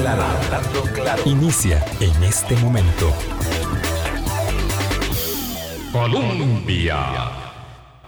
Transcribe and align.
claro, 0.00 0.22
hablando 0.22 0.82
claro. 0.94 1.22
Inicia 1.26 1.84
en 2.00 2.22
este 2.24 2.56
momento. 2.56 3.12
Colombia. 5.92 6.96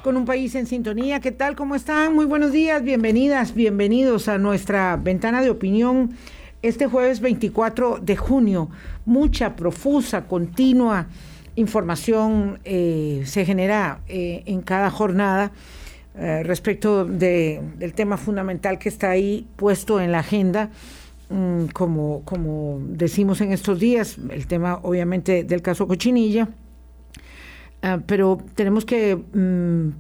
Con 0.03 0.17
un 0.17 0.25
país 0.25 0.55
en 0.55 0.67
sintonía, 0.67 1.21
¿qué 1.21 1.33
tal? 1.33 1.55
¿Cómo 1.55 1.75
están? 1.75 2.15
Muy 2.15 2.25
buenos 2.25 2.53
días, 2.53 2.83
bienvenidas, 2.83 3.55
bienvenidos 3.55 4.29
a 4.29 4.39
nuestra 4.39 4.97
ventana 4.97 5.43
de 5.43 5.51
opinión 5.51 6.17
este 6.63 6.87
jueves 6.87 7.21
24 7.21 7.99
de 8.01 8.17
junio. 8.17 8.71
Mucha, 9.05 9.55
profusa, 9.55 10.27
continua 10.27 11.07
información 11.55 12.61
eh, 12.65 13.25
se 13.27 13.45
genera 13.45 14.01
eh, 14.09 14.43
en 14.47 14.63
cada 14.63 14.91
jornada 14.91 15.53
eh, 16.17 16.43
respecto 16.45 17.05
del 17.05 17.93
tema 17.95 18.17
fundamental 18.17 18.79
que 18.79 18.89
está 18.89 19.11
ahí 19.11 19.47
puesto 19.57 20.01
en 20.01 20.13
la 20.13 20.21
agenda. 20.21 20.71
Mm, 21.33 21.69
como, 21.73 22.23
como 22.27 22.79
decimos 22.83 23.41
en 23.41 23.53
estos 23.53 23.79
días, 23.81 24.19
el 24.29 24.47
tema 24.47 24.81
obviamente 24.83 25.45
del 25.45 25.63
caso 25.63 25.89
Cochinilla, 25.89 26.51
ah, 27.81 28.01
pero 28.07 28.39
tenemos 28.55 28.85
que 28.85 29.17
mm, 29.17 29.95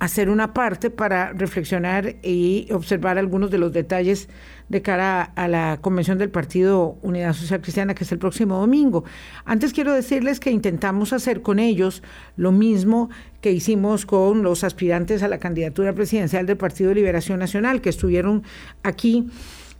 hacer 0.00 0.28
una 0.28 0.52
parte 0.52 0.90
para 0.90 1.32
reflexionar 1.32 2.16
y 2.24 2.66
observar 2.72 3.18
algunos 3.18 3.52
de 3.52 3.58
los 3.58 3.72
detalles 3.72 4.28
de 4.68 4.82
cara 4.82 5.22
a 5.36 5.46
la 5.46 5.78
convención 5.80 6.18
del 6.18 6.30
Partido 6.30 6.98
Unidad 7.02 7.34
Social 7.34 7.60
Cristiana, 7.60 7.94
que 7.94 8.02
es 8.02 8.10
el 8.10 8.18
próximo 8.18 8.58
domingo. 8.58 9.04
Antes 9.44 9.72
quiero 9.72 9.92
decirles 9.92 10.40
que 10.40 10.50
intentamos 10.50 11.12
hacer 11.12 11.40
con 11.42 11.60
ellos 11.60 12.02
lo 12.36 12.50
mismo 12.50 13.10
que 13.40 13.52
hicimos 13.52 14.06
con 14.06 14.42
los 14.42 14.64
aspirantes 14.64 15.22
a 15.22 15.28
la 15.28 15.38
candidatura 15.38 15.92
presidencial 15.92 16.46
del 16.46 16.56
Partido 16.56 16.92
Liberación 16.92 17.38
Nacional, 17.38 17.80
que 17.80 17.90
estuvieron 17.90 18.42
aquí. 18.82 19.28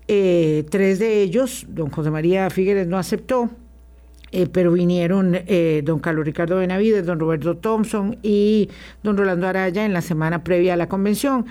Eh, 0.09 0.65
tres 0.71 0.99
de 0.99 1.23
ellos, 1.23 1.67
don 1.69 1.91
José 1.91 2.11
María 2.11 2.51
Figueres 2.51 2.87
no 2.87 2.99
aceptó, 2.99 3.51
eh, 4.33 4.49
pero 4.51 4.73
vinieron 4.73 5.35
eh, 5.35 5.83
don 5.85 6.01
Carlos 6.01 6.25
Ricardo 6.25 6.57
Benavides, 6.57 7.07
don 7.07 7.21
Roberto 7.21 7.57
Thompson 7.57 8.19
y 8.23 8.69
don 9.03 9.17
Rolando 9.17 9.47
Araya 9.47 9.85
en 9.85 9.93
la 9.93 10.03
semana 10.03 10.43
previa 10.43 10.75
a 10.75 10.77
la 10.77 10.89
convención. 10.89 11.47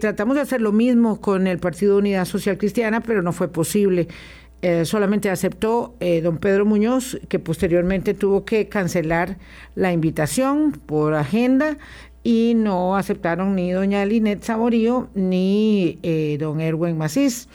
tratamos 0.00 0.34
de 0.34 0.42
hacer 0.42 0.60
lo 0.60 0.72
mismo 0.72 1.20
con 1.20 1.46
el 1.46 1.58
Partido 1.58 1.98
Unidad 1.98 2.24
Social 2.24 2.58
Cristiana, 2.58 3.00
pero 3.00 3.22
no 3.22 3.32
fue 3.32 3.48
posible. 3.48 4.08
Eh, 4.60 4.84
solamente 4.84 5.30
aceptó 5.30 5.94
don 6.24 6.38
Pedro 6.38 6.66
Muñoz, 6.66 7.16
que 7.28 7.38
posteriormente 7.38 8.12
tuvo 8.12 8.44
que 8.44 8.68
cancelar 8.68 9.38
la 9.76 9.92
invitación 9.92 10.72
por 10.72 11.14
agenda 11.14 11.78
y 12.28 12.52
no 12.52 12.94
aceptaron 12.94 13.54
ni 13.54 13.70
doña 13.70 14.04
Linet 14.04 14.42
Saborío 14.42 15.08
ni 15.14 15.98
don 16.38 16.60
Erwin 16.60 16.98
Macís. 16.98 17.48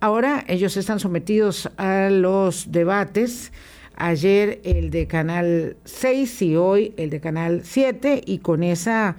Ahora 0.00 0.44
ellos 0.48 0.76
están 0.76 0.98
sometidos 0.98 1.70
a 1.76 2.10
los 2.10 2.72
debates 2.72 3.52
ayer 3.94 4.60
el 4.64 4.90
de 4.90 5.06
Canal 5.06 5.76
6 5.84 6.42
y 6.42 6.56
hoy 6.56 6.92
el 6.96 7.10
de 7.10 7.20
Canal 7.20 7.60
7 7.62 8.20
y 8.26 8.38
con 8.38 8.64
esa, 8.64 9.14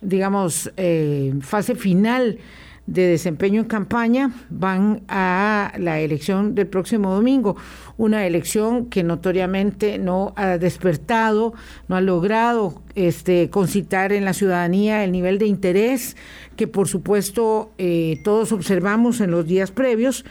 digamos, 0.00 0.72
eh, 0.76 1.34
fase 1.40 1.76
final 1.76 2.40
de 2.88 3.06
desempeño 3.06 3.60
en 3.60 3.68
campaña 3.68 4.32
van 4.48 5.02
a 5.08 5.72
la 5.78 6.00
elección 6.00 6.54
del 6.54 6.66
próximo 6.66 7.14
domingo, 7.14 7.54
una 7.98 8.26
elección 8.26 8.86
que 8.86 9.02
notoriamente 9.02 9.98
no 9.98 10.32
ha 10.36 10.56
despertado, 10.56 11.52
no 11.88 11.96
ha 11.96 12.00
logrado 12.00 12.80
este, 12.94 13.50
concitar 13.50 14.12
en 14.12 14.24
la 14.24 14.32
ciudadanía 14.32 15.04
el 15.04 15.12
nivel 15.12 15.38
de 15.38 15.46
interés 15.46 16.16
que 16.56 16.66
por 16.66 16.88
supuesto 16.88 17.72
eh, 17.76 18.20
todos 18.24 18.52
observamos 18.52 19.20
en 19.20 19.32
los 19.32 19.46
días 19.46 19.70
previos 19.70 20.24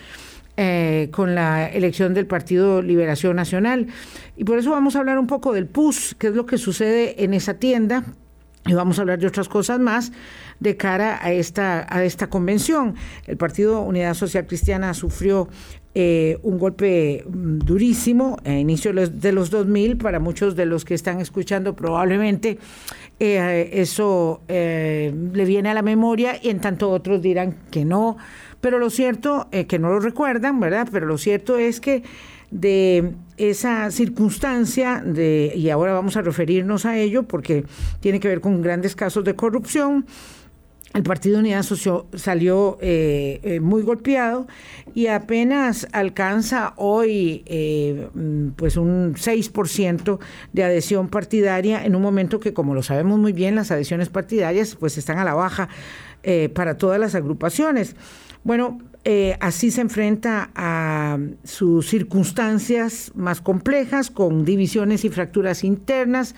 eh, 0.58 1.10
con 1.12 1.36
la 1.36 1.68
elección 1.68 2.16
del 2.16 2.26
Partido 2.26 2.82
Liberación 2.82 3.36
Nacional. 3.36 3.88
Y 4.36 4.46
por 4.46 4.58
eso 4.58 4.72
vamos 4.72 4.96
a 4.96 5.00
hablar 5.00 5.20
un 5.20 5.28
poco 5.28 5.54
del 5.54 5.68
PUS, 5.68 6.16
qué 6.18 6.28
es 6.28 6.34
lo 6.34 6.48
que 6.48 6.58
sucede 6.58 7.24
en 7.24 7.36
esa 7.36 7.54
tienda, 7.54 8.04
y 8.68 8.74
vamos 8.74 9.00
a 9.00 9.02
hablar 9.02 9.20
de 9.20 9.28
otras 9.28 9.48
cosas 9.50 9.80
más 9.80 10.12
de 10.60 10.76
cara 10.78 11.20
a 11.22 11.32
esta, 11.32 11.88
a 11.90 12.04
esta 12.04 12.30
convención. 12.30 12.96
El 13.26 13.38
Partido 13.38 13.82
Unidad 13.82 14.14
Social 14.14 14.46
Cristiana 14.46 14.94
sufrió 14.94 15.48
eh, 15.96 16.38
un 16.44 16.60
golpe 16.60 17.24
mm, 17.28 17.60
durísimo 17.60 18.38
a 18.46 18.52
inicios 18.52 19.20
de 19.22 19.32
los 19.32 19.50
2000. 19.50 19.98
Para 19.98 20.20
muchos 20.20 20.56
de 20.56 20.66
los 20.66 20.86
que 20.86 20.94
están 20.94 21.20
escuchando, 21.22 21.76
probablemente 21.76 22.60
eh, 23.20 23.70
eso 23.74 24.42
le 24.48 25.46
viene 25.46 25.70
a 25.70 25.74
la 25.74 25.82
memoria 25.82 26.40
y 26.42 26.50
en 26.50 26.60
tanto 26.60 26.90
otros 26.90 27.22
dirán 27.22 27.56
que 27.72 27.86
no. 27.86 28.18
Pero 28.62 28.80
lo 28.80 28.90
cierto, 28.90 29.48
que 29.52 29.80
no 29.80 29.90
lo 29.90 30.00
recuerdan, 30.00 30.60
¿verdad? 30.60 30.88
Pero 30.92 31.06
lo 31.06 31.18
cierto 31.18 31.58
es 31.58 31.80
que 31.80 32.04
de 32.50 33.14
esa 33.38 33.90
circunstancia 33.92 35.02
de, 35.06 35.54
y 35.56 35.70
ahora 35.70 35.94
vamos 35.94 36.18
a 36.18 36.22
referirnos 36.22 36.86
a 36.86 36.98
ello 36.98 37.24
porque 37.24 37.66
tiene 38.00 38.20
que 38.20 38.28
ver 38.28 38.42
con 38.42 38.62
grandes 38.62 38.96
casos 38.96 39.24
de 39.24 39.36
corrupción, 39.36 40.06
el 40.94 41.04
Partido 41.04 41.40
Unidad 41.40 41.64
Social 41.64 42.06
salió 42.16 42.78
eh, 42.82 43.40
eh, 43.44 43.60
muy 43.60 43.84
golpeado 43.84 44.48
y 44.96 45.08
apenas 45.08 45.88
alcanza 45.92 46.74
hoy 46.78 47.44
eh, 47.46 48.08
mm, 48.14 48.50
pues 48.56 48.78
un 48.78 49.14
6% 49.14 50.18
de 50.54 50.64
adhesión 50.64 51.10
partidaria 51.10 51.86
en 51.86 51.96
un 51.96 52.02
momento 52.02 52.40
que 52.40 52.54
como 52.54 52.74
lo 52.74 52.84
sabemos 52.84 53.20
muy 53.20 53.34
bien 53.34 53.56
las 53.56 53.70
adhesiones 53.70 54.10
partidarias 54.10 54.76
pues 54.76 54.98
están 54.98 55.20
a 55.20 55.24
la 55.24 55.34
baja 55.34 55.70
para 56.54 56.78
todas 56.78 57.00
las 57.00 57.16
agrupaciones. 57.16 57.96
Bueno, 58.44 58.80
eh, 59.10 59.38
así 59.40 59.72
se 59.72 59.80
enfrenta 59.80 60.50
a 60.54 61.18
sus 61.46 61.88
circunstancias 61.88 63.14
más 63.16 63.40
complejas, 63.40 64.12
con 64.12 64.44
divisiones 64.44 65.06
y 65.06 65.10
fracturas 65.10 65.64
internas 65.64 66.36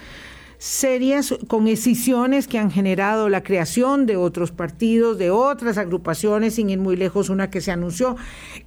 serias, 0.60 1.34
con 1.48 1.68
escisiones 1.68 2.48
que 2.48 2.60
han 2.60 2.70
generado 2.70 3.28
la 3.28 3.42
creación 3.42 4.06
de 4.06 4.18
otros 4.18 4.52
partidos, 4.52 5.18
de 5.18 5.32
otras 5.32 5.80
agrupaciones, 5.80 6.56
sin 6.56 6.70
ir 6.70 6.78
muy 6.78 6.96
lejos, 6.96 7.30
una 7.30 7.50
que 7.50 7.62
se 7.62 7.72
anunció 7.72 8.18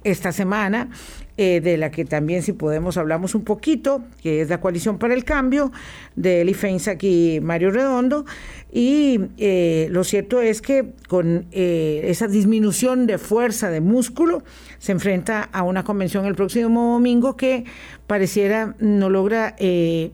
esta 0.03 0.33
semana, 0.33 0.89
eh, 1.35 1.61
de 1.61 1.77
la 1.77 1.89
que 1.89 2.05
también 2.05 2.43
si 2.43 2.53
podemos 2.53 2.95
hablamos 2.97 3.33
un 3.33 3.43
poquito, 3.43 4.03
que 4.21 4.41
es 4.41 4.49
la 4.49 4.61
Coalición 4.61 4.99
para 4.99 5.15
el 5.15 5.23
Cambio, 5.23 5.71
de 6.15 6.41
Eli 6.41 6.53
Feinsack 6.53 7.03
y 7.03 7.39
Mario 7.41 7.71
Redondo. 7.71 8.25
Y 8.71 9.19
eh, 9.37 9.87
lo 9.89 10.03
cierto 10.03 10.41
es 10.41 10.61
que 10.61 10.93
con 11.07 11.47
eh, 11.51 12.01
esa 12.05 12.27
disminución 12.27 13.07
de 13.07 13.17
fuerza, 13.17 13.71
de 13.71 13.81
músculo, 13.81 14.43
se 14.77 14.91
enfrenta 14.91 15.41
a 15.41 15.63
una 15.63 15.83
convención 15.83 16.25
el 16.25 16.35
próximo 16.35 16.93
domingo 16.93 17.35
que 17.35 17.65
pareciera 18.05 18.75
no 18.79 19.09
logra 19.09 19.55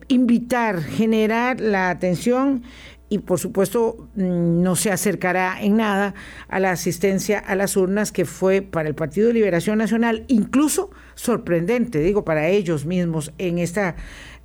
invitar, 0.07 0.81
generar 0.81 1.59
la 1.59 1.89
atención 1.89 2.63
y 3.09 3.19
por 3.19 3.39
supuesto 3.39 4.07
mm, 4.15 4.61
no 4.61 4.75
se 4.75 4.91
acercará 4.91 5.61
en 5.61 5.77
nada 5.77 6.13
a 6.47 6.59
la 6.59 6.71
asistencia 6.71 7.39
a 7.39 7.55
las 7.55 7.75
urnas 7.75 8.11
que 8.11 8.25
fue 8.25 8.61
para 8.61 8.87
el 8.87 8.95
Partido 8.95 9.27
de 9.27 9.33
Liberación 9.33 9.77
Nacional 9.77 10.25
incluso 10.27 10.91
sorprendente, 11.15 11.99
digo, 11.99 12.23
para 12.23 12.47
ellos 12.47 12.85
mismos 12.85 13.33
en 13.37 13.59
esta 13.59 13.95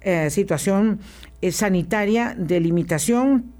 eh, 0.01 0.31
situación 0.31 1.01
eh, 1.41 1.53
sanitaria 1.53 2.35
de 2.37 2.61
limitación 2.61 3.53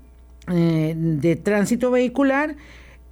eh, 0.49 0.95
de 0.97 1.37
tránsito 1.37 1.91
vehicular 1.91 2.57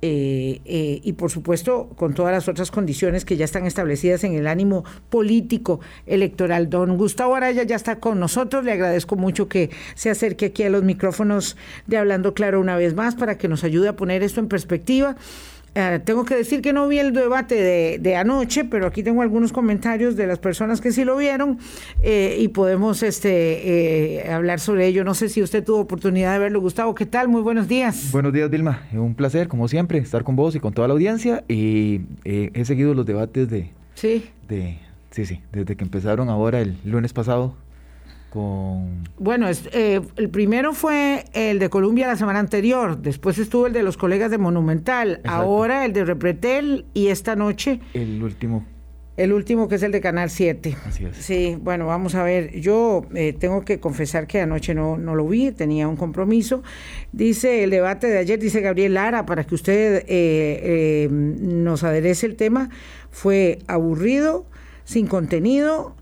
eh, 0.05 0.61
eh, 0.65 1.01
y 1.05 1.13
por 1.13 1.31
supuesto 1.31 1.91
con 1.95 2.13
todas 2.13 2.33
las 2.33 2.49
otras 2.49 2.73
condiciones 2.73 3.25
que 3.25 3.37
ya 3.37 3.45
están 3.45 3.67
establecidas 3.67 4.25
en 4.25 4.35
el 4.35 4.49
ánimo 4.49 4.85
político 5.09 5.79
electoral. 6.07 6.69
Don 6.69 6.97
Gustavo 6.97 7.37
Araya 7.37 7.63
ya 7.63 7.77
está 7.77 8.01
con 8.01 8.19
nosotros, 8.19 8.65
le 8.65 8.73
agradezco 8.73 9.15
mucho 9.15 9.49
que 9.49 9.71
se 9.95 10.11
acerque 10.11 10.47
aquí 10.47 10.65
a 10.65 10.71
los 10.71 10.83
micrófonos 10.83 11.57
de 11.87 11.99
Hablando 11.99 12.35
Claro 12.35 12.61
una 12.61 12.77
vez 12.77 12.95
más 12.95 13.15
para 13.15 13.39
que 13.39 13.47
nos 13.47 13.62
ayude 13.62 13.89
a 13.89 13.97
poner 13.97 14.25
esto 14.25 14.41
en 14.41 14.49
perspectiva. 14.49 15.15
Eh, 15.75 16.00
tengo 16.05 16.25
que 16.25 16.34
decir 16.34 16.60
que 16.60 16.72
no 16.72 16.87
vi 16.87 16.99
el 16.99 17.12
debate 17.12 17.99
de, 17.99 18.16
anoche, 18.16 18.65
pero 18.65 18.87
aquí 18.87 19.03
tengo 19.03 19.22
algunos 19.22 19.53
comentarios 19.53 20.17
de 20.17 20.26
las 20.26 20.38
personas 20.38 20.81
que 20.81 20.93
sí 20.93 21.05
lo 21.05 21.17
vieron 21.17 21.58
eh, 22.02 22.37
y 22.38 22.49
podemos 22.49 23.02
este, 23.02 24.19
eh, 24.20 24.31
hablar 24.31 24.61
sobre 24.61 24.87
ello. 24.87 25.02
No 25.02 25.14
sé 25.14 25.29
si 25.31 25.43
usted 25.43 25.64
tuvo 25.64 25.81
oportunidad 25.81 26.35
de 26.35 26.38
verlo. 26.41 26.61
Gustavo, 26.61 26.94
¿qué 26.94 27.06
tal? 27.06 27.29
Muy 27.29 27.41
buenos 27.41 27.69
días. 27.69 28.11
Buenos 28.12 28.32
días, 28.32 28.50
Vilma. 28.50 28.82
Un 28.93 29.14
placer, 29.14 29.49
como 29.49 29.67
siempre, 29.67 29.99
estar 29.99 30.25
con 30.25 30.37
vos 30.37 30.55
y 30.55 30.61
con 30.61 30.75
toda 30.75 30.88
la 30.88 30.94
audiencia. 30.94 31.43
Y 31.49 32.02
he 32.25 32.64
seguido 32.64 32.93
los 32.94 33.06
debates 33.06 33.49
de... 33.49 33.70
Sí. 33.94 34.26
De, 34.49 34.79
sí, 35.11 35.25
sí, 35.25 35.41
desde 35.52 35.76
que 35.76 35.85
empezaron 35.85 36.29
ahora 36.29 36.61
el 36.61 36.76
lunes 36.85 37.12
pasado 37.12 37.55
bueno, 38.34 39.46
eh, 39.50 40.00
el 40.17 40.31
primero 40.31 40.73
fue 40.73 41.25
el 41.34 41.58
de 41.58 41.69
Colombia 41.69 42.06
la 42.06 42.17
semana 42.17 42.38
anterior, 42.38 42.99
después 42.99 43.38
estuvo 43.38 43.67
el 43.67 43.73
de 43.73 43.82
los 43.82 43.96
colegas 43.96 44.31
de 44.31 44.38
Monumental, 44.38 45.20
ahora 45.25 45.84
el 45.84 45.93
de 45.93 46.05
Repretel 46.05 46.87
y 46.94 47.08
esta 47.08 47.37
noche... 47.37 47.81
El 47.93 48.23
último. 48.23 48.64
El 49.19 49.34
último 49.34 49.69
que 49.69 49.75
es 49.75 49.82
el 49.82 49.93
de 49.93 50.00
Canal 50.00 50.31
7. 50.31 50.75
Así 50.87 51.05
es. 51.05 51.17
Sí, 51.19 51.58
bueno, 51.61 51.87
vamos 51.87 52.14
a 52.14 52.23
ver. 52.23 52.58
Yo 52.58 53.05
eh, 53.14 53.34
tengo 53.34 53.62
que 53.62 53.79
confesar 53.79 54.26
que 54.26 54.40
anoche 54.40 54.75
no, 54.75 54.96
no 54.96 55.14
lo 55.14 55.28
vi, 55.28 55.52
tenía 55.52 55.87
un 55.87 55.96
compromiso. 55.96 56.62
Dice 57.12 57.62
el 57.62 57.70
debate 57.70 58.06
de 58.06 58.17
ayer, 58.17 58.38
dice 58.38 58.62
Gabriel 58.62 58.94
Lara, 58.94 59.26
para 59.26 59.44
que 59.44 59.55
usted 59.55 60.05
eh, 60.08 61.08
nos 61.11 61.85
aderece 61.85 62.25
el 62.25 62.37
tema, 62.37 62.70
fue 63.11 63.58
aburrido, 63.67 64.46
sin 64.85 65.06
contenido, 65.06 65.94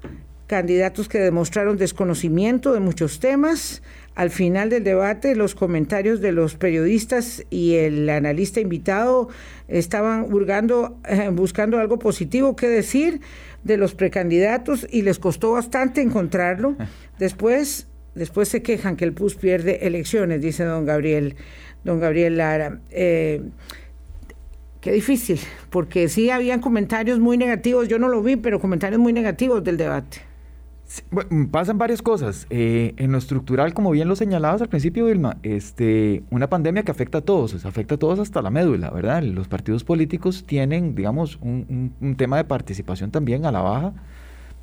candidatos 0.51 1.09
que 1.09 1.21
demostraron 1.21 1.77
desconocimiento 1.77 2.73
de 2.73 2.81
muchos 2.81 3.21
temas. 3.21 3.85
Al 4.17 4.31
final 4.31 4.69
del 4.69 4.83
debate, 4.83 5.37
los 5.37 5.55
comentarios 5.55 6.21
de 6.21 6.33
los 6.33 6.57
periodistas 6.57 7.45
y 7.51 7.77
el 7.77 8.11
analista 8.11 8.59
invitado 8.59 9.29
estaban 9.69 10.29
buscando, 10.29 10.99
eh, 11.09 11.29
buscando 11.33 11.79
algo 11.79 12.01
positivo 12.01 12.57
que 12.57 12.67
decir 12.67 13.21
de 13.63 13.77
los 13.77 13.95
precandidatos 13.95 14.89
y 14.91 15.03
les 15.03 15.21
costó 15.21 15.53
bastante 15.53 16.03
encontrarlo. 16.03 16.75
Después, 17.21 17.87
después 18.17 18.49
se 18.49 18.61
quejan 18.61 18.97
que 18.97 19.05
el 19.05 19.13
PUS 19.13 19.37
pierde 19.37 19.87
elecciones, 19.87 20.41
dice 20.41 20.65
don 20.65 20.85
Gabriel, 20.85 21.37
don 21.85 22.01
Gabriel 22.01 22.39
Lara. 22.39 22.81
Eh, 22.91 23.41
qué 24.81 24.91
difícil, 24.91 25.39
porque 25.71 26.09
sí 26.09 26.29
habían 26.29 26.61
comentarios 26.61 27.21
muy 27.21 27.37
negativos, 27.37 27.87
yo 27.87 28.01
no 28.01 28.09
lo 28.09 28.21
vi, 28.21 28.35
pero 28.35 28.59
comentarios 28.59 29.01
muy 29.01 29.13
negativos 29.13 29.63
del 29.63 29.77
debate. 29.77 30.30
Mm, 31.31 31.47
pasan 31.47 31.79
varias 31.79 32.03
cosas. 32.03 32.47
Eh, 32.51 32.95
en 32.97 33.13
lo 33.13 33.19
estructural, 33.19 33.75
como 33.75 33.91
bien 33.91 34.09
lo 34.09 34.17
señalabas 34.17 34.61
al 34.61 34.69
principio, 34.69 35.07
Vilma, 35.07 35.37
este, 35.43 36.25
una 36.31 36.49
pandemia 36.49 36.83
que 36.83 36.91
afecta 36.91 37.19
a 37.19 37.21
todos, 37.21 37.65
afecta 37.65 37.95
a 37.95 37.99
todos 37.99 38.19
hasta 38.19 38.43
la 38.43 38.51
médula, 38.51 38.91
¿verdad? 38.91 39.23
Los 39.23 39.49
partidos 39.49 39.85
políticos 39.85 40.45
tienen, 40.47 40.95
digamos, 40.95 41.39
un, 41.43 41.93
tema 42.17 42.39
de 42.39 42.45
participación 42.45 43.11
también 43.11 43.47
a 43.47 43.53
la 43.53 43.61
baja 43.61 43.93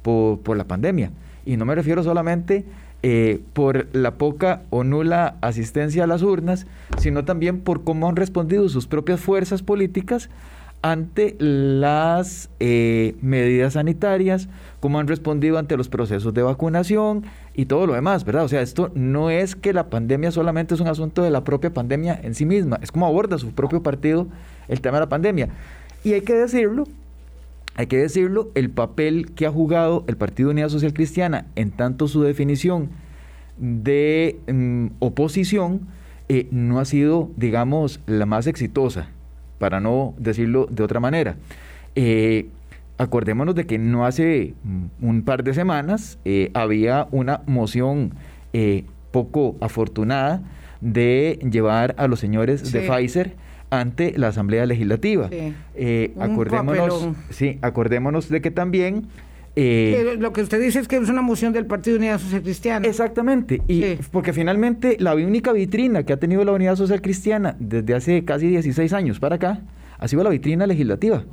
por, 0.02 0.58
la 0.58 0.66
pandemia. 0.66 1.12
Y 1.46 1.56
no 1.56 1.66
me 1.66 1.76
refiero 1.76 2.04
solamente 2.04 2.66
eh, 3.04 3.42
por 3.54 3.88
la 3.96 4.16
poca 4.16 4.64
o 4.70 4.84
nula 4.84 5.38
asistencia 5.42 6.04
a 6.04 6.08
las 6.08 6.24
urnas, 6.24 6.68
sino 6.98 7.24
también 7.24 7.62
por 7.62 7.84
cómo 7.84 8.10
han 8.10 8.18
respondido 8.18 8.68
sus 8.68 8.86
propias 8.86 9.22
fuerzas 9.22 9.64
políticas 9.64 10.30
ante 10.92 11.36
las 11.40 12.50
eh, 12.60 13.16
medidas 13.22 13.74
sanitarias, 13.74 14.48
cómo 14.80 15.00
han 15.00 15.08
respondido 15.08 15.58
ante 15.58 15.76
los 15.76 15.90
procesos 15.90 16.34
de 16.34 16.44
vacunación 16.44 17.26
y 17.54 17.66
todo 17.66 17.88
lo 17.88 17.94
demás, 17.94 18.24
¿verdad? 18.24 18.46
O 18.46 18.48
sea, 18.48 18.62
esto 18.62 18.92
no 18.96 19.30
es 19.30 19.56
que 19.56 19.74
la 19.74 19.90
pandemia 19.90 20.32
solamente 20.32 20.76
es 20.76 20.80
un 20.80 20.88
asunto 20.88 21.24
de 21.24 21.30
la 21.30 21.44
propia 21.44 21.74
pandemia 21.74 22.20
en 22.24 22.36
sí 22.36 22.46
misma, 22.46 22.80
es 22.82 22.92
como 22.92 23.06
aborda 23.06 23.38
su 23.38 23.52
propio 23.52 23.84
partido 23.84 24.28
el 24.68 24.80
tema 24.80 24.98
de 24.98 25.02
la 25.02 25.10
pandemia. 25.10 25.50
Y 26.04 26.14
hay 26.14 26.22
que 26.22 26.34
decirlo, 26.34 26.86
hay 27.76 27.88
que 27.88 27.98
decirlo, 27.98 28.50
el 28.56 28.70
papel 28.70 29.32
que 29.36 29.46
ha 29.46 29.52
jugado 29.52 30.06
el 30.08 30.16
Partido 30.16 30.52
Unidad 30.52 30.70
Social 30.70 30.94
Cristiana 30.94 31.48
en 31.56 31.72
tanto 31.72 32.08
su 32.08 32.24
definición 32.24 32.90
de 33.58 34.40
mm, 34.48 34.88
oposición 35.00 35.88
eh, 36.30 36.48
no 36.52 36.80
ha 36.80 36.86
sido, 36.86 37.30
digamos, 37.36 38.00
la 38.06 38.26
más 38.26 38.48
exitosa 38.48 39.10
para 39.60 39.80
no 39.80 40.14
decirlo 40.18 40.68
de 40.70 40.84
otra 40.84 41.00
manera. 41.00 41.36
Eh, 41.96 42.48
acordémonos 42.98 43.56
de 43.56 43.66
que 43.66 43.78
no 43.78 44.06
hace 44.06 44.54
mm, 44.64 45.06
un 45.06 45.22
par 45.24 45.44
de 45.44 45.54
semanas 45.54 46.20
eh, 46.26 46.52
había 46.54 47.08
una 47.12 47.42
moción 47.46 48.14
eh, 48.54 48.86
poco 49.12 49.56
afortunada 49.62 50.42
de 50.82 51.40
llevar 51.50 51.96
a 51.98 52.08
los 52.08 52.20
señores 52.20 52.72
de 52.72 52.82
Pfizer 52.82 53.36
ante 53.70 54.18
la 54.18 54.30
Asamblea 54.30 54.66
Legislativa. 54.66 55.30
acordémonos, 56.20 57.10
sí, 57.30 57.58
acordémonos 57.62 58.30
de 58.30 58.42
que 58.42 58.52
también 58.52 59.08
lo 60.20 60.34
que 60.34 60.42
usted 60.42 60.62
dice 60.62 60.80
es 60.80 60.88
que 60.88 60.98
es 60.98 61.10
una 61.10 61.22
moción 61.22 61.52
del 61.52 61.66
Partido 61.66 61.96
de 61.96 62.00
Unidad 62.00 62.20
Social 62.20 62.44
Cristiana. 62.44 62.88
Exactamente, 62.88 63.62
y 63.68 63.96
porque 64.12 64.34
finalmente 64.34 64.98
la 65.00 65.16
única 65.16 65.52
vitrina 65.52 66.04
que 66.04 66.14
ha 66.14 66.18
tenido 66.18 66.44
la 66.46 66.52
Unidad 66.52 66.76
Social 66.76 67.02
Cristiana 67.02 67.56
desde 67.60 67.96
hace 67.96 68.24
casi 68.24 68.48
16 68.48 68.94
años 68.94 69.20
para 69.20 69.36
acá 69.36 69.62
ha 69.98 70.08
sido 70.08 70.24
la 70.24 70.30
vitrina 70.30 70.68
legislativa 70.68 71.24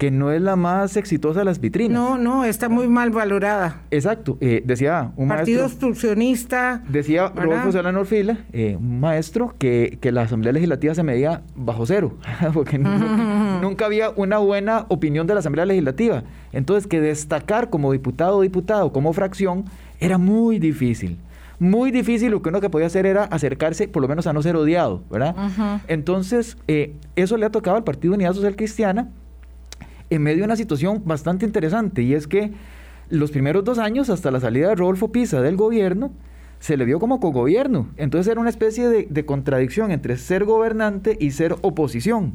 que 0.00 0.10
no 0.10 0.32
es 0.32 0.40
la 0.40 0.56
más 0.56 0.96
exitosa 0.96 1.40
de 1.40 1.44
las 1.44 1.60
vitrinas. 1.60 1.92
No, 1.92 2.16
no, 2.16 2.46
está 2.46 2.70
muy 2.70 2.88
mal 2.88 3.10
valorada. 3.10 3.82
Exacto. 3.90 4.38
Eh, 4.40 4.62
decía 4.64 5.12
un 5.14 5.28
Partido 5.28 5.66
obstruccionista. 5.66 6.82
Decía 6.88 7.30
Rodolfo 7.36 7.70
Solano 7.70 8.00
Orfila, 8.00 8.38
eh, 8.54 8.78
un 8.80 8.98
maestro, 9.00 9.54
que, 9.58 9.98
que, 10.00 10.10
la 10.10 10.22
Asamblea 10.22 10.54
Legislativa 10.54 10.94
se 10.94 11.02
medía 11.02 11.42
bajo 11.54 11.84
cero, 11.84 12.16
porque 12.54 12.78
nunca, 13.60 13.84
había 13.84 14.08
una 14.16 14.38
buena 14.38 14.86
opinión 14.88 15.26
de 15.26 15.34
la 15.34 15.40
Asamblea 15.40 15.66
Legislativa. 15.66 16.22
Entonces, 16.52 16.86
que 16.86 16.98
destacar 17.02 17.68
como 17.68 17.92
diputado 17.92 18.38
o 18.38 18.40
diputado, 18.40 18.94
como 18.94 19.12
fracción, 19.12 19.66
era 20.00 20.16
muy 20.16 20.58
difícil 20.58 21.18
muy 21.58 21.90
difícil, 21.90 22.30
lo 22.30 22.40
que 22.40 22.48
uno 22.48 22.62
que 22.62 22.70
podía 22.70 22.86
hacer 22.86 23.04
era 23.04 23.24
acercarse, 23.24 23.86
por 23.86 24.00
lo 24.00 24.08
menos 24.08 24.26
a 24.26 24.32
no 24.32 24.40
ser 24.40 24.56
odiado, 24.56 25.02
¿verdad? 25.10 25.36
Entonces, 25.88 26.56
eh, 26.68 26.94
eso 27.16 27.36
le 27.36 27.44
ha 27.44 27.50
tocado 27.50 27.76
al 27.76 27.84
Partido 27.84 28.14
Unidad 28.14 28.32
Social 28.32 28.56
Cristiana, 28.56 29.10
en 30.10 30.22
medio 30.22 30.38
de 30.38 30.44
una 30.44 30.56
situación 30.56 31.02
bastante 31.04 31.46
interesante 31.46 32.02
y 32.02 32.14
es 32.14 32.26
que 32.26 32.52
los 33.08 33.30
primeros 33.30 33.64
dos 33.64 33.78
años, 33.78 34.10
hasta 34.10 34.30
la 34.30 34.40
salida 34.40 34.68
de 34.68 34.74
Rodolfo 34.76 35.10
Pisa 35.10 35.40
del 35.40 35.56
gobierno, 35.56 36.12
se 36.60 36.76
le 36.76 36.84
vio 36.84 37.00
como 37.00 37.20
cogobierno. 37.20 37.88
Entonces 37.96 38.30
era 38.30 38.40
una 38.40 38.50
especie 38.50 38.88
de, 38.88 39.24
contradicción 39.24 39.90
entre 39.90 40.16
ser 40.16 40.44
gobernante 40.44 41.16
y 41.18 41.30
ser 41.32 41.56
oposición. 41.62 42.34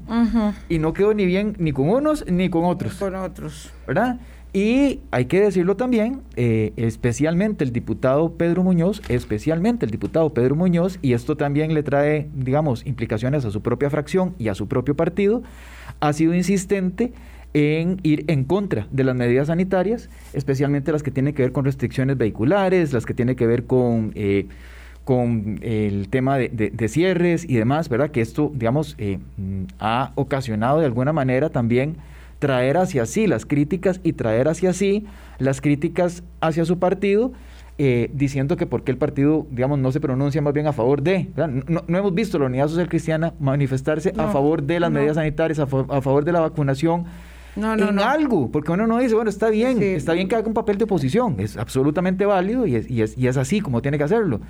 Y 0.67 0.79
no 0.79 0.93
quedó 0.93 1.13
ni 1.13 1.25
bien 1.25 1.55
ni 1.59 1.71
con 1.71 1.89
unos 1.89 2.25
ni 2.27 2.49
con 2.49 2.65
otros. 2.65 2.95
Con 2.95 3.15
otros. 3.15 3.71
¿Verdad? 3.87 4.19
Y 4.51 5.01
hay 5.11 5.25
que 5.25 5.41
decirlo 5.41 5.75
también, 5.75 6.21
eh, 6.37 6.71
especialmente 6.77 7.65
el 7.65 7.73
diputado 7.73 8.37
Pedro 8.37 8.63
Muñoz, 8.63 9.01
especialmente 9.09 9.85
el 9.85 9.91
diputado 9.91 10.33
Pedro 10.33 10.55
Muñoz, 10.55 10.97
y 11.01 11.11
esto 11.11 11.35
también 11.35 11.73
le 11.73 11.83
trae, 11.83 12.29
digamos, 12.33 12.85
implicaciones 12.85 13.43
a 13.43 13.51
su 13.51 13.61
propia 13.61 13.89
fracción 13.89 14.33
y 14.39 14.47
a 14.47 14.55
su 14.55 14.69
propio 14.69 14.95
partido, 14.95 15.43
ha 15.99 16.13
sido 16.13 16.33
insistente 16.33 17.11
en 17.55 18.01
ir 18.03 18.25
en 18.27 18.43
contra 18.43 18.85
de 18.91 19.05
las 19.05 19.15
medidas 19.15 19.47
sanitarias, 19.47 20.09
especialmente 20.33 20.91
las 20.91 21.03
que 21.03 21.09
tienen 21.09 21.33
que 21.33 21.41
ver 21.41 21.53
con 21.53 21.63
restricciones 21.63 22.17
vehiculares, 22.17 22.91
las 22.91 23.05
que 23.05 23.13
tienen 23.13 23.37
que 23.37 23.47
ver 23.47 23.65
con, 23.65 24.11
eh, 24.15 24.47
con 25.05 25.59
el 25.61 26.09
tema 26.09 26.37
de, 26.37 26.87
cierres 26.89 27.45
y 27.47 27.55
demás, 27.55 27.87
¿verdad? 27.87 28.11
Que 28.11 28.19
esto, 28.19 28.51
digamos, 28.53 28.95
eh, 28.97 29.19
ha 29.79 30.11
ocasionado 30.15 30.79
de 30.79 30.85
alguna 30.85 31.13
manera 31.13 31.49
también 31.49 31.95
traer 32.39 32.75
hacia 32.75 33.05
sí 33.05 33.25
las 33.25 33.45
críticas 33.45 34.01
y 34.03 34.13
traer 34.13 34.49
hacia 34.49 34.73
sí 34.73 35.05
las 35.39 35.61
críticas 35.61 36.23
hacia 36.41 36.65
su 36.65 36.77
partido. 36.77 37.31
Eh, 37.77 38.09
diciendo 38.13 38.55
que 38.55 38.65
porque 38.65 38.89
el 38.89 38.97
partido, 38.97 39.47
digamos, 39.51 39.79
no 39.79 39.91
se 39.91 39.99
pronuncia 39.99 40.41
más 40.41 40.53
bien 40.53 40.65
a 40.65 40.71
favor 40.71 41.01
de. 41.01 41.27
No, 41.35 41.83
hemos 41.89 42.13
visto 42.13 42.39
la 42.39 42.45
Unidad 42.45 42.69
Social 42.69 42.87
Cristiana 42.87 43.33
manifestarse 43.37 44.13
a 44.17 44.29
favor 44.29 44.63
de 44.63 44.79
las 44.79 44.89
medidas 44.91 45.15
sanitarias, 45.15 45.59
a 45.59 45.67
favor 45.67 46.23
de 46.23 46.31
la 46.31 46.39
vacunación, 46.39 47.03
no, 47.55 47.75
no, 47.75 47.89
en 47.89 47.99
algo, 47.99 48.51
porque 48.51 48.71
uno 48.71 48.87
no 48.87 48.99
dice, 48.99 49.15
bueno, 49.15 49.29
está 49.29 49.49
bien, 49.49 49.81
está 49.81 50.13
bien 50.13 50.27
que 50.27 50.35
haga 50.35 50.47
un 50.47 50.53
papel 50.53 50.77
de 50.77 50.83
oposición, 50.85 51.35
es 51.39 51.57
absolutamente 51.57 52.25
válido 52.25 52.65
y 52.67 52.75
es, 52.75 52.89
y 52.89 53.01
es, 53.01 53.17
y 53.17 53.27
es 53.27 53.37
así 53.37 53.61
como 53.61 53.81
tiene 53.81 53.97
que 53.97 54.03
hacerlo 54.03 54.41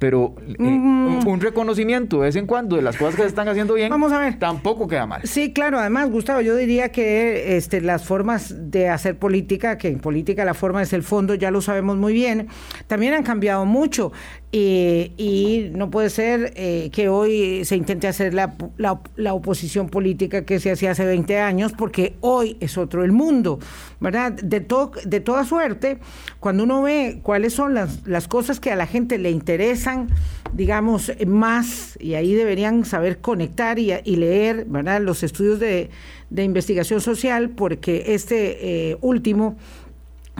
pero 0.00 0.34
eh, 0.48 0.54
un 0.58 1.40
reconocimiento 1.40 2.16
de 2.20 2.22
vez 2.22 2.36
en 2.36 2.46
cuando 2.46 2.76
de 2.76 2.82
las 2.82 2.96
cosas 2.96 3.16
que 3.16 3.22
se 3.22 3.28
están 3.28 3.48
haciendo 3.48 3.74
bien, 3.74 3.90
Vamos 3.90 4.10
a 4.12 4.18
ver. 4.18 4.38
tampoco 4.38 4.88
queda 4.88 5.04
mal. 5.04 5.20
Sí, 5.24 5.52
claro, 5.52 5.78
además, 5.78 6.10
Gustavo, 6.10 6.40
yo 6.40 6.56
diría 6.56 6.90
que 6.90 7.58
este, 7.58 7.82
las 7.82 8.02
formas 8.02 8.54
de 8.70 8.88
hacer 8.88 9.18
política, 9.18 9.76
que 9.76 9.88
en 9.88 10.00
política 10.00 10.46
la 10.46 10.54
forma 10.54 10.80
es 10.80 10.94
el 10.94 11.02
fondo, 11.02 11.34
ya 11.34 11.50
lo 11.50 11.60
sabemos 11.60 11.98
muy 11.98 12.14
bien, 12.14 12.48
también 12.86 13.12
han 13.12 13.22
cambiado 13.22 13.66
mucho. 13.66 14.10
Eh, 14.52 15.12
y 15.16 15.70
no 15.72 15.90
puede 15.90 16.10
ser 16.10 16.52
eh, 16.56 16.90
que 16.92 17.08
hoy 17.08 17.64
se 17.64 17.76
intente 17.76 18.08
hacer 18.08 18.34
la, 18.34 18.56
la, 18.78 19.32
oposición 19.32 19.88
política 19.88 20.44
que 20.44 20.58
se 20.58 20.72
hacía 20.72 20.90
hace 20.90 21.04
20 21.04 21.38
años, 21.38 21.72
porque 21.72 22.16
hoy 22.20 22.56
es 22.58 22.76
otro 22.76 23.04
el 23.04 23.12
mundo, 23.12 23.60
¿verdad? 24.00 24.32
De, 24.32 24.58
to, 24.60 24.90
de 25.04 25.20
toda 25.20 25.44
suerte, 25.44 25.98
cuando 26.40 26.64
uno 26.64 26.82
ve 26.82 27.20
cuáles 27.22 27.52
son 27.52 27.74
las, 27.74 28.04
las 28.08 28.26
cosas 28.26 28.58
que 28.58 28.72
a 28.72 28.76
la 28.76 28.88
gente 28.88 29.18
le 29.18 29.30
interesan, 29.30 30.08
digamos, 30.52 31.12
más, 31.28 31.96
y 32.00 32.14
ahí 32.14 32.34
deberían 32.34 32.84
saber 32.84 33.20
conectar 33.20 33.78
y, 33.78 33.92
y 34.04 34.16
leer, 34.16 34.64
¿verdad? 34.64 35.00
Los 35.00 35.22
estudios 35.22 35.60
de, 35.60 35.90
de 36.30 36.42
investigación 36.42 37.00
social, 37.00 37.50
porque 37.50 38.14
este 38.14 38.90
eh, 38.90 38.98
último 39.00 39.56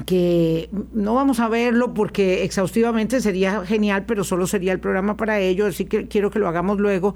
que 0.06 0.68
no 0.92 1.14
vamos 1.14 1.40
a 1.40 1.48
verlo 1.48 1.94
porque 1.94 2.44
exhaustivamente 2.44 3.20
sería 3.20 3.64
genial, 3.64 4.04
pero 4.06 4.24
solo 4.24 4.46
sería 4.46 4.72
el 4.72 4.80
programa 4.80 5.16
para 5.16 5.40
ello, 5.40 5.66
así 5.66 5.84
que 5.84 6.08
quiero 6.08 6.30
que 6.30 6.38
lo 6.38 6.48
hagamos 6.48 6.78
luego, 6.78 7.14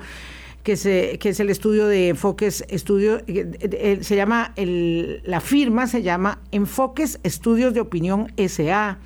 que, 0.63 0.77
se, 0.77 1.19
que 1.19 1.31
es 1.31 1.41
el 1.41 1.51
estudio 1.51 1.87
de 1.87 2.09
enfoques, 2.09 2.65
estudio, 2.69 3.19
eh, 3.27 3.51
eh, 3.61 3.99
se 4.03 4.17
llama, 4.17 4.53
el, 4.57 5.23
la 5.25 5.41
firma 5.41 5.87
se 5.87 6.03
llama 6.03 6.41
Enfoques 6.53 7.21
Estudios 7.23 7.75
de 7.75 7.81
Opinión 7.81 8.33
SA. 8.37 8.99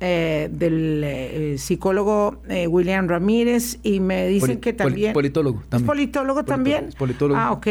Eh, 0.00 0.48
del 0.50 1.02
eh, 1.04 1.54
psicólogo 1.56 2.42
eh, 2.48 2.66
William 2.66 3.08
Ramírez 3.08 3.78
y 3.82 4.00
me 4.00 4.26
dicen 4.26 4.60
que 4.60 4.72
también... 4.72 5.12
politólogo 5.12 5.60
también. 5.68 5.82
¿Es 5.82 5.86
politólogo 5.86 6.44
también? 6.44 6.90
Politólogo. 6.98 7.40
Ah, 7.40 7.52
ok. 7.52 7.66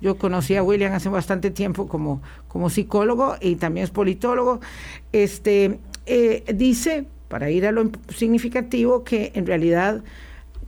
Yo 0.00 0.16
conocí 0.16 0.56
a 0.56 0.62
William 0.62 0.92
hace 0.94 1.08
bastante 1.10 1.50
tiempo 1.50 1.86
como, 1.86 2.22
como 2.48 2.70
psicólogo 2.70 3.36
y 3.40 3.56
también 3.56 3.84
es 3.84 3.90
politólogo. 3.90 4.60
Este, 5.12 5.78
dice, 6.54 7.04
para 7.28 7.50
ir 7.50 7.66
a 7.66 7.72
lo 7.72 7.90
significativo, 8.08 9.04
que 9.04 9.32
en 9.34 9.46
realidad 9.46 10.02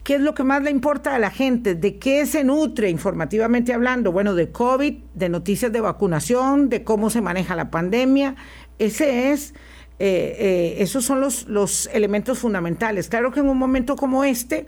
¿Qué 0.09 0.15
es 0.15 0.23
lo 0.23 0.35
que 0.35 0.43
más 0.43 0.63
le 0.63 0.71
importa 0.71 1.15
a 1.15 1.19
la 1.19 1.31
gente? 1.31 1.75
¿De 1.75 1.99
qué 1.99 2.25
se 2.25 2.43
nutre 2.43 2.89
informativamente 2.89 3.75
hablando? 3.75 4.11
Bueno, 4.11 4.35
de 4.35 4.51
COVID, 4.51 4.95
de 5.13 5.29
noticias 5.29 5.71
de 5.71 5.83
vacunación, 5.83 6.71
de 6.71 6.83
cómo 6.83 7.11
se 7.11 7.21
maneja 7.21 7.55
la 7.55 7.71
pandemia. 7.71 8.35
Ese 8.79 9.33
es, 9.33 9.53
eh, 9.99 10.37
eh, 10.39 10.83
esos 10.83 11.05
son 11.05 11.21
los, 11.21 11.49
los 11.49 11.89
elementos 11.93 12.39
fundamentales. 12.39 13.09
Claro 13.09 13.33
que 13.33 13.41
en 13.41 13.49
un 13.49 13.59
momento 13.59 13.97
como 13.97 14.25
este, 14.25 14.67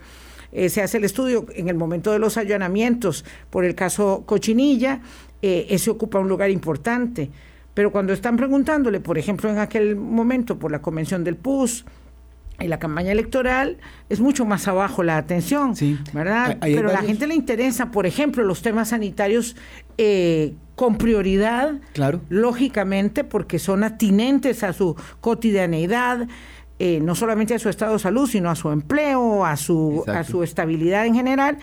eh, 0.53 0.69
se 0.69 0.83
hace 0.83 0.99
el 0.99 1.05
estudio 1.05 1.47
en 1.55 1.69
el 1.69 1.77
momento 1.77 2.11
de 2.13 2.19
los 2.19 2.37
allanamientos 2.37 3.25
por 3.51 3.65
el 3.65 3.75
caso 3.75 4.25
Cochinilla, 4.27 5.01
ese 5.43 5.91
ocupa 5.91 6.19
un 6.19 6.29
lugar 6.29 6.51
importante. 6.51 7.31
Pero 7.73 7.93
cuando 7.93 8.13
están 8.13 8.37
preguntándole, 8.37 9.01
por 9.01 9.17
ejemplo, 9.17 9.49
en 9.49 9.59
aquel 9.59 9.97
momento 9.97 10.59
por 10.59 10.71
la 10.71 10.83
convención 10.83 11.25
del 11.25 11.37
PUS, 11.37 11.87
en 12.61 12.71
la 12.71 12.79
campaña 12.79 13.11
electoral 13.11 13.79
es 14.09 14.21
mucho 14.21 14.45
más 14.45 14.69
abajo 14.69 15.03
la 15.03 15.17
atención, 15.17 15.75
¿verdad? 16.13 16.59
Pero 16.61 16.91
a 16.91 16.93
la 16.93 17.03
gente 17.03 17.27
le 17.27 17.35
interesa, 17.35 17.91
por 17.91 18.07
ejemplo, 18.07 18.45
los 18.45 18.63
temas 18.63 18.91
sanitarios 18.91 19.57
eh, 19.99 20.55
con 20.77 20.97
prioridad, 20.97 21.81
claro. 21.95 22.21
lógicamente, 22.29 23.25
porque 23.25 23.59
son 23.59 23.83
atinentes 23.83 24.63
a 24.63 24.73
su 24.73 24.95
cotidianeidad, 25.21 26.29
eh, 26.79 27.01
no 27.03 27.15
solamente 27.15 27.55
a 27.55 27.59
su 27.59 27.69
estado 27.69 27.95
de 27.95 27.99
salud, 27.99 28.29
sino 28.29 28.51
a 28.51 28.55
su 28.55 28.71
empleo, 28.71 29.45
a 29.45 29.57
su, 29.57 30.05
a 30.07 30.23
su 30.25 30.43
estabilidad 30.43 31.07
en 31.07 31.15
general, 31.15 31.59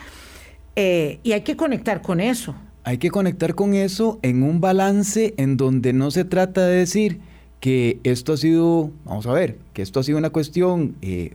eh, 0.76 1.20
y 1.22 1.32
hay 1.32 1.42
que 1.42 1.56
conectar 1.56 2.02
con 2.02 2.20
eso. 2.20 2.54
Hay 2.84 2.98
que 2.98 3.10
conectar 3.10 3.54
con 3.54 3.74
eso 3.74 4.18
en 4.22 4.42
un 4.42 4.60
balance 4.60 5.34
en 5.36 5.56
donde 5.56 5.92
no 5.92 6.10
se 6.10 6.24
trata 6.24 6.66
de 6.66 6.76
decir 6.76 7.20
que 7.60 7.98
esto 8.04 8.34
ha 8.34 8.36
sido, 8.36 8.90
vamos 9.04 9.26
a 9.26 9.32
ver, 9.32 9.58
que 9.72 9.82
esto 9.82 10.00
ha 10.00 10.04
sido 10.04 10.18
una 10.18 10.30
cuestión 10.30 10.96
eh, 11.02 11.34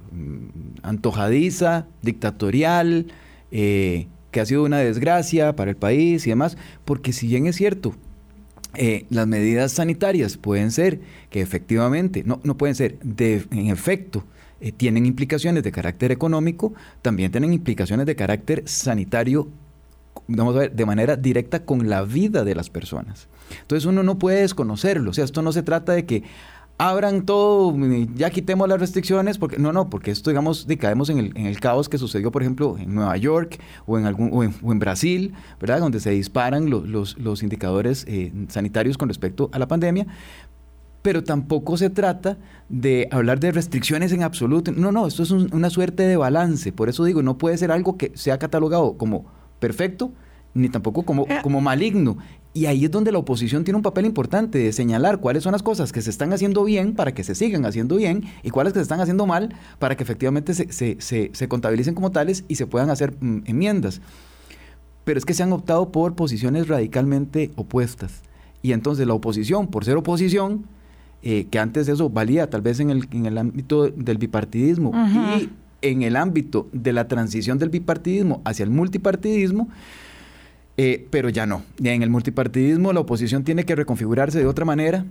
antojadiza, 0.82 1.86
dictatorial, 2.02 3.08
eh, 3.52 4.08
que 4.32 4.40
ha 4.40 4.46
sido 4.46 4.64
una 4.64 4.80
desgracia 4.80 5.56
para 5.56 5.72
el 5.72 5.78
país 5.78 6.26
y 6.26 6.30
demás, 6.30 6.58
porque 6.86 7.12
si 7.14 7.28
bien 7.28 7.46
es 7.46 7.58
cierto, 7.58 7.94
eh, 8.76 9.06
las 9.10 9.28
medidas 9.28 9.74
sanitarias 9.74 10.38
pueden 10.38 10.72
ser 10.72 11.02
que 11.30 11.42
efectivamente, 11.42 12.24
no, 12.26 12.40
no 12.44 12.58
pueden 12.58 12.76
ser, 12.76 12.98
de, 13.00 13.46
en 13.52 13.68
efecto, 13.68 14.24
tienen 14.78 15.06
implicaciones 15.06 15.62
de 15.62 15.74
carácter 15.74 16.14
económico, 16.14 16.74
también 17.02 17.32
tienen 17.32 17.52
implicaciones 17.52 18.06
de 18.06 18.16
carácter 18.16 18.64
sanitario, 18.66 19.50
vamos 20.28 20.56
a 20.56 20.60
ver, 20.60 20.72
de 20.72 20.86
manera 20.86 21.18
directa 21.18 21.66
con 21.66 21.90
la 21.90 22.04
vida 22.04 22.46
de 22.46 22.56
las 22.56 22.70
personas. 22.70 23.28
Entonces 23.62 23.86
uno 23.86 24.04
no 24.04 24.18
puede 24.18 24.42
desconocerlo. 24.42 25.12
O 25.12 25.14
sea, 25.14 25.26
esto 25.26 25.42
no 25.42 25.52
se 25.52 25.64
trata 25.64 25.94
de 25.94 26.06
que 26.06 26.24
abran 26.78 27.26
todo, 27.26 27.76
ya 28.16 28.30
quitemos 28.30 28.68
las 28.68 28.80
restricciones, 28.80 29.38
porque 29.38 29.58
no, 29.58 29.72
no, 29.72 29.90
porque 29.90 30.12
esto, 30.12 30.32
digamos, 30.32 30.68
caemos 30.80 31.10
en 31.10 31.20
el, 31.20 31.38
en 31.38 31.46
el 31.46 31.60
caos 31.60 31.88
que 31.88 31.98
sucedió, 31.98 32.32
por 32.32 32.42
ejemplo, 32.42 32.78
en 32.78 32.94
Nueva 32.94 33.16
York 33.18 33.60
o 33.86 33.98
en, 33.98 34.06
algún, 34.06 34.32
o 34.34 34.72
en, 34.72 34.80
Brasil, 34.80 35.34
¿verdad? 35.60 35.80
Donde 35.80 36.00
se 36.00 36.10
disparan 36.12 36.70
los, 36.70 37.18
los, 37.18 37.44
indicadores 37.44 38.06
eh, 38.08 38.34
sanitarios 38.50 38.98
con 38.98 39.08
respecto 39.08 39.50
a 39.54 39.60
la 39.60 39.68
pandemia. 39.68 40.08
Pero 41.04 41.24
tampoco 41.24 41.76
se 41.78 41.90
trata 41.90 42.38
de 42.70 43.10
hablar 43.12 43.40
de 43.40 43.52
restricciones 43.52 44.12
en 44.14 44.24
absoluto. 44.24 44.72
No, 44.72 44.92
no, 44.92 45.06
esto 45.06 45.24
es 45.24 45.32
una 45.32 45.70
suerte 45.70 46.04
de 46.04 46.16
balance. 46.16 46.72
Por 46.72 46.88
eso 46.88 47.04
digo, 47.04 47.22
no 47.22 47.38
puede 47.38 47.58
ser 47.58 47.72
algo 47.72 47.98
que 47.98 48.14
sea 48.16 48.40
catalogado 48.40 48.98
como 48.98 49.26
perfecto, 49.60 50.14
ni 50.54 50.70
tampoco 50.70 51.04
como, 51.04 51.24
eh. 51.24 51.40
como 51.44 51.60
maligno. 51.60 52.18
Y 52.56 52.68
ahí 52.68 52.86
es 52.86 52.92
donde 52.92 53.12
la 53.12 53.18
oposición 53.18 53.64
tiene 53.64 53.78
un 53.78 53.84
papel 53.84 54.06
importante 54.06 54.60
de 54.60 54.72
señalar 54.74 55.20
cuáles 55.20 55.42
son 55.44 55.54
las 55.54 55.64
cosas 55.64 55.92
que 55.92 56.04
se 56.04 56.12
están 56.12 56.34
haciendo 56.34 56.64
bien 56.64 56.94
para 56.94 57.14
que 57.14 57.24
se 57.24 57.34
sigan 57.34 57.66
haciendo 57.66 57.96
bien 57.96 58.26
y 58.44 58.52
cuáles 58.52 58.74
que 58.74 58.80
se 58.80 58.84
están 58.84 59.00
haciendo 59.00 59.26
mal 59.26 59.56
para 59.80 59.98
que 59.98 60.04
efectivamente 60.04 60.54
se, 60.54 60.72
se, 60.72 61.32
se, 61.34 61.48
contabilicen 61.48 61.96
como 61.96 62.12
tales 62.12 62.46
y 62.48 62.56
se 62.56 62.68
puedan 62.68 62.92
hacer 62.92 63.16
mm, 63.20 63.44
enmiendas. 63.46 64.02
Pero 65.04 65.18
es 65.18 65.26
que 65.26 65.34
se 65.34 65.42
han 65.42 65.52
optado 65.52 65.92
por 65.92 66.14
posiciones 66.14 66.68
radicalmente 66.68 67.52
opuestas. 67.56 68.22
Y 68.62 68.72
entonces 68.72 69.08
la 69.08 69.16
oposición, 69.16 69.68
por 69.68 69.84
ser 69.84 69.98
oposición, 69.98 70.66
eh, 71.24 71.48
que 71.50 71.58
antes 71.58 71.88
eso 71.88 72.10
valía 72.10 72.50
tal 72.50 72.62
vez 72.62 72.80
en 72.80 72.92
el, 72.92 73.08
en 73.12 73.26
el 73.26 73.38
ámbito 73.38 73.90
del 73.90 74.18
bipartidismo 74.18 74.92
y 75.38 75.50
en 75.82 76.04
el 76.04 76.16
ámbito 76.16 76.68
de 76.72 76.94
la 76.94 77.08
transición 77.08 77.58
del 77.58 77.70
bipartidismo 77.70 78.42
hacia 78.46 78.64
el 78.64 78.70
multipartidismo, 78.70 79.70
eh, 80.78 81.08
pero 81.10 81.30
ya 81.30 81.46
no. 81.46 81.64
En 81.84 82.04
el 82.04 82.10
multipartidismo 82.10 82.94
la 82.94 83.02
oposición 83.02 83.44
tiene 83.44 83.66
que 83.66 83.76
reconfigurarse 83.76 84.40
de 84.40 84.48
otra 84.48 84.66
manera. 84.66 85.06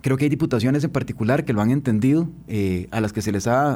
Creo 0.00 0.16
que 0.16 0.24
hay 0.24 0.30
diputaciones 0.30 0.82
en 0.82 0.90
particular 0.90 1.44
que 1.44 1.52
lo 1.52 1.60
han 1.60 1.70
entendido, 1.70 2.28
eh, 2.48 2.88
a 2.90 3.00
las 3.00 3.12
que 3.12 3.22
se 3.22 3.30
les 3.30 3.46
ha 3.46 3.74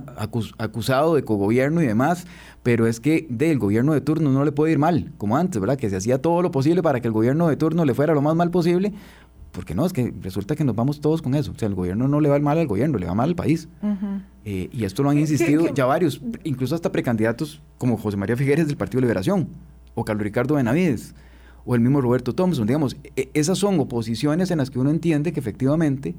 acusado 0.58 1.14
de 1.14 1.22
cogobierno 1.22 1.82
y 1.82 1.86
demás, 1.86 2.26
pero 2.62 2.86
es 2.86 2.98
que 3.00 3.26
del 3.30 3.58
gobierno 3.58 3.92
de 3.92 4.00
turno 4.00 4.32
no 4.32 4.44
le 4.44 4.50
puede 4.50 4.72
ir 4.72 4.78
mal, 4.78 5.12
como 5.18 5.36
antes, 5.36 5.60
¿verdad? 5.60 5.76
Que 5.76 5.88
se 5.88 5.96
hacía 5.96 6.20
todo 6.20 6.42
lo 6.42 6.50
posible 6.50 6.82
para 6.82 7.00
que 7.00 7.06
el 7.06 7.12
gobierno 7.12 7.46
de 7.48 7.56
turno 7.56 7.84
le 7.84 7.94
fuera 7.94 8.12
lo 8.12 8.22
más 8.22 8.34
mal 8.34 8.50
posible, 8.50 8.92
porque 9.52 9.74
no, 9.74 9.86
es 9.86 9.92
que 9.92 10.12
resulta 10.20 10.56
que 10.56 10.64
nos 10.64 10.74
vamos 10.74 11.00
todos 11.00 11.22
con 11.22 11.34
eso. 11.34 11.52
O 11.52 11.58
sea, 11.58 11.68
el 11.68 11.74
gobierno 11.74 12.08
no 12.08 12.20
le 12.20 12.28
va 12.28 12.38
mal 12.40 12.58
al 12.58 12.66
gobierno, 12.66 12.98
le 12.98 13.06
va 13.06 13.14
mal 13.14 13.28
al 13.30 13.36
país. 13.36 13.68
Eh, 14.44 14.68
y 14.72 14.84
esto 14.84 15.02
lo 15.04 15.10
han 15.10 15.18
insistido 15.18 15.72
ya 15.72 15.86
varios, 15.86 16.20
incluso 16.42 16.74
hasta 16.74 16.90
precandidatos 16.90 17.62
como 17.78 17.96
José 17.96 18.16
María 18.16 18.36
Figueres 18.36 18.66
del 18.66 18.76
Partido 18.76 19.00
Liberación 19.00 19.48
o 19.96 20.04
Carlos 20.04 20.22
Ricardo 20.22 20.54
Benavides, 20.54 21.14
o 21.64 21.74
el 21.74 21.80
mismo 21.80 22.00
Roberto 22.00 22.32
Thompson. 22.32 22.66
Digamos, 22.66 22.96
e, 23.16 23.28
esas 23.34 23.58
son 23.58 23.80
oposiciones 23.80 24.52
en 24.52 24.58
las 24.58 24.70
que 24.70 24.78
uno 24.78 24.90
entiende 24.90 25.32
que 25.32 25.40
efectivamente 25.40 26.14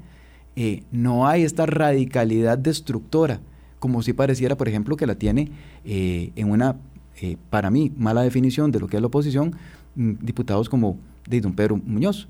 eh, 0.56 0.82
no 0.90 1.26
hay 1.26 1.44
esta 1.44 1.64
radicalidad 1.64 2.58
destructora, 2.58 3.40
como 3.78 4.02
si 4.02 4.12
pareciera, 4.12 4.56
por 4.56 4.68
ejemplo, 4.68 4.96
que 4.96 5.06
la 5.06 5.14
tiene 5.14 5.52
eh, 5.84 6.32
en 6.36 6.50
una, 6.50 6.76
eh, 7.22 7.36
para 7.48 7.70
mí, 7.70 7.92
mala 7.96 8.22
definición 8.22 8.72
de 8.72 8.80
lo 8.80 8.88
que 8.88 8.96
es 8.96 9.00
la 9.00 9.06
oposición, 9.06 9.54
mm, 9.94 10.14
diputados 10.20 10.68
como 10.68 10.98
de 11.26 11.40
don 11.40 11.54
Pedro 11.54 11.76
Muñoz. 11.76 12.28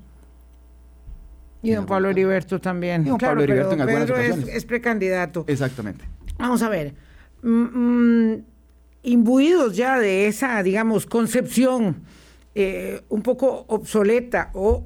Y 1.63 1.71
don 1.71 1.85
Pablo 1.85 2.09
Heriberto 2.09 2.59
también. 2.61 3.05
Y 3.05 3.09
don 3.09 3.17
Pablo 3.17 3.43
Heriberto 3.43 3.73
en 3.73 3.81
algunas 3.81 4.09
Pedro 4.09 4.47
Es, 4.47 4.63
precandidato. 4.63 5.43
Exactamente. 5.47 6.05
Vamos 6.37 6.61
a 6.61 6.69
ver. 6.69 6.93
Mm, 7.41 8.33
mm, 8.33 8.43
imbuidos 9.03 9.75
ya 9.75 9.97
de 9.99 10.27
esa, 10.27 10.61
digamos, 10.63 11.05
concepción 11.05 12.03
eh, 12.55 13.01
un 13.09 13.21
poco 13.21 13.65
obsoleta 13.67 14.51
o 14.53 14.85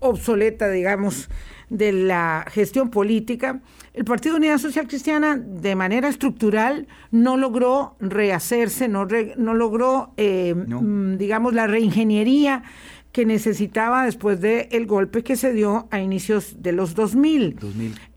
obsoleta, 0.00 0.70
digamos, 0.70 1.28
de 1.68 1.90
la 1.92 2.44
gestión 2.50 2.90
política, 2.90 3.60
el 3.94 4.04
Partido 4.04 4.36
Unidad 4.36 4.58
Social 4.58 4.86
Cristiana 4.86 5.36
de 5.36 5.74
manera 5.74 6.08
estructural 6.08 6.86
no 7.10 7.36
logró 7.36 7.96
rehacerse, 7.98 8.88
no, 8.88 9.06
no 9.36 9.54
logró, 9.54 10.12
eh, 10.16 10.54
mm, 10.54 11.16
digamos, 11.16 11.54
la 11.54 11.66
reingeniería 11.66 12.62
que 13.10 13.26
necesitaba 13.26 14.04
después 14.04 14.40
del 14.40 14.86
golpe 14.86 15.22
que 15.22 15.36
se 15.36 15.52
dio 15.52 15.88
a 15.90 16.00
inicios 16.00 16.62
de 16.62 16.72
los 16.72 16.94
2000. 16.94 17.56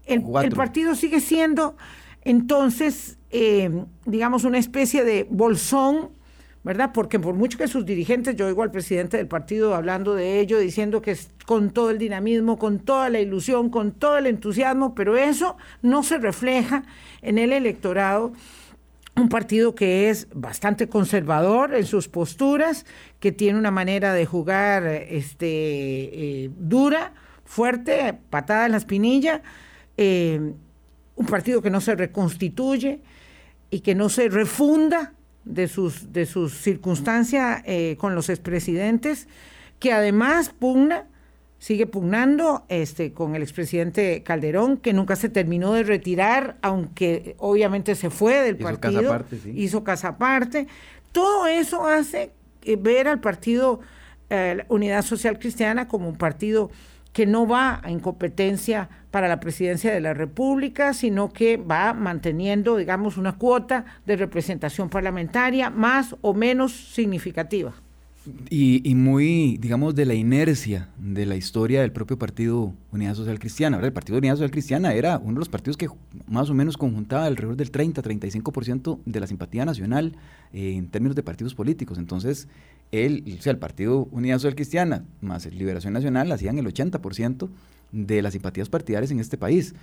el, 0.05 0.23
el 0.43 0.51
partido 0.51 0.95
sigue 0.95 1.19
siendo 1.19 1.75
entonces 2.25 3.17
eh, 3.37 3.69
digamos, 4.05 4.45
una 4.45 4.59
especie 4.59 5.03
de 5.03 5.27
bolsón, 5.29 6.11
¿verdad? 6.63 6.91
Porque 6.93 7.19
por 7.19 7.35
mucho 7.35 7.57
que 7.57 7.67
sus 7.67 7.85
dirigentes, 7.85 8.37
yo 8.37 8.47
oigo 8.47 8.63
al 8.63 8.71
presidente 8.71 9.17
del 9.17 9.27
partido 9.27 9.75
hablando 9.75 10.15
de 10.15 10.39
ello, 10.39 10.57
diciendo 10.57 11.01
que 11.01 11.11
es 11.11 11.31
con 11.45 11.71
todo 11.71 11.89
el 11.89 11.97
dinamismo, 11.97 12.57
con 12.57 12.79
toda 12.79 13.09
la 13.09 13.19
ilusión, 13.19 13.69
con 13.69 13.91
todo 13.91 14.17
el 14.17 14.27
entusiasmo, 14.27 14.95
pero 14.95 15.17
eso 15.17 15.57
no 15.81 16.01
se 16.01 16.17
refleja 16.17 16.83
en 17.21 17.37
el 17.39 17.51
electorado 17.51 18.31
un 19.17 19.27
partido 19.27 19.75
que 19.75 20.09
es 20.09 20.29
bastante 20.33 20.87
conservador 20.87 21.75
en 21.75 21.85
sus 21.85 22.07
posturas, 22.07 22.85
que 23.19 23.33
tiene 23.33 23.59
una 23.59 23.71
manera 23.71 24.13
de 24.13 24.25
jugar 24.25 24.85
este, 24.85 26.45
eh, 26.45 26.51
dura, 26.57 27.11
fuerte, 27.43 28.17
patada 28.29 28.65
en 28.65 28.71
la 28.71 28.77
espinilla, 28.77 29.41
eh, 29.97 30.53
un 31.15 31.25
partido 31.25 31.61
que 31.61 31.69
no 31.69 31.81
se 31.81 31.95
reconstituye, 31.95 33.01
y 33.69 33.81
que 33.81 33.95
no 33.95 34.09
se 34.09 34.29
refunda 34.29 35.13
de 35.43 35.67
sus, 35.67 36.13
de 36.13 36.25
sus 36.25 36.53
circunstancias 36.53 37.61
eh, 37.65 37.97
con 37.99 38.15
los 38.15 38.29
expresidentes, 38.29 39.27
que 39.79 39.91
además 39.91 40.49
pugna, 40.49 41.07
sigue 41.59 41.85
pugnando 41.85 42.65
este, 42.69 43.13
con 43.13 43.35
el 43.35 43.41
expresidente 43.41 44.23
Calderón, 44.23 44.77
que 44.77 44.93
nunca 44.93 45.15
se 45.15 45.29
terminó 45.29 45.73
de 45.73 45.83
retirar, 45.83 46.57
aunque 46.61 47.35
obviamente 47.37 47.95
se 47.95 48.09
fue 48.09 48.41
del 48.41 48.57
partido, 48.57 49.01
casa 49.01 49.15
aparte, 49.15 49.51
hizo 49.53 49.83
casa 49.83 50.07
aparte. 50.09 50.67
Todo 51.11 51.47
eso 51.47 51.85
hace 51.85 52.31
eh, 52.63 52.77
ver 52.77 53.07
al 53.07 53.19
partido 53.19 53.79
eh, 54.29 54.63
Unidad 54.69 55.03
Social 55.03 55.39
Cristiana 55.39 55.87
como 55.87 56.07
un 56.07 56.17
partido 56.17 56.71
que 57.15 57.25
no 57.25 57.47
va 57.47 57.79
a 57.81 57.91
incompetencia 57.91 58.89
para 59.09 59.29
la 59.29 59.39
presidencia 59.39 59.93
de 59.93 60.01
la 60.01 60.13
República, 60.13 60.93
sino 60.93 61.31
que 61.31 61.55
va 61.55 61.93
manteniendo, 61.93 62.75
digamos, 62.75 63.15
una 63.15 63.37
cuota 63.37 63.85
de 64.05 64.17
representación 64.17 64.89
parlamentaria 64.89 65.69
más 65.69 66.17
o 66.19 66.33
menos 66.33 66.73
significativa. 66.73 67.73
Y, 68.49 68.95
muy, 68.95 69.55
digamos, 69.61 69.95
de 69.95 70.05
la 70.05 70.13
inercia 70.13 70.89
de 70.97 71.25
la 71.25 71.37
historia 71.37 71.81
del 71.81 71.93
propio 71.93 72.17
Partido 72.19 72.73
Unidad 72.91 73.13
Social 73.13 73.39
Cristiana. 73.39 73.79
El 73.79 73.93
Partido 73.93 74.17
Unidad 74.17 74.33
Social 74.33 74.51
Cristiana 74.51 74.93
era 74.93 75.17
uno 75.17 75.35
de 75.35 75.39
los 75.39 75.49
partidos 75.49 75.77
que 75.77 75.87
más 76.27 76.49
o 76.49 76.53
menos 76.53 76.75
conjuntaba 76.75 77.27
alrededor 77.27 77.55
del 77.55 77.71
30-35% 77.71 78.99
de 79.05 79.19
la 79.21 79.27
simpatía 79.27 79.63
nacional 79.63 80.17
eh, 80.51 80.73
en 80.75 80.89
términos 80.89 81.15
de 81.15 81.23
partidos 81.23 81.55
políticos. 81.55 81.97
Entonces, 81.97 82.49
él, 83.03 83.37
o 83.37 83.41
sea, 83.41 83.51
el 83.51 83.57
Partido 83.57 84.07
Unidad 84.11 84.37
Social 84.37 84.55
Cristiana 84.55 85.03
más 85.21 85.45
Liberación 85.47 85.93
Nacional 85.93 86.31
hacían 86.31 86.57
el 86.57 86.65
80% 86.67 87.49
de 87.91 88.21
las 88.21 88.33
simpatías 88.33 88.69
partidarias 88.69 89.11
en 89.11 89.19
este 89.19 89.37
país. 89.37 89.73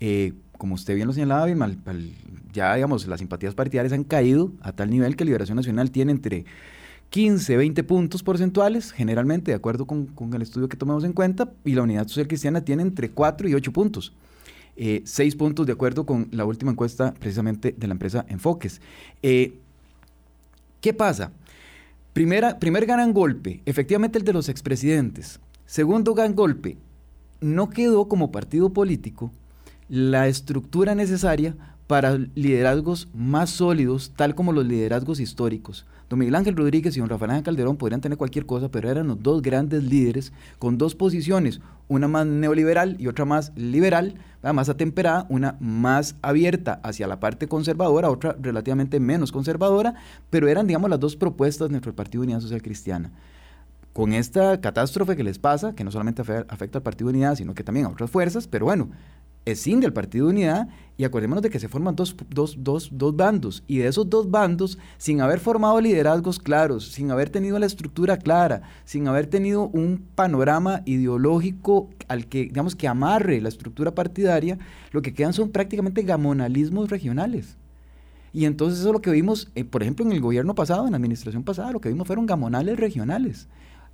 Eh, 0.00 0.32
como 0.58 0.74
usted 0.74 0.94
bien 0.94 1.06
lo 1.06 1.12
señalaba, 1.12 1.46
ya 2.52 2.74
digamos, 2.74 3.06
las 3.06 3.20
simpatías 3.20 3.54
partidarias 3.54 3.92
han 3.92 4.04
caído 4.04 4.52
a 4.60 4.72
tal 4.72 4.90
nivel 4.90 5.16
que 5.16 5.24
Liberación 5.24 5.56
Nacional 5.56 5.90
tiene 5.90 6.12
entre 6.12 6.44
15, 7.10 7.56
20 7.56 7.84
puntos 7.84 8.22
porcentuales, 8.22 8.90
generalmente, 8.90 9.50
de 9.50 9.56
acuerdo 9.56 9.86
con, 9.86 10.08
el 10.32 10.42
estudio 10.42 10.68
que 10.68 10.76
tomamos 10.76 11.04
en 11.04 11.12
cuenta, 11.12 11.52
y 11.64 11.74
la 11.74 11.82
Unidad 11.82 12.06
Social 12.08 12.26
Cristiana 12.26 12.62
tiene 12.62 12.82
entre 12.82 13.10
4 13.10 13.48
y 13.48 13.54
8 13.54 13.72
puntos. 13.72 14.14
Eh, 14.76 15.02
6 15.04 15.36
puntos 15.36 15.66
de 15.66 15.72
acuerdo 15.72 16.06
con 16.06 16.28
la 16.30 16.46
última 16.46 16.70
encuesta 16.70 17.12
precisamente 17.12 17.74
de 17.76 17.86
la 17.86 17.92
empresa 17.92 18.24
Enfoques. 18.28 18.80
Eh, 19.22 19.58
¿Qué 20.80 20.94
pasa? 20.94 21.32
Primera, 22.12 22.58
primer 22.58 22.84
gran 22.84 23.14
golpe, 23.14 23.62
efectivamente 23.64 24.18
el 24.18 24.24
de 24.24 24.34
los 24.34 24.50
expresidentes. 24.50 25.40
Segundo 25.64 26.14
gran 26.14 26.34
golpe, 26.34 26.76
no 27.40 27.70
quedó 27.70 28.06
como 28.06 28.30
partido 28.30 28.72
político 28.74 29.32
la 29.88 30.28
estructura 30.28 30.94
necesaria 30.94 31.56
para 31.92 32.16
liderazgos 32.16 33.06
más 33.12 33.50
sólidos, 33.50 34.14
tal 34.16 34.34
como 34.34 34.54
los 34.54 34.64
liderazgos 34.64 35.20
históricos. 35.20 35.84
Don 36.08 36.18
Miguel 36.18 36.36
Ángel 36.36 36.56
Rodríguez 36.56 36.96
y 36.96 37.00
don 37.00 37.10
Rafael 37.10 37.42
Calderón 37.42 37.76
podrían 37.76 38.00
tener 38.00 38.16
cualquier 38.16 38.46
cosa, 38.46 38.70
pero 38.70 38.90
eran 38.90 39.08
los 39.08 39.22
dos 39.22 39.42
grandes 39.42 39.84
líderes 39.84 40.32
con 40.58 40.78
dos 40.78 40.94
posiciones, 40.94 41.60
una 41.88 42.08
más 42.08 42.24
neoliberal 42.24 42.96
y 42.98 43.08
otra 43.08 43.26
más 43.26 43.52
liberal, 43.56 44.14
más 44.42 44.70
atemperada, 44.70 45.26
una 45.28 45.58
más 45.60 46.16
abierta 46.22 46.80
hacia 46.82 47.06
la 47.06 47.20
parte 47.20 47.46
conservadora, 47.46 48.08
otra 48.08 48.36
relativamente 48.40 48.98
menos 48.98 49.30
conservadora, 49.30 49.92
pero 50.30 50.48
eran, 50.48 50.66
digamos, 50.66 50.88
las 50.88 50.98
dos 50.98 51.14
propuestas 51.14 51.68
de 51.68 51.72
nuestro 51.72 51.94
Partido 51.94 52.22
Unidad 52.22 52.40
Social 52.40 52.62
Cristiana. 52.62 53.12
Con 53.92 54.14
esta 54.14 54.62
catástrofe 54.62 55.14
que 55.14 55.24
les 55.24 55.38
pasa, 55.38 55.74
que 55.74 55.84
no 55.84 55.90
solamente 55.90 56.22
afecta 56.22 56.78
al 56.78 56.82
Partido 56.82 57.10
Unidad, 57.10 57.34
sino 57.34 57.52
que 57.52 57.64
también 57.64 57.84
a 57.84 57.90
otras 57.90 58.10
fuerzas, 58.10 58.48
pero 58.48 58.64
bueno, 58.64 58.88
escinde 59.44 59.86
al 59.86 59.92
Partido 59.92 60.26
de 60.26 60.32
Unidad 60.32 60.68
y 60.96 61.04
acordémonos 61.04 61.42
de 61.42 61.50
que 61.50 61.58
se 61.58 61.68
forman 61.68 61.96
dos, 61.96 62.14
bandos 63.16 63.64
y 63.66 63.78
de 63.78 63.88
esos 63.88 64.08
dos 64.08 64.30
bandos, 64.30 64.78
sin 64.98 65.20
haber 65.20 65.40
formado 65.40 65.80
liderazgos 65.80 66.38
claros, 66.38 66.92
sin 66.92 67.10
haber 67.10 67.30
tenido 67.30 67.58
la 67.58 67.66
estructura 67.66 68.18
clara, 68.18 68.62
sin 68.84 69.08
haber 69.08 69.26
tenido 69.26 69.68
un 69.68 70.04
panorama 70.14 70.82
ideológico 70.84 71.90
al 72.08 72.26
que, 72.26 72.42
digamos, 72.42 72.76
que 72.76 72.88
amarre 72.88 73.40
la 73.40 73.48
estructura 73.48 73.94
partidaria, 73.94 74.58
lo 74.92 75.02
que 75.02 75.14
quedan 75.14 75.32
son 75.32 75.50
prácticamente 75.50 76.02
gamonalismos 76.02 76.90
regionales. 76.90 77.56
Y 78.34 78.44
entonces 78.44 78.80
eso 78.80 78.88
es 78.88 78.94
lo 78.94 79.02
que 79.02 79.10
vimos, 79.10 79.50
eh, 79.54 79.64
por 79.64 79.82
ejemplo, 79.82 80.06
en 80.06 80.12
el 80.12 80.20
gobierno 80.20 80.54
pasado, 80.54 80.86
en 80.86 80.92
la 80.92 80.96
administración 80.96 81.42
pasada, 81.42 81.72
lo 81.72 81.80
que 81.80 81.88
vimos 81.88 82.06
fueron 82.06 82.26
gamonales 82.26 82.78
regionales 82.78 83.48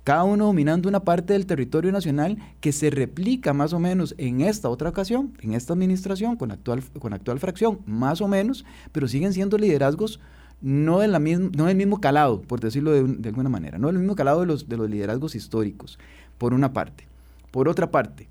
cada 0.09 0.23
uno 0.23 0.47
dominando 0.47 0.89
una 0.89 1.01
parte 1.01 1.33
del 1.33 1.45
territorio 1.45 1.91
nacional 1.91 2.39
que 2.61 2.71
se 2.71 2.89
replica 2.89 3.53
más 3.53 3.73
o 3.73 3.79
menos 3.79 4.15
en 4.17 4.41
esta 4.41 4.67
otra 4.67 4.89
ocasión, 4.89 5.37
en 5.39 5.53
esta 5.53 5.73
administración, 5.73 6.35
con 6.35 6.51
actual, 6.51 6.81
con 6.97 7.13
actual 7.13 7.37
fracción, 7.37 7.81
más 7.85 8.19
o 8.19 8.27
menos, 8.27 8.65
pero 8.91 9.07
siguen 9.07 9.33
siendo 9.33 9.55
liderazgos 9.59 10.19
no, 10.61 11.05
la 11.05 11.19
no 11.19 11.65
del 11.65 11.77
mismo 11.77 12.01
calado, 12.01 12.41
por 12.41 12.59
decirlo 12.59 12.91
de, 12.91 13.29
alguna 13.29 13.49
manera, 13.49 13.77
no 13.77 13.85
del 13.85 13.99
mismo 13.99 14.15
calado 14.15 14.39
de 14.39 14.47
los, 14.47 14.67
de 14.67 14.77
los 14.77 14.89
liderazgos 14.89 15.35
históricos, 15.35 15.99
por 16.39 16.55
una 16.55 16.73
parte. 16.73 17.07
Por 17.51 17.69
otra 17.69 17.91
parte, 17.91 18.27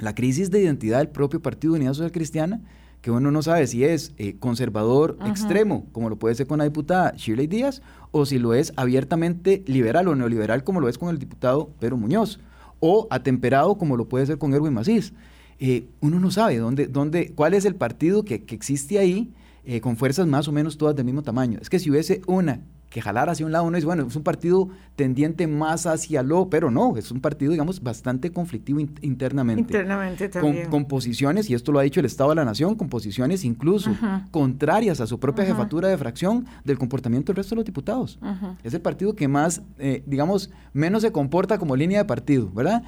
la 0.00 0.16
crisis 0.16 0.50
de 0.50 0.62
identidad 0.62 0.98
del 0.98 1.10
propio 1.10 1.40
Partido 1.40 1.74
de 1.74 1.78
Unidad 1.78 1.92
Social 1.92 2.10
Cristiana 2.10 2.60
que 3.00 3.10
uno 3.10 3.30
no 3.30 3.42
sabe 3.42 3.66
si 3.66 3.84
es 3.84 4.12
eh, 4.18 4.36
conservador 4.38 5.18
extremo, 5.26 5.86
como 5.92 6.08
lo 6.08 6.16
puede 6.16 6.34
ser 6.34 6.46
con 6.46 6.58
la 6.58 6.64
diputada 6.64 7.12
Shirley 7.16 7.46
Díaz, 7.46 7.82
o 8.10 8.26
si 8.26 8.38
lo 8.38 8.54
es 8.54 8.72
abiertamente 8.76 9.62
liberal 9.66 10.08
o 10.08 10.14
neoliberal, 10.14 10.64
como 10.64 10.80
lo 10.80 10.88
es 10.88 10.98
con 10.98 11.10
el 11.10 11.18
diputado 11.18 11.70
Pedro 11.78 11.96
Muñoz, 11.96 12.40
o 12.80 13.06
atemperado, 13.10 13.78
como 13.78 13.96
lo 13.96 14.08
puede 14.08 14.26
ser 14.26 14.38
con 14.38 14.52
Erwin 14.54 14.72
Macís. 14.72 15.12
Eh, 15.60 15.88
uno 16.00 16.20
no 16.20 16.30
sabe 16.30 16.58
dónde, 16.58 16.86
dónde, 16.86 17.32
cuál 17.34 17.54
es 17.54 17.64
el 17.64 17.74
partido 17.74 18.24
que, 18.24 18.44
existe 18.48 18.98
ahí, 18.98 19.32
eh, 19.64 19.80
con 19.80 19.96
fuerzas 19.96 20.26
más 20.26 20.48
o 20.48 20.52
menos 20.52 20.78
todas 20.78 20.96
del 20.96 21.04
mismo 21.04 21.22
tamaño. 21.22 21.58
Es 21.60 21.68
que 21.68 21.78
si 21.78 21.90
hubiese 21.90 22.22
una 22.26 22.62
que 22.90 23.02
jalar 23.02 23.28
hacia 23.28 23.44
un 23.44 23.52
lado, 23.52 23.64
uno 23.64 23.76
dice, 23.76 23.86
bueno, 23.86 24.06
es 24.06 24.16
un 24.16 24.22
partido 24.22 24.68
tendiente 24.96 25.46
más 25.46 25.86
hacia 25.86 26.22
lo, 26.22 26.48
pero 26.48 26.70
no, 26.70 26.96
es 26.96 27.10
un 27.10 27.20
partido, 27.20 27.52
digamos, 27.52 27.82
bastante 27.82 28.32
conflictivo 28.32 28.80
internamente. 28.80 29.60
Internamente 29.60 30.28
también. 30.28 30.70
Con, 30.70 30.86
posiciones, 30.86 31.50
y 31.50 31.54
esto 31.54 31.70
lo 31.70 31.78
ha 31.78 31.82
dicho 31.82 32.00
el 32.00 32.06
Estado 32.06 32.30
de 32.30 32.36
la 32.36 32.44
Nación, 32.44 32.74
con 32.76 32.88
posiciones 32.88 33.44
incluso 33.44 33.90
contrarias 34.30 35.00
a 35.00 35.06
su 35.06 35.20
propia 35.20 35.44
jefatura 35.44 35.88
de 35.88 35.98
fracción 35.98 36.46
del 36.64 36.78
comportamiento 36.78 37.32
del 37.32 37.36
resto 37.36 37.54
de 37.54 37.56
los 37.56 37.64
diputados. 37.64 38.18
Es 38.62 38.72
el 38.72 38.80
partido 38.80 39.14
que 39.14 39.28
más, 39.28 39.62
eh, 39.78 40.02
digamos, 40.06 40.50
menos 40.72 41.02
se 41.02 41.12
comporta 41.12 41.58
como 41.58 41.76
línea 41.76 41.98
de 41.98 42.04
partido, 42.06 42.50
¿verdad? 42.52 42.82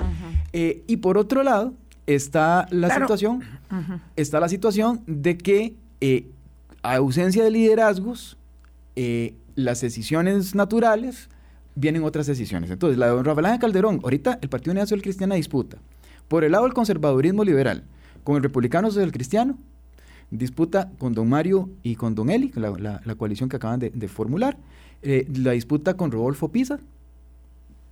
Eh, 0.52 0.82
y 0.86 0.96
por 0.98 1.18
otro 1.18 1.42
lado, 1.42 1.74
está 2.06 2.66
la 2.70 2.92
situación, 2.94 3.42
está 4.16 4.40
la 4.40 4.48
situación 4.48 5.02
de 5.06 5.36
que 5.36 5.74
eh, 6.00 6.30
a 6.82 6.96
ausencia 6.96 7.44
de 7.44 7.50
liderazgos, 7.50 8.38
eh, 8.96 9.34
las 9.54 9.80
decisiones 9.80 10.54
naturales, 10.54 11.28
vienen 11.74 12.04
otras 12.04 12.26
decisiones. 12.26 12.70
Entonces, 12.70 12.98
la 12.98 13.06
de 13.06 13.12
don 13.12 13.24
Rafael 13.24 13.46
Ángel 13.46 13.60
Calderón, 13.60 14.00
ahorita 14.02 14.38
el 14.42 14.48
Partido 14.48 14.74
Nacional 14.74 15.02
Cristiana 15.02 15.34
disputa, 15.34 15.78
por 16.28 16.44
el 16.44 16.52
lado 16.52 16.64
del 16.64 16.74
conservadurismo 16.74 17.44
liberal, 17.44 17.84
con 18.24 18.36
el 18.36 18.42
republicano 18.42 18.90
social 18.90 19.12
cristiano, 19.12 19.58
disputa 20.30 20.90
con 20.98 21.12
don 21.12 21.28
Mario 21.28 21.70
y 21.82 21.96
con 21.96 22.14
don 22.14 22.30
Eli, 22.30 22.52
la, 22.54 23.00
la, 23.04 23.14
coalición 23.16 23.48
que 23.48 23.56
acaban 23.56 23.80
de, 23.80 24.08
formular, 24.08 24.56
eh, 25.02 25.26
la 25.34 25.52
disputa 25.52 25.94
con 25.94 26.10
Rodolfo 26.10 26.48
Pisa, 26.48 26.78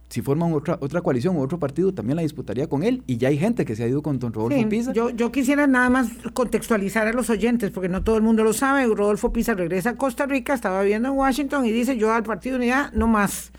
si 0.08 0.22
forman 0.22 0.52
otra, 0.54 0.78
otra 0.80 1.02
coalición 1.02 1.36
o 1.36 1.40
otro 1.40 1.58
partido, 1.58 1.92
también 1.92 2.16
la 2.16 2.22
disputaría 2.22 2.66
con 2.66 2.82
él. 2.82 3.02
Y 3.06 3.18
ya 3.18 3.28
hay 3.28 3.38
gente 3.38 3.64
que 3.64 3.76
se 3.76 3.84
ha 3.84 3.88
ido 3.88 4.02
con 4.02 4.18
don 4.18 4.32
Rodolfo 4.32 4.68
Pisa. 4.68 4.92
Yo, 4.92 5.10
yo 5.10 5.30
quisiera 5.30 5.66
nada 5.66 5.90
más 5.90 6.08
contextualizar 6.32 7.06
a 7.06 7.12
los 7.12 7.28
oyentes, 7.28 7.70
porque 7.70 7.88
no 7.88 8.02
todo 8.02 8.16
el 8.16 8.22
mundo 8.22 8.42
lo 8.42 8.54
sabe. 8.54 8.86
Rodolfo 8.86 9.32
Pisa 9.32 9.54
regresa 9.54 9.90
a 9.90 9.96
Costa 9.96 10.24
Rica, 10.24 10.54
estaba 10.54 10.82
viviendo 10.82 11.08
en 11.08 11.14
Washington 11.14 11.66
y 11.66 11.72
dice, 11.72 11.98
yo 11.98 12.12
al 12.12 12.22
Partido 12.22 12.56
Unidad 12.56 12.90
no 12.92 13.06
más. 13.06 13.52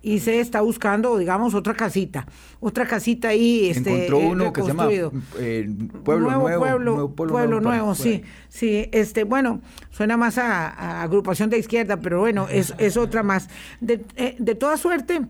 Y 0.00 0.20
se 0.20 0.38
está 0.38 0.60
buscando, 0.60 1.18
digamos, 1.18 1.54
otra 1.54 1.74
casita. 1.74 2.28
Otra 2.60 2.86
casita 2.86 3.30
ahí. 3.30 3.68
Este, 3.70 3.90
Encontró 3.90 4.18
uno 4.18 4.52
que 4.52 4.62
se 4.62 4.68
llama 4.68 4.88
eh, 4.90 5.68
Pueblo 6.04 6.30
Nuevo. 6.30 6.58
Pueblo, 6.60 7.14
Pueblo, 7.16 7.60
Nuevo, 7.60 7.96
sí. 7.96 8.22
Sí, 8.48 8.88
este, 8.92 9.24
bueno, 9.24 9.60
suena 9.90 10.16
más 10.16 10.38
a, 10.38 11.02
agrupación 11.02 11.50
de 11.50 11.58
izquierda, 11.58 11.96
pero 11.96 12.20
bueno, 12.20 12.46
es, 12.48 12.72
es 12.78 12.96
otra 12.96 13.24
más. 13.24 13.48
De, 13.80 14.04
eh, 14.14 14.36
de 14.38 14.54
toda 14.54 14.76
suerte 14.76 15.26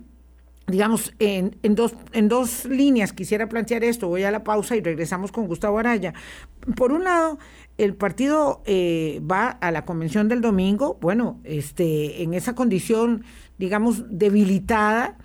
digamos, 0.69 1.15
en, 1.19 1.57
en, 1.63 1.75
dos, 1.75 1.95
en 2.13 2.29
dos 2.29 2.67
líneas 2.67 3.13
quisiera 3.13 3.49
plantear 3.49 3.83
esto. 3.85 4.09
Voy 4.09 4.23
a 4.23 4.31
la 4.31 4.45
pausa 4.45 4.77
y 4.77 4.81
regresamos 4.81 5.33
con 5.33 5.47
Gustavo 5.47 5.79
Araya. 5.79 6.15
Por 6.77 6.93
un 6.93 7.05
lado, 7.05 7.39
el 7.79 7.95
partido 7.95 8.63
eh, 8.67 9.21
va 9.29 9.49
a 9.49 9.71
la 9.71 9.85
convención 9.85 10.29
del 10.29 10.41
domingo, 10.41 10.99
bueno, 11.01 11.41
este, 11.45 12.23
en 12.23 12.35
esa 12.35 12.55
condición, 12.55 13.25
digamos, 13.59 14.05
debilitada. 14.11 15.17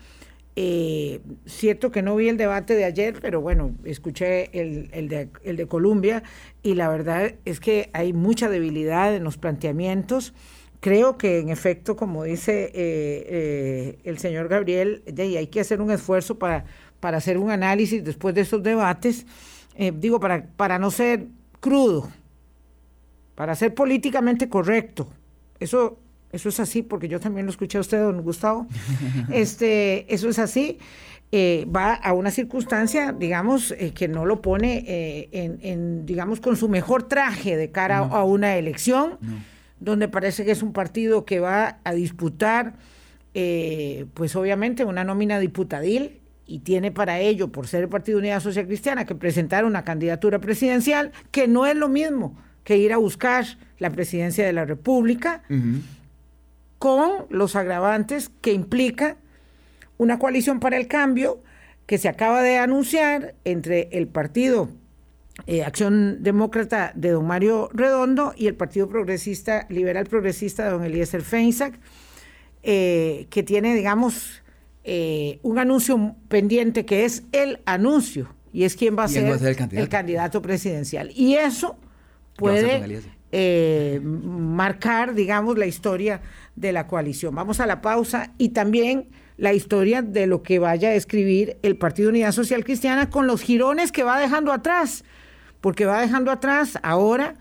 Eh, 0.55 1.21
cierto 1.47 1.91
que 1.91 2.03
no 2.03 2.15
vi 2.15 2.29
el 2.29 2.37
debate 2.37 2.75
de 2.75 2.85
ayer, 2.85 3.17
pero 3.19 3.41
bueno, 3.41 3.75
escuché 3.85 4.51
el, 4.59 4.89
el, 4.93 5.09
de, 5.09 5.29
el 5.43 5.57
de 5.57 5.67
Colombia 5.67 6.21
y 6.61 6.75
la 6.75 6.89
verdad 6.89 7.33
es 7.43 7.59
que 7.59 7.89
hay 7.93 8.13
mucha 8.13 8.49
debilidad 8.49 9.15
en 9.15 9.23
los 9.23 9.39
planteamientos 9.39 10.35
creo 10.83 11.17
que 11.17 11.39
en 11.39 11.47
efecto, 11.47 11.95
como 11.95 12.25
dice 12.25 12.65
eh, 12.65 12.71
eh, 12.75 13.99
el 14.03 14.17
señor 14.17 14.49
Gabriel, 14.49 15.01
hay 15.17 15.47
que 15.47 15.61
hacer 15.61 15.79
un 15.79 15.89
esfuerzo 15.91 16.37
para, 16.37 16.65
para 16.99 17.19
hacer 17.19 17.37
un 17.37 17.51
análisis 17.51 18.03
después 18.03 18.35
de 18.35 18.41
esos 18.41 18.61
debates, 18.61 19.25
eh, 19.75 19.93
digo, 19.95 20.19
para, 20.19 20.45
para 20.45 20.77
no 20.79 20.91
ser 20.91 21.27
crudo, 21.61 22.11
para 23.33 23.55
ser 23.55 23.73
políticamente 23.73 24.49
correcto. 24.49 25.07
Eso, 25.57 25.99
eso 26.33 26.49
es 26.49 26.59
así, 26.59 26.81
porque 26.81 27.07
yo 27.07 27.17
también 27.17 27.45
lo 27.45 27.51
escuché 27.51 27.77
a 27.77 27.81
usted, 27.81 28.01
don 28.01 28.21
Gustavo. 28.21 28.67
este, 29.31 30.13
eso 30.13 30.27
es 30.27 30.37
así. 30.37 30.79
va 31.33 31.93
a 31.93 32.11
una 32.11 32.29
circunstancia, 32.29 33.13
digamos, 33.13 33.73
que 33.95 34.09
no 34.09 34.25
lo 34.25 34.41
pone 34.41 35.29
en, 35.31 36.05
digamos, 36.05 36.41
con 36.41 36.57
su 36.57 36.67
mejor 36.67 37.03
traje 37.03 37.55
de 37.55 37.71
cara 37.71 37.99
a 37.99 38.25
una 38.25 38.57
elección 38.57 39.17
donde 39.83 40.07
parece 40.07 40.45
que 40.45 40.51
es 40.51 40.63
un 40.63 40.71
partido 40.71 41.25
que 41.25 41.39
va 41.39 41.79
a 41.83 41.93
disputar, 41.93 42.75
eh, 43.33 44.05
pues 44.13 44.35
obviamente, 44.35 44.85
una 44.85 45.03
nómina 45.03 45.39
diputadil 45.39 46.21
y 46.45 46.59
tiene 46.59 46.91
para 46.91 47.19
ello, 47.19 47.51
por 47.51 47.67
ser 47.67 47.83
el 47.83 47.89
Partido 47.89 48.19
Unidad 48.19 48.39
Social 48.39 48.65
Cristiana, 48.65 49.05
que 49.05 49.15
presentar 49.15 49.65
una 49.65 49.83
candidatura 49.83 50.39
presidencial, 50.39 51.11
que 51.31 51.47
no 51.47 51.65
es 51.65 51.75
lo 51.75 51.89
mismo 51.89 52.37
que 52.63 52.77
ir 52.77 52.93
a 52.93 52.97
buscar 52.97 53.45
la 53.77 53.89
presidencia 53.89 54.45
de 54.45 54.53
la 54.53 54.63
República, 54.63 55.43
con 56.79 57.25
los 57.29 57.57
agravantes 57.57 58.29
que 58.41 58.53
implica 58.53 59.17
una 59.97 60.17
coalición 60.17 60.61
para 60.61 60.77
el 60.77 60.87
cambio 60.87 61.41
que 61.85 61.97
se 61.97 62.07
acaba 62.07 62.41
de 62.41 62.57
anunciar 62.57 63.35
entre 63.43 63.89
el 63.91 64.07
partido 64.07 64.69
eh, 65.47 65.63
Acción 65.63 66.21
Demócrata 66.21 66.91
de 66.95 67.09
don 67.09 67.25
Mario 67.25 67.69
Redondo 67.73 68.33
y 68.37 68.47
el 68.47 68.55
Partido 68.55 68.87
Progresista, 68.87 69.65
Liberal 69.69 70.05
Progresista 70.05 70.65
de 70.65 70.69
don 70.69 70.83
Eliezer 70.83 71.23
Feinsack, 71.23 71.79
eh, 72.61 73.27
que 73.29 73.41
tiene, 73.41 73.73
digamos, 73.73 74.43
eh, 74.83 75.39
un 75.41 75.57
anuncio 75.57 76.15
pendiente 76.27 76.85
que 76.85 77.03
es 77.03 77.23
el 77.31 77.59
anuncio 77.65 78.29
y 78.53 78.63
es 78.63 78.75
quién 78.75 78.95
va 78.97 79.05
a, 79.05 79.07
ser, 79.07 79.25
el, 79.25 79.89
candidato? 79.89 80.41
presidencial. 80.41 81.11
Y 81.15 81.33
eso 81.33 81.77
puede 82.37 83.01
marcar, 84.03 85.15
digamos, 85.15 85.57
la 85.57 85.65
historia 85.65 86.21
de 86.55 86.71
la 86.71 86.85
coalición. 86.85 87.33
Vamos 87.33 87.59
a 87.59 87.65
la 87.65 87.81
pausa 87.81 88.31
y 88.37 88.49
también 88.49 89.09
la 89.37 89.53
historia 89.53 90.03
de 90.03 90.27
lo 90.27 90.43
que 90.43 90.59
vaya 90.59 90.89
a 90.89 90.93
escribir 90.93 91.57
el 91.63 91.75
Partido 91.75 92.09
Unidad 92.09 92.31
Social 92.33 92.63
Cristiana 92.63 93.09
con 93.09 93.25
los 93.25 93.41
girones 93.41 93.91
que 93.91 94.03
va 94.03 94.19
dejando 94.19 94.53
atrás 94.53 95.03
porque 95.63 95.85
va 95.85 96.01
dejando 96.01 96.29
atrás 96.29 96.77
ahora 96.83 97.35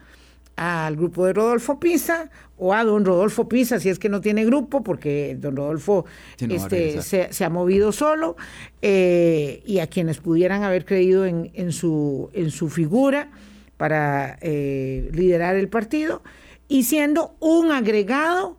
al 0.54 0.94
grupo 0.94 1.26
de 1.26 1.32
Rodolfo 1.32 1.80
Pisa 1.80 2.30
o 2.56 2.72
a 2.72 2.85
don 2.85 3.04
Rodolfo 3.04 3.48
Pisa, 3.48 3.80
si 3.80 3.88
es 3.88 3.98
que 3.98 4.08
no 4.08 4.20
tiene 4.20 4.44
grupo, 4.44 4.85
porque 4.85 5.37
don 5.40 5.56
Rodolfo 5.56 6.04
este, 6.38 7.02
se, 7.02 7.44
ha 7.44 7.50
movido 7.50 7.90
solo, 7.90 8.37
eh, 8.80 9.61
y 9.66 9.80
a 9.80 9.88
quienes 9.88 10.18
pudieran 10.18 10.62
haber 10.62 10.85
creído 10.85 11.26
en, 11.26 11.72
su, 11.72 12.30
en 12.32 12.52
su 12.52 12.68
figura 12.68 13.28
para 13.76 14.38
eh, 14.40 15.11
liderar 15.12 15.56
el 15.56 15.68
partido, 15.68 16.22
y 16.68 16.85
siendo 16.85 17.35
un 17.40 17.72
agregado 17.72 18.56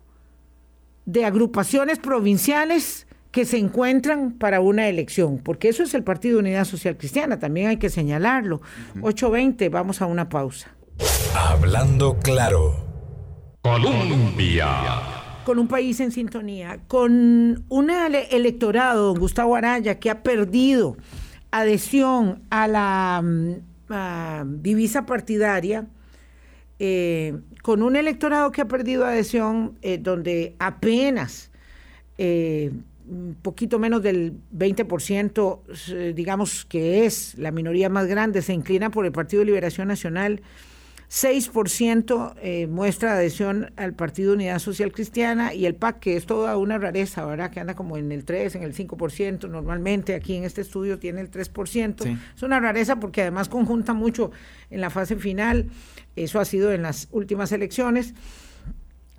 de 1.06 1.24
agrupaciones 1.24 1.98
provinciales 1.98 3.03
que 3.34 3.44
se 3.44 3.58
encuentran 3.58 4.30
para 4.30 4.60
una 4.60 4.88
elección, 4.88 5.38
porque 5.38 5.68
eso 5.68 5.82
es 5.82 5.92
el 5.94 6.04
Partido 6.04 6.38
Unidad 6.38 6.64
Social 6.64 6.96
Cristiana, 6.96 7.40
también 7.40 7.66
hay 7.66 7.78
que 7.78 7.90
señalarlo. 7.90 8.60
8.20, 9.00 9.68
vamos 9.72 10.00
a 10.00 10.06
una 10.06 10.28
pausa. 10.28 10.70
Hablando 11.34 12.16
claro. 12.20 12.76
Colombia. 13.60 14.68
Con 15.44 15.58
un 15.58 15.66
país 15.66 15.98
en 15.98 16.12
sintonía, 16.12 16.78
con 16.86 17.64
un 17.68 17.90
electorado, 17.90 19.06
don 19.08 19.18
Gustavo 19.18 19.56
Araya, 19.56 19.98
que 19.98 20.10
ha 20.10 20.22
perdido 20.22 20.96
adhesión 21.50 22.44
a 22.50 22.68
la 22.68 23.20
mm, 23.20 24.62
divisa 24.62 25.06
partidaria, 25.06 25.88
eh, 26.78 27.36
con 27.62 27.82
un 27.82 27.96
electorado 27.96 28.52
que 28.52 28.60
ha 28.60 28.68
perdido 28.68 29.04
adhesión 29.04 29.76
eh, 29.82 29.98
donde 29.98 30.54
apenas 30.60 31.50
eh, 32.16 32.70
un 33.08 33.36
poquito 33.40 33.78
menos 33.78 34.02
del 34.02 34.34
20%, 34.56 35.60
eh, 35.92 36.12
digamos 36.14 36.64
que 36.64 37.04
es 37.04 37.36
la 37.38 37.50
minoría 37.50 37.88
más 37.88 38.06
grande, 38.06 38.42
se 38.42 38.52
inclina 38.52 38.90
por 38.90 39.04
el 39.04 39.12
Partido 39.12 39.40
de 39.40 39.46
Liberación 39.46 39.88
Nacional. 39.88 40.42
6% 41.10 42.34
eh, 42.42 42.66
muestra 42.66 43.12
adhesión 43.12 43.72
al 43.76 43.94
Partido 43.94 44.32
Unidad 44.32 44.58
Social 44.58 44.90
Cristiana 44.90 45.54
y 45.54 45.66
el 45.66 45.76
PAC, 45.76 46.00
que 46.00 46.16
es 46.16 46.26
toda 46.26 46.56
una 46.56 46.78
rareza, 46.78 47.24
¿verdad? 47.24 47.50
Que 47.52 47.60
anda 47.60 47.74
como 47.74 47.96
en 47.96 48.10
el 48.10 48.24
3, 48.24 48.56
en 48.56 48.62
el 48.64 48.74
5%, 48.74 49.48
normalmente 49.48 50.14
aquí 50.14 50.34
en 50.34 50.44
este 50.44 50.62
estudio 50.62 50.98
tiene 50.98 51.20
el 51.20 51.30
3%. 51.30 52.18
Es 52.34 52.42
una 52.42 52.58
rareza 52.58 52.98
porque 52.98 53.22
además 53.22 53.48
conjunta 53.48 53.92
mucho 53.92 54.32
en 54.70 54.80
la 54.80 54.90
fase 54.90 55.14
final, 55.14 55.68
eso 56.16 56.40
ha 56.40 56.44
sido 56.44 56.72
en 56.72 56.82
las 56.82 57.06
últimas 57.12 57.52
elecciones. 57.52 58.14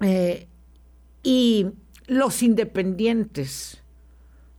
Eh, 0.02 0.48
y 1.24 1.68
los 2.08 2.44
independientes 2.44 3.82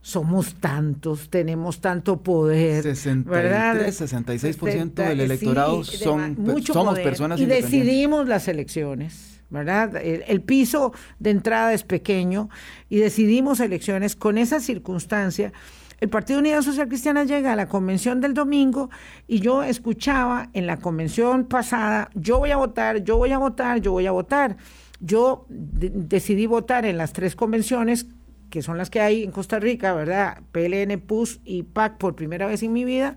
somos 0.07 0.55
tantos, 0.55 1.29
tenemos 1.29 1.81
tanto 1.81 2.21
poder. 2.21 2.81
63, 2.81 4.01
66% 4.01 4.93
del 4.93 5.19
electorado 5.19 5.83
son, 5.83 6.37
somos 6.65 6.97
personas 6.99 7.41
y 7.41 7.45
decidimos 7.45 8.25
las 8.25 8.47
elecciones, 8.47 9.41
¿verdad? 9.49 9.97
El, 9.97 10.39
piso 10.39 10.93
de 11.19 11.31
entrada 11.31 11.73
es 11.73 11.83
pequeño 11.83 12.49
y 12.89 12.99
decidimos 12.99 13.59
elecciones 13.59 14.15
con 14.15 14.37
esa 14.37 14.61
circunstancia. 14.61 15.51
El 15.99 16.07
Partido 16.07 16.39
Unidad 16.39 16.61
Social 16.61 16.87
Cristiana 16.87 17.25
llega 17.25 17.51
a 17.51 17.57
la 17.57 17.67
convención 17.67 18.21
del 18.21 18.33
domingo 18.33 18.89
y 19.27 19.41
yo 19.41 19.61
escuchaba 19.61 20.49
en 20.53 20.67
la 20.67 20.77
convención 20.77 21.43
pasada, 21.43 22.11
yo 22.13 22.37
voy 22.37 22.51
a 22.51 22.55
votar, 22.57 23.03
yo 23.03 23.17
voy 23.17 23.33
a 23.33 23.39
votar, 23.39 23.81
yo 23.81 23.91
voy 23.91 24.05
a 24.05 24.11
votar. 24.11 24.55
Yo 24.99 25.45
decidí 25.49 26.45
votar 26.45 26.85
en 26.85 26.97
las 26.97 27.13
tres 27.13 27.35
convenciones, 27.35 28.07
que 28.49 28.61
son 28.61 28.77
las 28.77 28.89
que 28.89 29.01
hay 29.01 29.23
en 29.23 29.31
Costa 29.31 29.59
Rica, 29.59 29.93
¿verdad? 29.93 30.41
PLN, 30.51 30.99
PUS 31.01 31.39
y 31.43 31.63
PAC 31.63 31.97
por 31.97 32.15
primera 32.15 32.47
vez 32.47 32.63
en 32.63 32.73
mi 32.73 32.85
vida, 32.85 33.15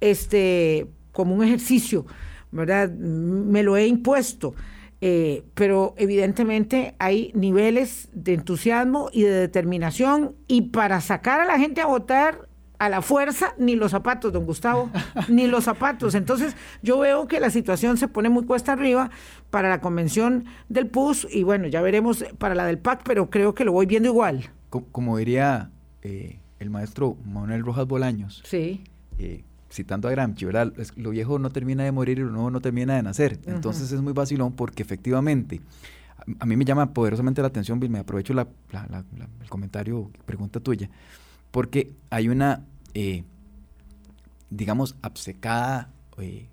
este, 0.00 0.86
como 1.12 1.34
un 1.34 1.44
ejercicio, 1.44 2.06
¿verdad? 2.50 2.90
Me 2.90 3.62
lo 3.62 3.76
he 3.76 3.86
impuesto. 3.86 4.54
Eh, 5.00 5.44
pero 5.54 5.94
evidentemente 5.96 6.96
hay 6.98 7.30
niveles 7.32 8.08
de 8.12 8.34
entusiasmo 8.34 9.10
y 9.12 9.22
de 9.22 9.30
determinación 9.30 10.34
y 10.48 10.62
para 10.62 11.00
sacar 11.00 11.40
a 11.40 11.44
la 11.44 11.56
gente 11.56 11.80
a 11.80 11.86
votar 11.86 12.47
a 12.78 12.88
la 12.88 13.02
fuerza 13.02 13.54
ni 13.58 13.74
los 13.76 13.90
zapatos, 13.90 14.32
don 14.32 14.44
Gustavo, 14.44 14.90
ni 15.28 15.46
los 15.46 15.64
zapatos. 15.64 16.14
Entonces 16.14 16.54
yo 16.82 16.98
veo 16.98 17.26
que 17.26 17.40
la 17.40 17.50
situación 17.50 17.96
se 17.96 18.08
pone 18.08 18.28
muy 18.28 18.44
cuesta 18.44 18.72
arriba 18.72 19.10
para 19.50 19.68
la 19.68 19.80
convención 19.80 20.44
del 20.68 20.86
PUS 20.86 21.26
y 21.30 21.42
bueno, 21.42 21.66
ya 21.66 21.82
veremos 21.82 22.24
para 22.38 22.54
la 22.54 22.66
del 22.66 22.78
PAC, 22.78 23.02
pero 23.04 23.30
creo 23.30 23.54
que 23.54 23.64
lo 23.64 23.72
voy 23.72 23.86
viendo 23.86 24.08
igual. 24.08 24.50
Como, 24.70 25.16
diría 25.16 25.70
eh, 26.02 26.38
el 26.58 26.70
maestro 26.70 27.16
Manuel 27.24 27.62
Rojas 27.62 27.86
Bolaños, 27.86 28.42
sí. 28.44 28.84
Eh, 29.18 29.44
citando 29.70 30.08
a 30.08 30.10
Gramsci, 30.10 30.44
¿verdad? 30.44 30.72
lo 30.96 31.10
viejo 31.10 31.38
no 31.38 31.50
termina 31.50 31.84
de 31.84 31.92
morir 31.92 32.18
y 32.18 32.22
lo 32.22 32.30
nuevo 32.30 32.50
no 32.50 32.60
termina 32.60 32.96
de 32.96 33.02
nacer. 33.02 33.38
Entonces 33.46 33.90
es 33.90 34.00
muy 34.00 34.12
vacilón 34.12 34.52
porque 34.52 34.82
efectivamente 34.82 35.60
a, 36.38 36.46
mí 36.46 36.56
me 36.56 36.64
llama 36.64 36.92
poderosamente 36.92 37.40
la 37.40 37.48
atención, 37.48 37.80
Bill, 37.80 37.90
me 37.90 37.98
aprovecho 37.98 38.34
la, 38.34 38.46
el 39.40 39.48
comentario, 39.48 40.10
pregunta 40.26 40.60
tuya 40.60 40.90
porque 41.58 41.92
hay 42.10 42.28
una, 42.28 42.66
eh, 42.94 43.24
digamos, 44.48 44.94
absecada, 45.02 45.90
eh, 46.18 46.46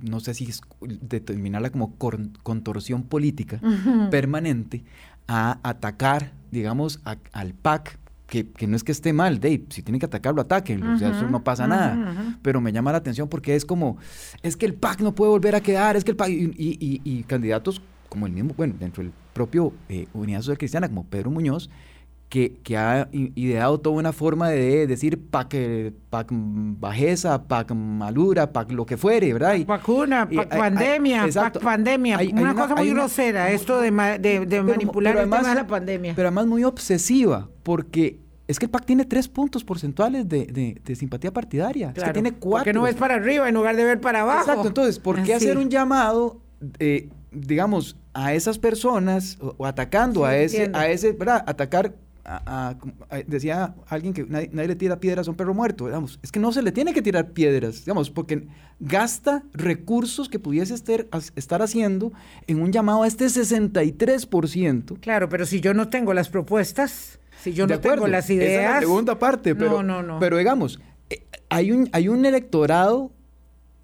no 0.00 0.20
sé 0.20 0.34
si 0.34 0.44
es 0.44 0.60
determinarla 0.78 1.70
como 1.70 1.96
contorsión 2.44 3.02
política 3.02 3.60
permanente 4.12 4.84
a 5.26 5.58
atacar, 5.68 6.32
digamos, 6.52 7.00
al 7.32 7.54
PAC, 7.54 7.98
que, 8.28 8.46
no 8.68 8.76
es 8.76 8.84
que 8.84 8.92
esté 8.92 9.12
mal, 9.12 9.40
Dave, 9.40 9.64
si 9.70 9.82
tiene 9.82 9.98
que 9.98 10.06
atacarlo, 10.06 10.42
ataquen, 10.42 10.84
o 10.84 10.96
sea, 10.96 11.10
eso 11.10 11.28
no 11.28 11.42
pasa 11.42 11.66
nada, 11.66 12.38
pero 12.42 12.60
me 12.60 12.70
llama 12.70 12.92
la 12.92 12.98
atención 12.98 13.28
porque 13.28 13.56
es 13.56 13.64
como, 13.64 13.96
es 14.44 14.56
que 14.56 14.66
el 14.66 14.74
PAC 14.74 15.00
no 15.00 15.12
puede 15.16 15.32
volver 15.32 15.56
a 15.56 15.60
quedar, 15.60 15.96
es 15.96 16.04
que 16.04 16.12
el 16.12 16.16
PAC, 16.16 16.28
y, 16.30 17.24
candidatos 17.24 17.82
como 18.08 18.28
el 18.28 18.32
mismo, 18.32 18.54
bueno, 18.56 18.76
dentro 18.78 19.02
del 19.02 19.12
propio 19.32 19.72
eh, 19.88 20.06
Unidad 20.12 20.42
Social 20.42 20.58
Cristiana, 20.58 20.86
como 20.86 21.02
Pedro 21.02 21.32
Muñoz, 21.32 21.68
que, 22.30 22.60
que, 22.62 22.76
ha 22.76 23.08
ideado 23.12 23.80
toda 23.80 23.96
una 23.96 24.12
forma 24.12 24.48
de 24.48 24.86
decir 24.86 25.20
pac, 25.30 25.54
pac 26.08 26.28
bajeza, 26.30 27.46
pac 27.48 27.72
malura, 27.72 28.52
pac 28.52 28.70
lo 28.70 28.86
que 28.86 28.96
fuere, 28.96 29.32
¿verdad? 29.32 29.56
Y, 29.56 29.64
vacuna, 29.64 30.28
pac 30.28 30.48
pandemia, 30.48 31.28
pac 31.34 31.60
pandemia. 31.60 32.18
una, 32.32 32.54
cosa 32.54 32.76
muy 32.76 32.90
grosera, 32.90 33.50
esto 33.50 33.80
de, 33.80 33.90
de, 34.20 34.62
manipular 34.62 35.16
el 35.16 35.24
tema 35.24 35.48
de 35.48 35.54
la 35.56 35.66
pandemia. 35.66 36.14
Pero 36.14 36.28
además 36.28 36.46
muy 36.46 36.62
obsesiva, 36.62 37.48
porque 37.64 38.20
es 38.46 38.58
que 38.58 38.66
el 38.66 38.70
PAC 38.70 38.84
tiene 38.84 39.04
tres 39.04 39.28
puntos 39.28 39.62
porcentuales 39.62 40.28
de, 40.28 40.80
de, 40.84 40.96
simpatía 40.96 41.32
partidaria. 41.32 41.92
es 41.94 42.02
que 42.02 42.12
tiene 42.12 42.32
cuatro. 42.32 42.64
Que 42.64 42.72
no 42.72 42.82
ves 42.82 42.96
para 42.96 43.16
arriba 43.16 43.48
en 43.48 43.54
lugar 43.54 43.76
de 43.76 43.84
ver 43.84 44.00
para 44.00 44.22
abajo. 44.22 44.40
Exacto, 44.40 44.68
entonces, 44.68 44.98
¿por 44.98 45.22
qué 45.22 45.34
hacer 45.34 45.58
un 45.58 45.68
llamado, 45.68 46.40
eh, 46.78 47.08
digamos, 47.32 47.96
a 48.12 48.34
esas 48.34 48.58
personas 48.58 49.38
o, 49.40 49.66
atacando 49.66 50.24
a 50.24 50.36
ese, 50.36 50.70
a 50.74 50.88
ese, 50.88 51.12
¿verdad? 51.12 51.44
Atacar 51.46 51.94
decía 53.26 53.74
alguien 53.88 54.12
que 54.12 54.24
nadie, 54.24 54.50
le 54.52 54.76
tira 54.76 55.00
piedras 55.00 55.26
a 55.26 55.30
un 55.30 55.36
perro 55.36 55.54
muerto, 55.54 55.86
digamos, 55.86 56.18
es 56.22 56.30
que 56.30 56.40
no 56.40 56.52
se 56.52 56.62
le 56.62 56.72
tiene 56.72 56.92
que 56.92 57.02
tirar 57.02 57.30
piedras, 57.30 57.84
digamos, 57.84 58.10
porque 58.10 58.46
gasta 58.78 59.42
recursos 59.52 60.28
que 60.28 60.38
pudiese 60.38 60.74
estar, 60.74 61.06
estar 61.36 61.62
haciendo 61.62 62.12
en 62.46 62.62
un 62.62 62.72
llamado 62.72 63.02
a 63.02 63.06
este 63.06 63.26
63%. 63.26 65.00
Claro, 65.00 65.28
pero 65.28 65.46
si 65.46 65.60
yo 65.60 65.74
no 65.74 65.88
tengo 65.88 66.14
las 66.14 66.28
propuestas, 66.28 67.18
si 67.42 67.52
yo 67.52 67.66
no 67.66 67.80
tengo 67.80 68.06
las 68.06 68.28
ideas... 68.30 68.50
Esa 68.50 68.68
es 68.68 68.74
la 68.74 68.80
segunda 68.80 69.18
parte, 69.18 69.54
pero, 69.54 69.82
no, 69.82 70.02
no, 70.02 70.02
no. 70.02 70.18
pero 70.18 70.36
digamos, 70.36 70.80
eh, 71.08 71.24
hay 71.48 71.72
un, 71.72 71.88
hay 71.92 72.08
un 72.08 72.24
electorado 72.26 73.12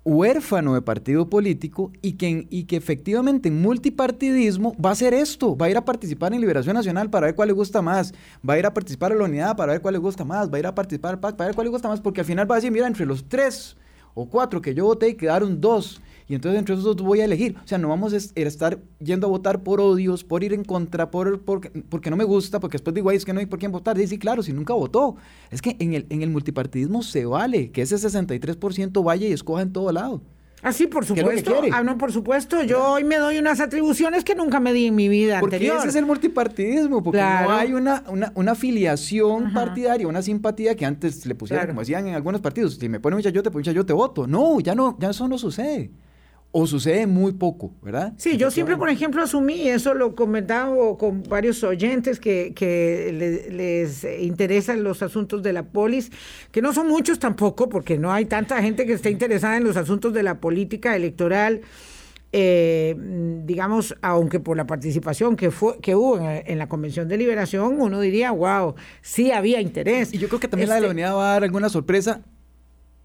huérfano 0.06 0.74
de 0.74 0.82
partido 0.82 1.28
político 1.28 1.90
y 2.00 2.12
que, 2.12 2.46
y 2.48 2.64
que 2.64 2.76
efectivamente 2.76 3.48
en 3.48 3.60
multipartidismo 3.60 4.76
va 4.82 4.90
a 4.90 4.92
hacer 4.92 5.12
esto, 5.12 5.56
va 5.56 5.66
a 5.66 5.70
ir 5.70 5.76
a 5.76 5.84
participar 5.84 6.32
en 6.32 6.40
Liberación 6.40 6.76
Nacional 6.76 7.10
para 7.10 7.26
ver 7.26 7.34
cuál 7.34 7.48
le 7.48 7.54
gusta 7.54 7.82
más, 7.82 8.14
va 8.48 8.54
a 8.54 8.58
ir 8.58 8.66
a 8.66 8.72
participar 8.72 9.10
en 9.10 9.18
la 9.18 9.24
unidad 9.24 9.56
para 9.56 9.72
ver 9.72 9.82
cuál 9.82 9.94
le 9.94 9.98
gusta 9.98 10.24
más, 10.24 10.48
va 10.48 10.58
a 10.58 10.60
ir 10.60 10.66
a 10.68 10.76
participar 10.76 11.18
PAC 11.18 11.34
para 11.34 11.48
ver 11.48 11.56
cuál 11.56 11.64
le 11.66 11.70
gusta 11.72 11.88
más, 11.88 12.00
porque 12.00 12.20
al 12.20 12.26
final 12.26 12.48
va 12.48 12.54
a 12.54 12.58
decir, 12.58 12.70
mira, 12.70 12.86
entre 12.86 13.04
los 13.04 13.28
tres 13.28 13.76
o 14.14 14.26
cuatro 14.30 14.62
que 14.62 14.74
yo 14.74 14.84
voté 14.84 15.16
quedaron 15.16 15.60
dos 15.60 16.00
y 16.28 16.34
entonces 16.34 16.58
entre 16.58 16.74
esos 16.74 16.84
dos 16.84 16.96
voy 16.96 17.20
a 17.20 17.24
elegir. 17.24 17.56
O 17.64 17.66
sea, 17.66 17.78
no 17.78 17.88
vamos 17.88 18.12
a 18.12 18.16
estar 18.16 18.78
yendo 18.98 19.28
a 19.28 19.30
votar 19.30 19.62
por 19.62 19.80
odios, 19.80 20.24
por 20.24 20.42
ir 20.42 20.52
en 20.52 20.64
contra, 20.64 21.10
por, 21.10 21.42
porque 21.42 22.10
no 22.10 22.16
me 22.16 22.24
gusta, 22.24 22.58
porque 22.58 22.74
después 22.74 22.94
digo, 22.94 23.10
Ay, 23.10 23.16
es 23.16 23.24
que 23.24 23.32
no 23.32 23.38
hay 23.38 23.46
por 23.46 23.60
quién 23.60 23.70
votar. 23.70 23.98
Y 24.00 24.06
sí, 24.08 24.18
claro, 24.18 24.42
si 24.42 24.52
nunca 24.52 24.74
votó. 24.74 25.16
Es 25.50 25.62
que 25.62 25.76
en 25.78 25.94
el, 25.94 26.06
en 26.10 26.22
el 26.22 26.30
multipartidismo 26.30 27.02
se 27.04 27.26
vale 27.26 27.70
que 27.70 27.82
ese 27.82 27.96
63% 27.96 29.04
vaya 29.04 29.28
y 29.28 29.32
escoja 29.32 29.62
en 29.62 29.72
todo 29.72 29.92
lado. 29.92 30.20
Ah, 30.62 30.72
sí, 30.72 30.88
por 30.88 31.04
supuesto. 31.04 31.62
Ah, 31.70 31.84
no, 31.84 31.96
por 31.96 32.10
supuesto. 32.10 32.64
Yo 32.64 32.82
hoy 32.82 33.04
me 33.04 33.18
doy 33.18 33.38
unas 33.38 33.60
atribuciones 33.60 34.24
que 34.24 34.34
nunca 34.34 34.58
me 34.58 34.72
di 34.72 34.86
en 34.86 34.96
mi 34.96 35.08
vida 35.08 35.38
porque 35.38 35.56
anterior. 35.56 35.78
ese 35.78 35.88
es 35.88 35.94
el 35.94 36.06
multipartidismo, 36.06 37.04
porque 37.04 37.20
no 37.20 37.52
hay 37.52 37.72
una, 37.72 38.02
una, 38.08 38.32
una 38.34 38.52
afiliación 38.52 39.52
partidaria, 39.52 40.08
una 40.08 40.22
simpatía 40.22 40.74
que 40.74 40.84
antes 40.84 41.24
le 41.24 41.36
pusieron, 41.36 41.68
como 41.68 41.80
decían 41.80 42.08
en 42.08 42.16
algunos 42.16 42.40
partidos, 42.40 42.74
si 42.74 42.88
me 42.88 42.98
pone 42.98 43.14
un 43.14 43.22
chayote, 43.22 43.52
pues 43.52 43.64
yo 43.64 43.86
te 43.86 43.92
voto. 43.92 44.26
No, 44.26 44.58
ya 44.58 44.74
no, 44.74 44.96
ya 44.98 45.10
eso 45.10 45.28
no 45.28 45.38
sucede 45.38 45.92
o 46.58 46.66
sucede 46.66 47.06
muy 47.06 47.32
poco, 47.32 47.74
¿verdad? 47.82 48.14
Sí, 48.16 48.38
yo 48.38 48.50
siempre, 48.50 48.78
por 48.78 48.88
ejemplo, 48.88 49.22
asumí, 49.22 49.68
eso 49.68 49.92
lo 49.92 50.14
comentaba 50.14 50.74
con 50.96 51.22
varios 51.24 51.62
oyentes 51.62 52.18
que, 52.18 52.54
que 52.56 53.44
les 53.52 54.06
interesan 54.22 54.82
los 54.82 55.02
asuntos 55.02 55.42
de 55.42 55.52
la 55.52 55.64
polis, 55.64 56.10
que 56.52 56.62
no 56.62 56.72
son 56.72 56.88
muchos 56.88 57.18
tampoco, 57.18 57.68
porque 57.68 57.98
no 57.98 58.10
hay 58.10 58.24
tanta 58.24 58.62
gente 58.62 58.86
que 58.86 58.94
esté 58.94 59.10
interesada 59.10 59.58
en 59.58 59.64
los 59.64 59.76
asuntos 59.76 60.14
de 60.14 60.22
la 60.22 60.40
política 60.40 60.96
electoral. 60.96 61.60
Eh, 62.32 62.96
digamos, 63.44 63.94
aunque 64.00 64.40
por 64.40 64.56
la 64.56 64.66
participación 64.66 65.36
que 65.36 65.50
fue 65.50 65.78
que 65.80 65.94
hubo 65.94 66.18
en, 66.18 66.56
la 66.56 66.70
Convención 66.70 67.06
de 67.06 67.18
Liberación, 67.18 67.78
uno 67.78 68.00
diría, 68.00 68.30
wow, 68.30 68.76
sí 69.02 69.30
había 69.30 69.60
interés. 69.60 70.14
Y 70.14 70.16
yo 70.16 70.28
creo 70.28 70.40
que 70.40 70.48
también 70.48 70.70
la 70.70 70.76
de 70.76 70.80
la 70.80 70.86
este 70.86 70.94
unidad 70.94 71.16
va 71.16 71.28
a 71.28 71.32
dar 71.34 71.44
alguna 71.44 71.68
sorpresa. 71.68 72.22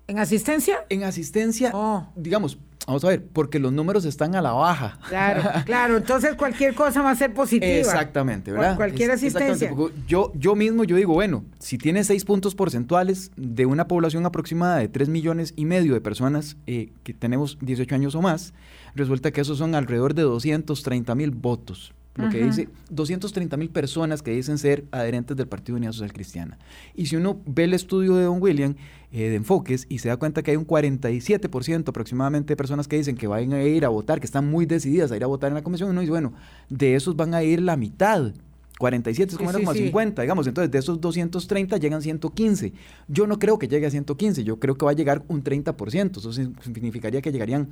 ¿En 0.08 0.20
asistencia? 0.20 0.86
En 0.88 1.04
asistencia, 1.04 1.72
oh. 1.74 2.08
digamos, 2.16 2.58
Vamos 2.88 3.04
a 3.04 3.10
ver, 3.10 3.24
porque 3.24 3.60
los 3.60 3.72
números 3.72 4.06
están 4.06 4.36
a 4.36 4.42
la 4.42 4.52
baja. 4.54 4.98
Claro, 5.08 5.44
claro. 5.66 5.98
Entonces 5.98 6.36
cualquier 6.36 6.74
cosa 6.74 7.02
va 7.02 7.12
a 7.12 7.16
ser 7.16 7.34
positiva. 7.34 7.72
Exactamente, 7.72 8.52
¿verdad? 8.52 8.76
cualquier 8.76 9.12
asistencia. 9.12 9.74
Yo, 10.08 10.32
yo 10.36 10.56
mismo, 10.56 10.84
yo 10.84 10.96
digo, 10.96 11.14
bueno, 11.14 11.46
si 11.60 11.78
tiene 11.78 12.04
seis 12.04 12.26
puntos 12.26 12.56
porcentuales 12.56 13.32
de 13.36 13.66
una 13.66 13.88
población 13.88 14.26
aproximada 14.26 14.78
de 14.78 14.88
3 14.88 15.10
millones 15.10 15.54
y 15.56 15.66
medio 15.66 15.94
de 15.94 16.02
personas 16.02 16.58
eh, 16.66 16.92
que 17.04 17.14
tenemos 17.14 17.58
18 17.62 17.94
años 17.94 18.16
o 18.16 18.22
más, 18.22 18.54
resulta 18.96 19.32
que 19.32 19.42
esos 19.42 19.58
son 19.58 19.76
alrededor 19.76 20.14
de 20.14 20.24
230 20.24 21.14
mil 21.16 21.32
votos 21.32 21.94
lo 22.16 22.30
que 22.30 22.44
dice 22.44 22.68
230 22.90 23.56
mil 23.58 23.70
personas 23.70 24.22
que 24.22 24.32
dicen 24.32 24.58
ser 24.58 24.84
adherentes 24.92 25.38
del 25.38 25.48
Partido 25.48 25.78
Unidad 25.78 25.94
Social 25.94 26.12
Cristiana. 26.12 26.58
Y 26.94 27.06
si 27.06 27.16
uno 27.16 27.42
ve 27.46 27.64
el 27.64 27.74
estudio 27.74 28.16
de 28.16 28.26
Don 28.26 28.42
William 28.42 28.76
eh, 29.12 29.30
de 29.30 29.36
enfoques 29.36 29.86
y 29.88 30.00
se 30.00 30.10
da 30.10 30.18
cuenta 30.18 30.44
que 30.44 30.52
hay 30.52 30.58
un 30.58 30.68
47% 30.68 31.88
aproximadamente 31.88 32.52
de 32.52 32.58
personas 32.58 32.88
que 32.88 32.98
dicen 32.98 33.16
que 33.16 33.28
van 33.28 33.54
a 33.54 33.64
ir 33.64 33.86
a 33.86 33.90
votar, 33.90 34.20
que 34.20 34.26
están 34.26 34.50
muy 34.50 34.66
decididas 34.66 35.12
a 35.12 35.16
ir 35.16 35.24
a 35.24 35.28
votar 35.28 35.50
en 35.50 35.56
la 35.56 35.62
comisión, 35.62 35.90
uno 35.90 36.02
dice, 36.02 36.12
bueno, 36.12 36.34
de 36.70 36.96
esos 36.96 37.16
van 37.16 37.34
a 37.34 37.44
ir 37.44 37.62
la 37.62 37.78
mitad. 37.78 38.34
47 38.78 39.34
es 39.34 39.38
como, 39.38 39.52
50, 39.52 40.24
digamos. 40.24 40.48
Entonces, 40.48 40.72
de 40.72 40.80
esos 40.80 41.00
230 41.00 41.78
llegan 41.78 42.02
115. 42.02 42.74
Yo 43.08 43.28
no 43.28 43.38
creo 43.38 43.60
que 43.60 43.68
llegue 43.68 43.86
a 43.86 43.92
115, 43.92 44.44
yo 44.44 44.60
creo 44.60 44.76
que 44.76 44.86
va 44.86 44.92
a 44.92 44.96
llegar 44.96 45.24
un 45.28 45.44
30%. 45.44 46.18
Eso 46.18 46.34
significaría 46.34 47.22
que 47.22 47.32
llegarían 47.32 47.70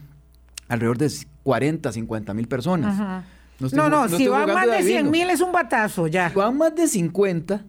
alrededor 0.67 0.99
de 0.99 1.12
40, 1.43 1.91
50 1.91 2.34
mil 2.36 2.47
personas. 2.47 3.25
No, 3.60 3.89
no, 3.89 4.08
si 4.10 4.28
van 4.28 4.54
más 4.54 4.67
de 4.67 4.84
100 4.84 5.12
mil 5.12 5.30
es 5.30 5.41
un 5.41 5.52
batazo 5.52 6.08
ya. 6.08 6.30
Si 6.30 6.36
van 6.36 6.58
más 6.58 6.76
de 6.76 6.88
50, 6.88 7.65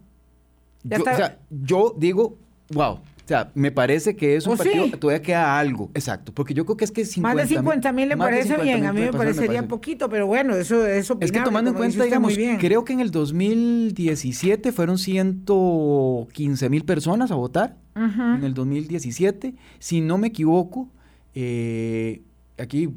yo, 0.85 1.01
o 1.01 1.05
sea, 1.05 1.39
yo 1.51 1.95
digo, 1.97 2.39
wow. 2.71 3.01
O 3.31 3.33
sea, 3.33 3.53
me 3.55 3.71
parece 3.71 4.17
que 4.17 4.35
es 4.35 4.45
un 4.45 4.57
pues 4.57 4.69
partido, 4.69 4.99
todavía 4.99 5.23
queda 5.23 5.57
algo. 5.57 5.89
Exacto, 5.95 6.33
porque 6.35 6.53
yo 6.53 6.65
creo 6.67 6.77
que 6.77 6.85
es 6.85 6.91
que 6.91 7.05
50 7.05 7.37
Más 7.37 7.49
de 7.49 7.55
50 7.55 7.93
mil 7.93 8.09
le 8.09 8.17
parece 8.17 8.57
bien, 8.57 8.85
a 8.87 8.93
mí 8.93 9.03
me 9.03 9.13
parecería 9.13 9.69
poquito, 9.69 10.09
pero 10.09 10.27
bueno, 10.27 10.57
eso, 10.57 10.85
eso 10.85 11.17
Es 11.21 11.31
que 11.31 11.41
tomando 11.41 11.71
en 11.71 11.77
cuenta, 11.77 12.03
digamos, 12.03 12.37
creo 12.59 12.85
que 12.85 12.93
en 12.93 12.99
el 12.99 13.13
2017 13.13 14.73
fueron 14.73 14.99
115 14.99 16.69
mil 16.71 16.85
personas 16.85 17.31
a 17.31 17.37
votar, 17.37 17.77
en 17.95 18.43
el 18.43 18.53
2017, 18.53 19.55
si 19.79 20.01
no 20.01 20.19
me 20.19 20.27
equivoco, 20.29 20.89
eh, 21.35 22.23
aquí 22.61 22.89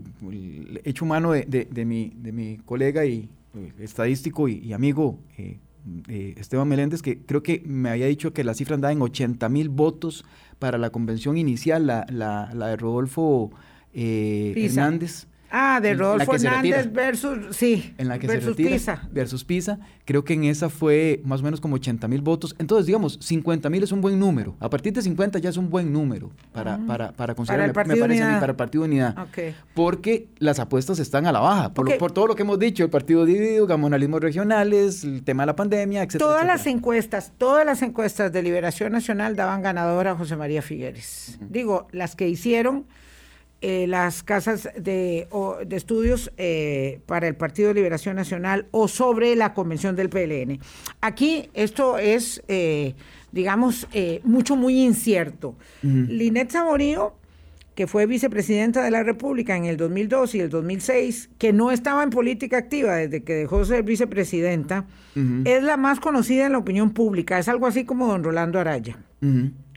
hecho 0.84 1.06
mano 1.06 1.32
de, 1.32 1.46
de, 1.46 1.86
mi, 1.86 2.14
de 2.16 2.32
mi 2.32 2.58
colega 2.58 3.06
y 3.06 3.30
eh, 3.56 3.72
estadístico 3.80 4.48
y, 4.48 4.74
amigo 4.74 5.20
eh, 5.38 6.36
Esteban 6.38 6.68
Meléndez, 6.68 7.02
que 7.02 7.20
creo 7.20 7.44
que 7.44 7.62
me 7.66 7.90
había 7.90 8.08
dicho 8.08 8.34
que 8.34 8.44
la 8.44 8.54
cifra 8.54 8.76
andaba 8.76 8.92
en 8.92 9.02
80 9.02 9.50
mil 9.50 9.70
votos 9.70 10.24
para 10.60 10.78
la 10.78 10.92
convención 10.92 11.38
inicial, 11.38 11.88
la, 11.88 12.06
la, 12.10 12.52
la 12.54 12.68
de 12.68 12.78
Rodolfo 12.78 13.52
eh, 13.94 14.54
Hernández. 14.56 15.28
Ah, 15.56 15.80
de 15.80 15.94
Rodolfo 15.94 16.34
Hernández 16.34 16.92
versus, 16.92 17.56
sí, 17.56 17.94
en 18.00 18.08
la 18.08 18.18
que 18.18 18.26
versus 18.26 18.56
se 18.56 18.64
Pisa. 18.64 19.08
Versus 19.12 19.44
Pisa. 19.44 19.78
Creo 20.04 20.24
que 20.24 20.34
en 20.34 20.46
esa 20.46 20.68
fue 20.68 21.22
más 21.24 21.42
o 21.42 21.44
menos 21.44 21.62
como 21.62 21.76
80 21.76 22.08
mil 22.08 22.24
votos. 22.24 22.56
Entonces, 22.58 22.88
digamos, 22.88 23.20
50 23.22 23.70
mil 23.70 23.84
es 23.84 23.92
un 23.92 24.02
buen 24.02 24.18
número. 24.18 24.56
A 24.60 24.68
partir 24.68 24.94
de 24.94 25.04
50 25.04 25.38
ya 25.38 25.52
es 25.52 25.58
un 25.58 25.70
buen 25.70 25.94
número 25.94 26.32
para, 26.54 26.80
para, 26.88 27.12
para 27.12 27.36
considerar, 27.36 27.72
para 27.72 27.84
el 27.84 27.90
Partido 27.90 28.08
me, 28.08 28.14
Unidad. 28.16 28.40
para 28.40 28.52
el 28.52 28.56
Partido 28.56 28.84
Unidad. 28.86 29.28
Porque 29.76 30.28
las 30.40 30.58
apuestas 30.58 30.98
están 30.98 31.28
a 31.28 31.32
la 31.32 31.40
baja. 31.40 31.72
Por, 31.72 32.00
por, 32.00 32.12
todo 32.12 32.26
lo 32.26 32.36
que 32.36 32.42
hemos 32.42 32.58
dicho, 32.58 32.84
el 32.84 32.90
partido 32.90 33.24
dividido, 33.24 33.68
gamonalismos 33.68 34.22
regionales, 34.22 35.04
el 35.04 35.24
tema 35.24 35.44
de 35.44 35.48
la 35.48 35.56
pandemia, 35.56 36.02
etc. 36.02 36.18
Todas 36.18 36.48
las 36.48 36.66
encuestas, 36.66 37.32
todas 37.38 37.64
las 37.64 37.84
encuestas 37.84 38.34
de 38.34 38.42
Liberación 38.42 38.92
Nacional 38.92 39.36
daban 39.36 39.62
ganador 39.62 40.08
a 40.08 40.16
José 40.16 40.36
María 40.36 40.64
Figueres. 40.64 41.38
Digo, 41.48 41.88
las 41.92 42.16
que 42.16 42.28
hicieron 42.28 42.86
eh, 43.66 43.88
las 43.88 44.24
casas 44.24 44.68
de, 44.78 45.26
estudios 45.70 46.34
eh, 46.36 47.00
para 47.06 47.30
el 47.30 47.36
Partido 47.38 47.70
de 47.70 47.76
Liberación 47.76 48.18
Nacional 48.18 48.68
o 48.72 48.90
sobre 48.90 49.38
la 49.38 49.54
convención 49.54 49.96
del 49.96 50.10
PLN. 50.10 50.60
Aquí 51.00 51.50
esto 51.54 51.98
es, 51.98 52.44
eh, 52.50 52.94
digamos, 53.32 53.88
mucho, 54.26 54.58
muy 54.58 54.84
incierto. 54.84 55.56
Linet 55.82 56.52
Saborío, 56.52 57.14
que 57.74 57.88
fue 57.88 58.06
vicepresidenta 58.06 58.84
de 58.84 58.92
la 58.92 59.02
República 59.02 59.56
en 59.56 59.64
el 59.64 59.78
2002 59.78 60.36
y 60.36 60.42
el 60.42 60.50
2006, 60.50 61.30
que 61.38 61.54
no 61.54 61.72
estaba 61.72 62.04
en 62.04 62.10
política 62.10 62.58
activa 62.58 62.98
desde 62.98 63.24
que 63.24 63.34
dejó 63.34 63.60
de 63.60 63.66
ser 63.66 63.84
vicepresidenta, 63.84 64.88
es 65.46 65.64
la 65.64 65.78
más 65.78 66.02
conocida 66.02 66.48
en 66.48 66.52
la 66.52 66.58
opinión 66.58 66.92
pública. 66.92 67.40
Es 67.40 67.48
algo 67.48 67.66
así 67.66 67.86
como 67.86 68.08
don 68.08 68.26
Rolando 68.26 68.60
Araya. 68.60 68.98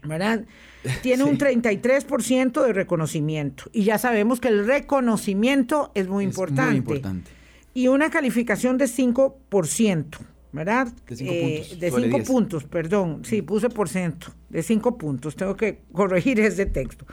¿Verdad? 0.07 0.45
tiene 1.03 1.25
un 1.25 1.38
33% 1.38 2.64
de 2.64 2.73
reconocimiento. 2.73 3.64
Y 3.73 3.85
ya 3.85 3.99
sabemos 3.99 4.40
que 4.40 4.49
el 4.49 4.66
reconocimiento 4.66 5.90
es 5.95 6.09
muy 6.09 6.25
importante. 6.25 6.71
Muy 6.71 6.79
importante. 6.79 7.31
Y 7.75 7.88
una 7.88 8.11
calificación 8.11 8.79
de 8.79 8.87
5%, 8.87 10.19
¿verdad? 10.53 10.88
De 11.09 11.16
5 11.16 11.33
eh, 11.33 11.59
puntos. 11.69 11.81
De 11.81 11.90
5 11.90 12.23
puntos, 12.25 12.64
perdón. 12.64 13.23
Sí, 13.25 13.42
puse 13.42 13.69
por 13.69 13.88
ciento. 13.88 14.29
De 14.49 14.62
5 14.62 14.97
puntos. 14.97 15.37
Tengo 15.37 15.57
que 15.57 15.81
corregir 15.92 16.40
ese 16.40 16.66
texto. 16.66 17.07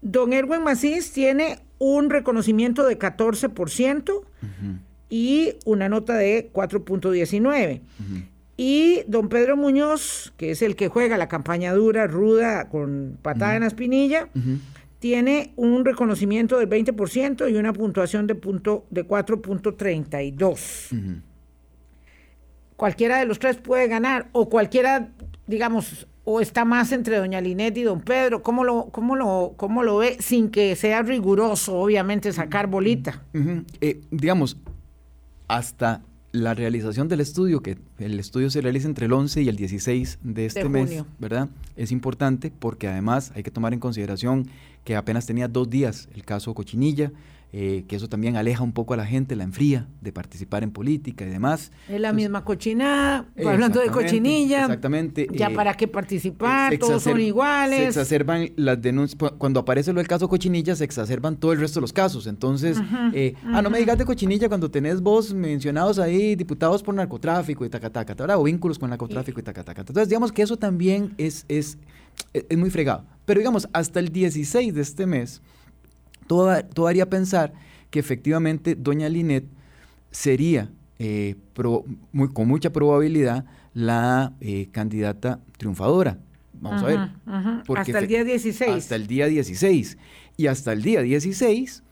Don 0.00 0.32
Erwin 0.32 0.62
Macís 0.62 1.12
tiene 1.12 1.60
un 1.78 2.10
reconocimiento 2.10 2.86
de 2.86 2.98
14% 2.98 4.22
y 5.10 5.54
una 5.64 5.88
nota 5.88 6.14
de 6.14 6.50
4.19. 6.52 7.80
Y 8.60 9.04
don 9.06 9.28
Pedro 9.28 9.56
Muñoz, 9.56 10.32
que 10.36 10.50
es 10.50 10.62
el 10.62 10.74
que 10.74 10.88
juega 10.88 11.16
la 11.16 11.28
campaña 11.28 11.72
dura, 11.72 12.08
ruda, 12.08 12.68
con 12.68 13.16
patada 13.22 13.54
en 13.54 13.60
la 13.60 13.68
espinilla, 13.68 14.30
tiene 14.98 15.52
un 15.54 15.84
reconocimiento 15.84 16.58
del 16.58 16.68
20% 16.68 17.48
y 17.48 17.54
una 17.54 17.72
puntuación 17.72 18.26
de, 18.26 18.34
punto, 18.34 18.84
de 18.90 19.06
4.32. 19.06 21.22
Cualquiera 22.74 23.18
de 23.18 23.26
los 23.26 23.38
tres 23.38 23.58
puede 23.58 23.86
ganar, 23.86 24.28
o 24.32 24.48
cualquiera, 24.48 25.10
digamos, 25.46 26.08
o 26.24 26.40
está 26.40 26.64
más 26.64 26.90
entre 26.90 27.18
doña 27.18 27.40
Linet 27.40 27.76
y 27.76 27.84
don 27.84 28.00
Pedro. 28.00 28.42
¿Cómo 28.42 28.64
lo, 28.64 28.88
cómo 28.90 29.14
lo, 29.14 29.54
cómo 29.56 29.84
lo 29.84 29.98
ve 29.98 30.16
sin 30.18 30.50
que 30.50 30.74
sea 30.74 31.02
riguroso, 31.02 31.78
obviamente, 31.78 32.32
sacar 32.32 32.66
bolita? 32.66 33.22
Eh, 33.80 34.00
digamos, 34.10 34.56
hasta 35.46 36.02
la 36.42 36.54
realización 36.54 37.08
del 37.08 37.20
estudio, 37.20 37.60
que 37.60 37.78
el 37.98 38.18
estudio 38.18 38.50
se 38.50 38.60
realiza 38.60 38.88
entre 38.88 39.06
el 39.06 39.12
11 39.12 39.42
y 39.42 39.48
el 39.48 39.56
16 39.56 40.18
de 40.22 40.46
este 40.46 40.68
mes, 40.68 41.04
¿verdad? 41.18 41.48
Es 41.76 41.92
importante 41.92 42.52
porque 42.56 42.88
además 42.88 43.32
hay 43.34 43.42
que 43.42 43.50
tomar 43.50 43.72
en 43.72 43.80
consideración 43.80 44.48
que 44.84 44.96
apenas 44.96 45.26
tenía 45.26 45.48
dos 45.48 45.68
días 45.68 46.08
el 46.14 46.24
caso 46.24 46.54
Cochinilla, 46.54 47.12
eh, 47.50 47.86
que 47.88 47.96
eso 47.96 48.10
también 48.10 48.36
aleja 48.36 48.62
un 48.62 48.72
poco 48.72 48.92
a 48.92 48.98
la 48.98 49.06
gente, 49.06 49.34
la 49.34 49.44
enfría 49.44 49.88
de 50.02 50.12
participar 50.12 50.62
en 50.62 50.70
política 50.70 51.24
y 51.24 51.30
demás. 51.30 51.72
Es 51.88 51.98
la 51.98 52.12
misma 52.12 52.44
cochinada, 52.44 53.24
hablando 53.38 53.80
de 53.80 53.88
cochinilla. 53.88 54.64
Exactamente. 54.64 55.26
Ya 55.32 55.48
eh, 55.48 55.54
para 55.54 55.72
qué 55.72 55.88
participar, 55.88 56.76
todos 56.76 57.02
son 57.02 57.18
iguales. 57.18 57.94
Se 57.94 58.00
exacerban 58.00 58.50
las 58.56 58.82
denuncias, 58.82 59.32
cuando 59.38 59.60
aparece 59.60 59.94
lo 59.94 59.98
del 59.98 60.06
caso 60.06 60.28
cochinilla, 60.28 60.76
se 60.76 60.84
exacerban 60.84 61.36
todo 61.36 61.52
el 61.52 61.60
resto 61.60 61.80
de 61.80 61.82
los 61.82 61.92
casos. 61.94 62.26
Entonces, 62.26 62.78
eh, 63.14 63.34
ah, 63.46 63.62
no 63.62 63.70
me 63.70 63.78
digas 63.78 63.96
de 63.96 64.04
cochinilla 64.04 64.48
cuando 64.48 64.70
tenés 64.70 65.00
vos 65.00 65.32
mencionados 65.32 65.98
ahí 65.98 66.36
diputados 66.36 66.82
por 66.82 66.94
narcotráfico 66.94 67.64
y 67.64 67.70
tacataca, 67.70 68.14
o 68.36 68.42
vínculos 68.42 68.78
con 68.78 68.90
narcotráfico 68.90 69.40
y, 69.40 69.42
tacataca. 69.42 69.80
Entonces, 69.80 70.10
digamos 70.10 70.32
que 70.32 70.42
eso 70.42 70.58
también 70.58 71.14
es, 71.16 71.46
es, 71.48 71.78
es 72.34 72.58
muy 72.58 72.68
fregado. 72.68 73.04
Pero 73.24 73.40
digamos, 73.40 73.68
hasta 73.72 74.00
el 74.00 74.10
16 74.10 74.74
de 74.74 74.82
este 74.82 75.06
mes, 75.06 75.40
todo, 76.28 76.64
todo 76.64 76.86
haría 76.86 77.10
pensar 77.10 77.52
que 77.90 77.98
efectivamente 77.98 78.76
doña 78.76 79.08
Linet 79.08 79.44
sería 80.10 80.70
eh, 80.98 81.36
muy, 82.12 82.28
con 82.28 82.48
mucha 82.48 82.70
probabilidad 82.70 83.44
la 83.74 84.32
eh, 84.40 84.68
candidata 84.72 85.40
triunfadora. 85.56 86.18
Vamos 86.60 86.82
a 86.82 86.86
ver. 86.86 86.98
hasta 87.76 87.98
el 87.98 88.08
día 88.08 88.24
16. 88.24 88.70
Hasta 88.70 88.96
el 88.96 89.06
día 89.06 89.26
16. 89.26 89.98
Y 90.36 90.46
hasta 90.46 90.72
el 90.72 90.82
día 90.82 91.02
16, 91.02 91.82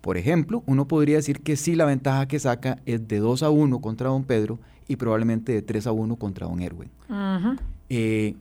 por 0.00 0.16
ejemplo, 0.16 0.62
uno 0.66 0.88
podría 0.88 1.16
decir 1.16 1.40
que 1.40 1.56
sí 1.56 1.74
la 1.76 1.84
ventaja 1.84 2.26
que 2.26 2.38
saca 2.38 2.78
es 2.86 3.06
de 3.06 3.18
2 3.18 3.42
a 3.42 3.50
1 3.50 3.80
contra 3.80 4.08
don 4.08 4.24
Pedro 4.24 4.58
y 4.88 4.96
probablemente 4.96 5.52
de 5.52 5.62
3 5.62 5.88
a 5.88 5.92
1 5.92 6.16
contra 6.16 6.46
don 6.46 6.60
Erwin. 6.60 6.90
Eh, 7.88 8.34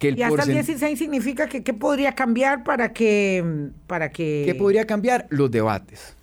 que 0.00 0.08
el 0.08 0.18
y 0.18 0.22
hasta 0.22 0.42
el 0.42 0.54
16 0.54 0.98
significa 0.98 1.48
que 1.48 1.62
qué 1.62 1.74
podría 1.74 2.16
cambiar 2.16 2.64
para 2.64 2.92
que, 2.92 3.70
para 3.86 4.10
que... 4.10 4.42
¿Qué 4.46 4.54
podría 4.56 4.86
cambiar? 4.86 5.26
Los 5.30 5.50
debates. 5.52 6.16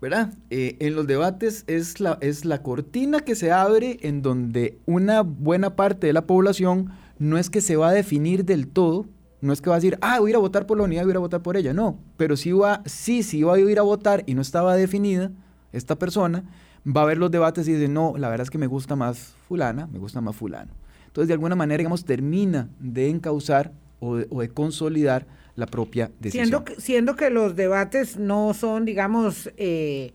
¿verdad? 0.00 0.34
Eh, 0.50 0.76
en 0.80 0.94
los 0.94 1.06
debates 1.06 1.64
es 1.66 2.00
la, 2.00 2.18
es 2.20 2.44
la 2.44 2.62
cortina 2.62 3.20
que 3.20 3.34
se 3.34 3.50
abre 3.50 3.98
en 4.02 4.22
donde 4.22 4.78
una 4.84 5.22
buena 5.22 5.74
parte 5.74 6.06
de 6.06 6.12
la 6.12 6.26
población 6.26 6.92
no 7.18 7.38
es 7.38 7.48
que 7.48 7.60
se 7.60 7.76
va 7.76 7.88
a 7.88 7.92
definir 7.92 8.44
del 8.44 8.68
todo, 8.68 9.06
no 9.40 9.52
es 9.52 9.62
que 9.62 9.70
va 9.70 9.76
a 9.76 9.78
decir, 9.78 9.98
ah, 10.02 10.18
voy 10.20 10.28
a 10.28 10.30
ir 10.30 10.36
a 10.36 10.40
votar 10.40 10.66
por 10.66 10.76
la 10.76 10.84
unidad, 10.84 11.02
voy 11.04 11.10
a 11.10 11.12
ir 11.12 11.16
a 11.16 11.20
votar 11.20 11.42
por 11.42 11.56
ella, 11.56 11.72
no, 11.72 11.98
pero 12.16 12.36
sí 12.36 12.52
va, 12.52 12.82
sí, 12.84 13.22
sí 13.22 13.42
va 13.42 13.54
a 13.54 13.58
ir 13.58 13.78
a 13.78 13.82
votar 13.82 14.22
y 14.26 14.34
no 14.34 14.42
estaba 14.42 14.76
definida 14.76 15.30
esta 15.72 15.96
persona, 15.96 16.44
va 16.86 17.02
a 17.02 17.06
ver 17.06 17.18
los 17.18 17.30
debates 17.30 17.66
y 17.68 17.72
dice, 17.72 17.88
no, 17.88 18.14
la 18.18 18.28
verdad 18.28 18.44
es 18.44 18.50
que 18.50 18.58
me 18.58 18.66
gusta 18.66 18.96
más 18.96 19.34
fulana, 19.48 19.86
me 19.86 19.98
gusta 19.98 20.20
más 20.20 20.36
fulano. 20.36 20.72
Entonces, 21.16 21.28
de 21.28 21.34
alguna 21.34 21.56
manera, 21.56 21.78
digamos, 21.78 22.04
termina 22.04 22.68
de 22.78 23.08
encauzar 23.08 23.72
o 24.00 24.16
de 24.18 24.50
consolidar 24.50 25.26
la 25.54 25.64
propia 25.64 26.10
decisión. 26.20 26.44
Siendo 26.44 26.64
que, 26.64 26.78
siendo 26.78 27.16
que 27.16 27.30
los 27.30 27.56
debates 27.56 28.18
no 28.18 28.52
son, 28.52 28.84
digamos, 28.84 29.50
eh, 29.56 30.12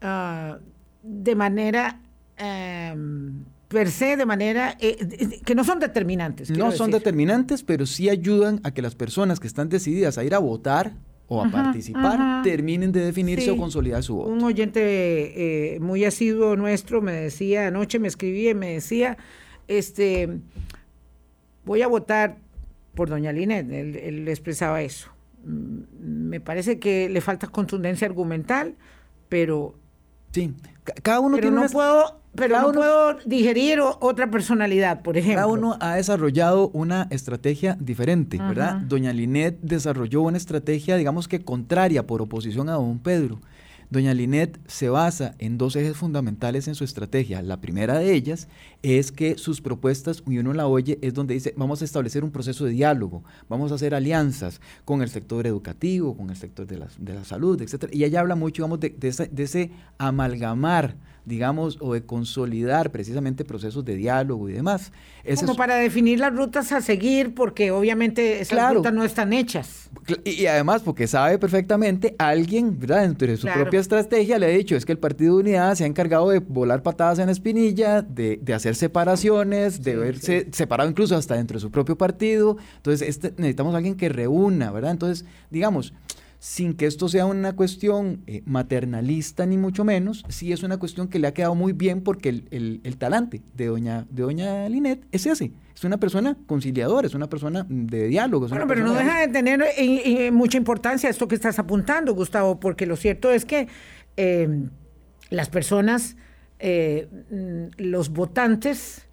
ah, 0.00 0.56
de 1.02 1.34
manera... 1.34 2.00
Em, 2.38 3.44
per 3.68 3.90
se 3.90 4.16
de 4.16 4.24
manera 4.24 4.78
eh, 4.80 4.96
que 5.44 5.54
no 5.54 5.62
son 5.62 5.78
determinantes. 5.78 6.48
No 6.48 6.72
son 6.72 6.90
determinantes, 6.90 7.62
pero 7.62 7.84
sí 7.84 8.08
ayudan 8.08 8.60
a 8.62 8.70
que 8.70 8.80
las 8.80 8.94
personas 8.94 9.40
que 9.40 9.46
están 9.46 9.68
decididas 9.68 10.16
a 10.16 10.24
ir 10.24 10.34
a 10.34 10.38
votar 10.38 10.94
o 11.26 11.44
a 11.44 11.50
participar 11.50 12.42
terminen 12.42 12.92
de 12.92 13.00
definirse 13.00 13.50
o 13.50 13.58
consolidar 13.58 14.02
su 14.02 14.14
voto. 14.14 14.30
Un 14.30 14.42
oyente 14.42 15.74
eh, 15.74 15.80
muy 15.80 16.06
asiduo 16.06 16.56
nuestro 16.56 17.02
me 17.02 17.12
decía, 17.12 17.66
anoche 17.66 17.98
me 17.98 18.08
escribía 18.08 18.52
y 18.52 18.54
me 18.54 18.72
decía, 18.72 19.18
este, 19.68 20.40
voy 21.64 21.82
a 21.82 21.88
votar 21.88 22.38
por 22.94 23.08
doña 23.08 23.32
Linet, 23.32 23.70
él, 23.70 24.26
expresaba 24.26 24.82
eso. 24.82 25.08
Mm, 25.44 26.28
me 26.28 26.40
parece 26.40 26.78
que 26.78 27.08
le 27.08 27.20
falta 27.20 27.46
contundencia 27.46 28.06
argumental, 28.06 28.74
pero... 29.28 29.74
Sí, 30.32 30.52
cada 31.02 31.20
uno 31.20 31.36
pero 31.36 31.48
tiene 31.48 31.62
no 31.64 31.70
puedo 31.70 32.18
pero 32.34 32.60
no 32.60 32.72
puedo 32.72 33.14
digerir 33.24 33.80
otra 33.80 34.30
personalidad, 34.30 35.02
por 35.02 35.16
ejemplo. 35.16 35.42
Cada 35.42 35.46
uno 35.48 35.76
ha 35.80 35.96
desarrollado 35.96 36.70
una 36.72 37.08
estrategia 37.10 37.76
diferente, 37.80 38.38
¿verdad? 38.38 38.76
Doña 38.76 39.12
Linet 39.12 39.58
desarrolló 39.60 40.22
una 40.22 40.36
estrategia, 40.36 40.96
digamos 40.96 41.26
que 41.26 41.40
contraria 41.40 42.06
por 42.06 42.22
oposición 42.22 42.68
a 42.68 42.72
don 42.74 42.98
Pedro. 43.00 43.40
Doña 43.90 44.12
Linet 44.12 44.60
se 44.66 44.90
basa 44.90 45.34
en 45.38 45.56
dos 45.56 45.74
ejes 45.74 45.96
fundamentales 45.96 46.68
en 46.68 46.74
su 46.74 46.84
estrategia. 46.84 47.40
La 47.40 47.60
primera 47.60 47.98
de 47.98 48.12
ellas 48.12 48.48
es 48.82 49.12
que 49.12 49.38
sus 49.38 49.62
propuestas, 49.62 50.22
y 50.26 50.38
uno 50.38 50.52
la 50.52 50.66
oye, 50.66 50.98
es 51.00 51.14
donde 51.14 51.34
dice, 51.34 51.54
vamos 51.56 51.80
a 51.80 51.86
establecer 51.86 52.22
un 52.22 52.30
proceso 52.30 52.66
de 52.66 52.72
diálogo, 52.72 53.24
vamos 53.48 53.72
a 53.72 53.76
hacer 53.76 53.94
alianzas 53.94 54.60
con 54.84 55.00
el 55.00 55.08
sector 55.08 55.46
educativo, 55.46 56.16
con 56.16 56.28
el 56.28 56.36
sector 56.36 56.66
de 56.66 56.78
la, 56.78 56.88
de 56.98 57.14
la 57.14 57.24
salud, 57.24 57.60
etc. 57.62 57.88
Y 57.92 58.04
ella 58.04 58.20
habla 58.20 58.34
mucho, 58.34 58.68
de 58.68 59.42
ese 59.42 59.70
amalgamar 59.96 60.96
digamos, 61.28 61.76
o 61.80 61.92
de 61.92 62.02
consolidar 62.04 62.90
precisamente 62.90 63.44
procesos 63.44 63.84
de 63.84 63.94
diálogo 63.94 64.48
y 64.48 64.54
demás. 64.54 64.90
Como 65.38 65.54
para 65.54 65.76
definir 65.76 66.18
las 66.18 66.34
rutas 66.34 66.72
a 66.72 66.80
seguir, 66.80 67.34
porque 67.34 67.70
obviamente 67.70 68.40
esas 68.40 68.74
rutas 68.74 68.92
no 68.92 69.04
están 69.04 69.32
hechas. 69.32 69.90
Y, 70.24 70.46
además 70.46 70.82
porque 70.82 71.06
sabe 71.06 71.38
perfectamente 71.38 72.16
alguien, 72.18 72.78
¿verdad? 72.78 73.02
Dentro 73.02 73.28
de 73.28 73.36
su 73.36 73.46
propia 73.46 73.80
estrategia 73.80 74.38
le 74.38 74.46
ha 74.46 74.48
dicho, 74.48 74.74
es 74.74 74.86
que 74.86 74.92
el 74.92 74.98
Partido 74.98 75.36
de 75.36 75.42
Unidad 75.42 75.74
se 75.74 75.84
ha 75.84 75.86
encargado 75.86 76.30
de 76.30 76.38
volar 76.38 76.82
patadas 76.82 77.18
en 77.18 77.26
la 77.26 77.32
espinilla, 77.32 78.00
de, 78.00 78.40
hacer 78.54 78.74
separaciones, 78.74 79.82
de 79.82 79.96
verse 79.96 80.48
separado 80.52 80.88
incluso 80.88 81.14
hasta 81.14 81.34
dentro 81.34 81.56
de 81.56 81.60
su 81.60 81.70
propio 81.70 81.98
partido. 81.98 82.56
Entonces, 82.76 83.06
este, 83.06 83.34
necesitamos 83.36 83.74
alguien 83.74 83.96
que 83.96 84.08
reúna, 84.08 84.70
¿verdad? 84.70 84.92
Entonces, 84.92 85.26
digamos, 85.50 85.92
sin 86.38 86.74
que 86.74 86.86
esto 86.86 87.08
sea 87.08 87.26
una 87.26 87.56
cuestión 87.56 88.22
eh, 88.26 88.42
maternalista 88.46 89.44
ni 89.44 89.58
mucho 89.58 89.84
menos, 89.84 90.24
sí 90.28 90.52
es 90.52 90.62
una 90.62 90.78
cuestión 90.78 91.08
que 91.08 91.18
le 91.18 91.26
ha 91.26 91.34
quedado 91.34 91.54
muy 91.54 91.72
bien 91.72 92.02
porque 92.02 92.28
el, 92.28 92.96
talante 92.98 93.42
de 93.54 93.66
doña, 93.66 94.06
de 94.10 94.22
doña 94.22 94.68
Linet 94.68 95.04
es 95.10 95.26
ese. 95.26 95.52
Es 95.74 95.84
una 95.84 95.98
persona 95.98 96.36
conciliadora, 96.46 97.06
es 97.06 97.14
una 97.14 97.28
persona 97.28 97.66
de 97.68 98.08
diálogo. 98.08 98.48
Bueno, 98.48 98.66
pero 98.66 98.84
no 98.84 98.94
deja 98.94 99.20
de 99.20 99.28
tener 99.28 99.62
eh, 99.62 99.76
eh, 99.78 100.30
mucha 100.30 100.58
importancia 100.58 101.08
esto 101.10 101.28
que 101.28 101.34
estás 101.34 101.58
apuntando, 101.58 102.14
Gustavo, 102.14 102.58
porque 102.58 102.86
lo 102.86 102.96
cierto 102.96 103.30
es 103.30 103.44
que 103.44 103.68
em, 104.16 104.70
las 105.30 105.48
personas, 105.48 106.16
mm, 106.60 107.66
los 107.78 108.10
votantes, 108.10 109.04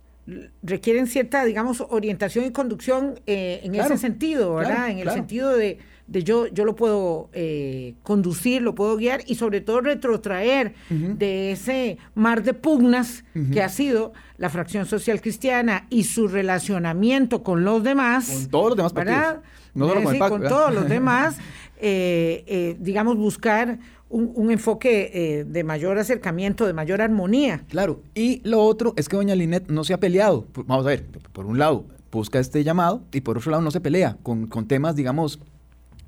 requieren 0.63 1.05
cierta, 1.05 1.45
digamos, 1.45 1.83
orientación 1.87 2.45
y 2.45 2.51
conducción 2.51 3.19
en 3.27 3.75
ese 3.75 3.97
sentido, 3.97 4.55
¿verdad? 4.55 4.89
en 4.89 4.97
el 4.97 5.11
sentido 5.11 5.55
de 5.55 5.77
de 6.07 6.23
yo, 6.23 6.47
yo 6.47 6.65
lo 6.65 6.75
puedo 6.75 7.29
eh, 7.33 7.95
conducir, 8.03 8.61
lo 8.61 8.75
puedo 8.75 8.95
guiar 8.97 9.21
y 9.25 9.35
sobre 9.35 9.61
todo 9.61 9.81
retrotraer 9.81 10.75
de 10.89 11.51
ese 11.51 11.97
mar 12.13 12.43
de 12.43 12.53
pugnas 12.53 13.23
que 13.51 13.61
ha 13.61 13.69
sido 13.69 14.13
la 14.37 14.49
fracción 14.49 14.85
social 14.85 15.21
cristiana 15.21 15.87
y 15.89 16.03
su 16.03 16.27
relacionamiento 16.27 17.43
con 17.43 17.63
los 17.63 17.83
demás. 17.83 18.29
Con 18.29 18.49
todos 18.49 18.69
los 18.69 18.77
demás 18.77 18.93
¿verdad? 18.93 19.41
No 19.73 19.93
con, 19.93 20.29
con 20.29 20.43
todos 20.43 20.73
los 20.73 20.87
demás, 20.87 21.37
eh, 21.77 22.43
eh, 22.47 22.77
digamos, 22.79 23.17
buscar 23.17 23.79
un, 24.09 24.51
enfoque 24.51 25.45
de 25.45 25.63
mayor 25.63 25.97
acercamiento, 25.97 26.65
de 26.65 26.73
mayor 26.73 27.01
armonía. 27.01 27.63
Claro, 27.67 28.01
y 28.13 28.41
lo 28.47 28.63
otro 28.63 28.93
es 28.95 29.09
que 29.09 29.17
doña 29.17 29.35
Linet 29.35 29.67
no 29.69 29.83
se 29.83 29.93
ha 29.93 29.99
peleado. 29.99 30.45
Vamos 30.65 30.85
a 30.85 30.89
ver, 30.89 31.05
por 31.33 31.45
un 31.45 31.57
lado, 31.57 31.85
busca 32.11 32.39
este 32.39 32.63
llamado 32.63 33.01
y 33.11 33.21
por 33.21 33.37
otro 33.37 33.51
lado 33.51 33.63
no 33.63 33.71
se 33.71 33.81
pelea 33.81 34.17
con, 34.23 34.47
con 34.47 34.67
temas, 34.67 34.95
digamos, 34.95 35.39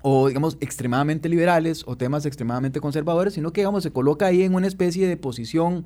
o 0.09 0.29
digamos 0.29 0.55
extremadamente 0.61 1.27
liberales 1.27 1.83
o 1.85 1.97
temas 1.97 2.25
extremadamente 2.25 2.79
conservadores, 2.79 3.33
sino 3.33 3.51
que 3.51 3.59
digamos 3.59 3.83
se 3.83 3.91
coloca 3.91 4.27
ahí 4.27 4.43
en 4.43 4.55
una 4.55 4.65
especie 4.65 5.05
de 5.05 5.17
posición 5.17 5.85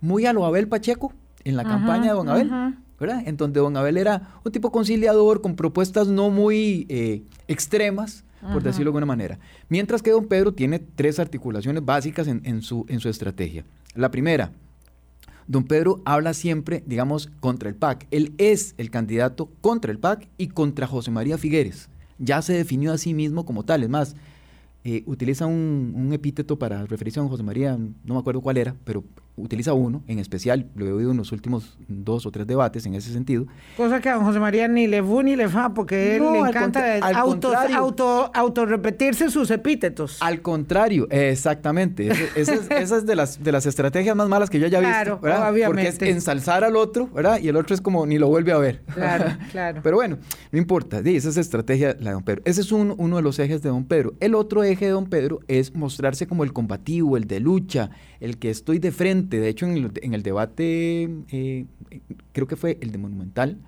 muy 0.00 0.24
a 0.24 0.32
lo 0.32 0.46
Abel 0.46 0.66
Pacheco 0.66 1.12
en 1.44 1.56
la 1.58 1.64
campaña 1.64 2.06
de 2.06 2.12
Don 2.12 2.28
Abel, 2.30 2.50
¿verdad? 2.98 3.22
En 3.26 3.36
donde 3.36 3.60
Don 3.60 3.76
Abel 3.76 3.98
era 3.98 4.40
un 4.44 4.50
tipo 4.50 4.72
conciliador 4.72 5.42
con 5.42 5.56
propuestas 5.56 6.08
no 6.08 6.30
muy 6.30 6.86
eh, 6.88 7.22
extremas, 7.48 8.24
por 8.50 8.62
decirlo 8.62 8.84
de 8.84 8.96
alguna 8.96 9.04
manera. 9.04 9.38
Mientras 9.68 10.00
que 10.00 10.10
Don 10.10 10.26
Pedro 10.26 10.54
tiene 10.54 10.78
tres 10.78 11.18
articulaciones 11.18 11.84
básicas 11.84 12.28
en, 12.28 12.40
en, 12.44 12.62
su, 12.62 12.86
en 12.88 13.00
su 13.00 13.10
estrategia. 13.10 13.66
La 13.94 14.10
primera, 14.10 14.52
Don 15.46 15.64
Pedro 15.64 16.00
habla 16.06 16.32
siempre, 16.32 16.82
digamos, 16.86 17.28
contra 17.40 17.68
el 17.68 17.74
PAC. 17.74 18.06
Él 18.10 18.32
es 18.38 18.74
el 18.78 18.90
candidato 18.90 19.50
contra 19.60 19.92
el 19.92 19.98
PAC 19.98 20.30
y 20.38 20.48
contra 20.48 20.86
José 20.86 21.10
María 21.10 21.36
Figueres 21.36 21.90
ya 22.20 22.40
se 22.42 22.52
definió 22.52 22.92
a 22.92 22.98
sí 22.98 23.14
mismo 23.14 23.44
como 23.44 23.64
tal. 23.64 23.82
Es 23.82 23.88
más, 23.88 24.14
eh, 24.84 25.02
utiliza 25.06 25.46
un, 25.46 26.10
epíteto 26.12 26.58
para 26.58 26.86
referirse 26.86 27.18
a 27.18 27.24
José 27.24 27.42
María, 27.42 27.76
no 27.76 28.14
me 28.14 28.20
acuerdo 28.20 28.40
cuál 28.40 28.58
era, 28.58 28.76
pero 28.84 29.02
utiliza 29.40 29.72
uno, 29.72 30.02
en 30.06 30.18
especial, 30.18 30.66
lo 30.74 30.86
he 30.86 30.92
oído 30.92 31.10
en 31.10 31.16
los 31.16 31.32
últimos 31.32 31.76
dos 31.88 32.26
o 32.26 32.30
tres 32.30 32.46
debates 32.46 32.86
en 32.86 32.94
ese 32.94 33.12
sentido. 33.12 33.46
Cosa 33.76 34.00
que 34.00 34.08
a 34.08 34.14
don 34.14 34.24
José 34.24 34.40
María 34.40 34.68
ni 34.68 34.86
le 34.86 35.02
fu 35.02 35.22
ni 35.22 35.36
le 35.36 35.48
fa, 35.48 35.74
porque 35.74 36.16
él 36.16 36.22
le 36.32 36.38
encanta 36.38 36.98
auto, 37.14 37.52
auto, 37.56 38.30
auto, 38.34 38.66
repetirse 38.66 39.30
sus 39.30 39.50
epítetos. 39.50 40.18
Al 40.20 40.42
contrario, 40.42 41.08
exactamente. 41.10 42.08
Esa, 42.34 42.54
es, 42.78 43.06
de 43.06 43.16
las, 43.16 43.42
de 43.42 43.52
las 43.52 43.66
estrategias 43.66 44.14
más 44.14 44.28
malas 44.28 44.50
que 44.50 44.58
yo 44.58 44.66
haya 44.66 44.80
visto. 44.80 45.20
Claro, 45.20 45.50
obviamente. 45.50 45.92
Porque 45.92 46.10
es 46.10 46.14
ensalzar 46.14 46.64
al 46.64 46.76
otro, 46.76 47.08
¿verdad? 47.08 47.40
Y 47.40 47.48
el 47.48 47.56
otro 47.56 47.74
es 47.74 47.80
como 47.80 48.06
ni 48.06 48.18
lo 48.18 48.28
vuelve 48.28 48.52
a 48.52 48.58
ver. 48.58 48.82
Claro, 48.94 49.24
claro. 49.50 49.80
Pero 49.82 49.96
bueno, 49.96 50.18
no 50.52 50.58
importa. 50.58 51.02
Sí, 51.02 51.16
esa 51.16 51.30
es 51.30 51.36
estrategia 51.36 51.96
la 51.98 52.10
de 52.10 52.14
don 52.14 52.22
Pedro. 52.22 52.42
Ese 52.44 52.60
es 52.60 52.72
uno 52.72 53.16
de 53.16 53.22
los 53.22 53.38
ejes 53.38 53.62
de 53.62 53.68
don 53.68 53.84
Pedro. 53.84 54.14
El 54.20 54.34
otro 54.34 54.62
eje 54.62 54.86
de 54.86 54.90
don 54.92 55.06
Pedro 55.06 55.40
es 55.48 55.74
mostrarse 55.74 56.26
como 56.26 56.44
el 56.44 56.52
combativo, 56.52 57.16
el 57.16 57.26
de 57.26 57.40
lucha, 57.40 57.90
el 58.20 58.38
que 58.38 58.50
estoy 58.50 58.78
de 58.78 58.92
frente. 58.92 59.29
De 59.38 59.48
hecho, 59.48 59.66
en 59.66 60.14
el, 60.14 60.22
debate, 60.22 61.08
eh, 61.30 61.66
creo 62.32 62.46
que 62.46 62.56
fue 62.56 62.78
el 62.80 62.90
de 62.92 62.98
Monumental, 62.98 63.58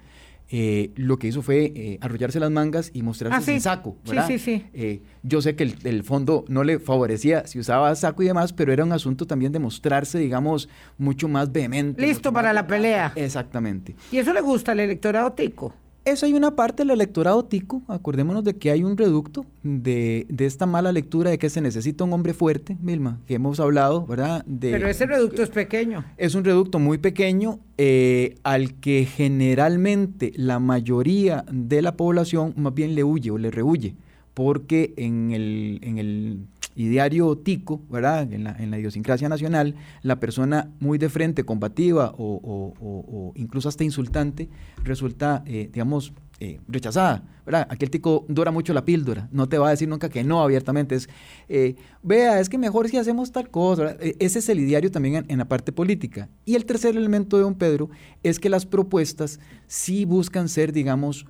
eh, 0.55 0.91
lo 0.97 1.19
que 1.19 1.29
hizo 1.29 1.41
fue 1.41 1.73
eh, 1.75 1.99
arrollarse 2.03 2.39
las 2.39 2.51
mangas 2.51 2.91
y 2.93 3.03
mostrarse 3.03 3.37
ah, 3.37 3.41
sin 3.41 3.61
saco. 3.61 3.97
¿verdad? 4.07 4.27
Sí, 4.27 4.39
sí, 4.39 4.67
sí. 4.73 5.03
yo 5.23 5.41
sé 5.41 5.57
que 5.57 5.75
el, 5.85 6.03
fondo 6.03 6.45
no 6.49 6.63
le 6.63 6.79
favorecía 6.79 7.47
si 7.47 7.59
usaba 7.59 7.95
saco 7.95 8.23
y 8.23 8.27
demás, 8.27 8.53
pero 8.53 8.73
era 8.73 8.85
un 8.85 8.93
asunto 8.93 9.27
también 9.27 9.53
de 9.53 9.59
mostrarse, 9.59 10.19
digamos, 10.19 10.69
mucho 10.99 11.27
más 11.29 11.53
vehemente. 11.53 12.03
Listo 12.03 12.33
para 12.33 12.53
la 12.53 12.67
pelea. 12.67 13.13
Exactamente. 13.17 13.95
¿Y 14.11 14.19
eso 14.19 14.33
le 14.33 14.43
gusta 14.43 14.73
al 14.73 14.81
electorado 14.81 15.33
tico? 15.33 15.75
Eso 16.05 16.27
hay 16.27 16.33
una 16.33 16.57
parte 16.57 16.83
del 16.83 16.91
electorado 16.91 17.45
tico, 17.45 17.83
acordémonos 17.87 18.43
de 18.43 18.57
que 18.57 18.73
hay 18.73 18.83
un 18.83 18.97
reducto 18.97 19.47
de, 19.63 20.27
esta 20.39 20.67
mala 20.67 20.91
lectura 20.91 21.31
de 21.31 21.39
que 21.39 21.49
se 21.49 21.61
necesita 21.61 22.03
un 22.03 22.13
hombre 22.13 22.35
fuerte, 22.35 22.77
Milma, 22.81 23.21
que 23.27 23.35
hemos 23.35 23.61
hablado, 23.61 24.05
¿verdad? 24.05 24.45
De, 24.45 24.73
Pero 24.73 24.89
ese 24.89 25.07
reducto 25.07 25.45
es 25.45 25.51
pequeño. 25.51 26.05
Es 26.17 26.35
un 26.35 26.43
reducto 26.43 26.81
muy 26.81 26.99
pequeño 26.99 27.61
eh, 27.79 28.35
al 28.43 28.75
que 28.75 29.05
generalmente 29.05 30.33
la 30.35 30.59
mayoría 30.59 31.45
de 31.53 31.83
la 31.83 31.97
población 31.97 32.53
más 32.57 32.75
bien 32.75 32.97
le 32.97 33.05
huye 33.05 33.31
o 33.31 33.39
le 33.39 33.53
rehuye, 33.53 33.95
porque 34.35 34.95
en 34.97 35.31
el, 35.31 35.79
en 35.83 35.99
el 35.99 36.41
diario 36.75 37.37
tico, 37.37 37.83
¿verdad? 37.91 38.33
En 38.33 38.45
la, 38.45 38.57
en 38.59 38.70
la, 38.70 38.79
idiosincrasia 38.79 39.29
nacional, 39.29 39.75
la 40.03 40.20
persona 40.20 40.70
muy 40.81 40.99
de 40.99 41.09
frente, 41.09 41.45
combativa 41.45 42.14
o, 42.16 43.33
incluso 43.37 43.68
hasta 43.68 43.85
insultante, 43.85 44.49
resulta, 44.85 45.43
eh, 45.47 45.68
digamos, 45.73 46.12
eh, 46.45 46.59
rechazada, 46.66 47.23
¿verdad? 47.47 47.68
Aquel 47.70 47.89
tico 47.89 48.25
dura 48.29 48.51
mucho 48.51 48.75
la 48.75 48.85
píldora, 48.85 49.29
no 49.31 49.49
te 49.49 49.59
va 49.59 49.68
a 49.68 49.70
decir 49.70 49.89
nunca 49.89 50.09
que 50.09 50.25
no 50.25 50.43
abiertamente, 50.43 50.97
es, 50.97 51.09
eh, 51.49 51.77
vea, 52.03 52.41
es 52.41 52.49
que 52.49 52.59
mejor 52.59 52.89
si 52.89 52.97
hacemos 52.97 53.31
tal 53.31 53.49
cosa, 53.49 53.97
e, 54.01 54.16
ese 54.18 54.41
es 54.41 54.49
el 54.49 54.59
ideario 54.59 54.91
también 54.91 55.25
en, 55.29 55.39
la 55.39 55.45
parte 55.45 55.70
política. 55.70 56.29
Y 56.45 56.57
el 56.57 56.64
tercer 56.64 56.97
elemento 56.97 57.37
de 57.37 57.45
don 57.45 57.55
Pedro 57.55 57.91
es 58.25 58.41
que 58.41 58.49
las 58.49 58.66
propuestas 58.66 59.39
sí 59.68 60.05
buscan 60.05 60.49
ser, 60.49 60.73
digamos, 60.73 61.27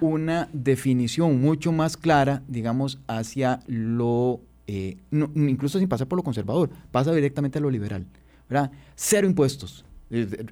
una 0.00 0.48
definición 0.52 1.40
mucho 1.40 1.70
más 1.70 1.96
clara, 1.96 2.42
digamos, 2.48 2.98
hacia 3.06 3.60
lo 3.68 4.40
eh, 4.66 4.96
incluso 5.10 5.78
sin 5.78 5.88
pasar 5.88 6.08
por 6.08 6.16
lo 6.16 6.22
conservador, 6.22 6.70
pasa 6.90 7.12
directamente 7.12 7.58
a 7.58 7.60
lo 7.60 7.70
liberal. 7.70 8.06
¿verdad? 8.48 8.70
Cero 8.94 9.26
impuestos. 9.26 9.84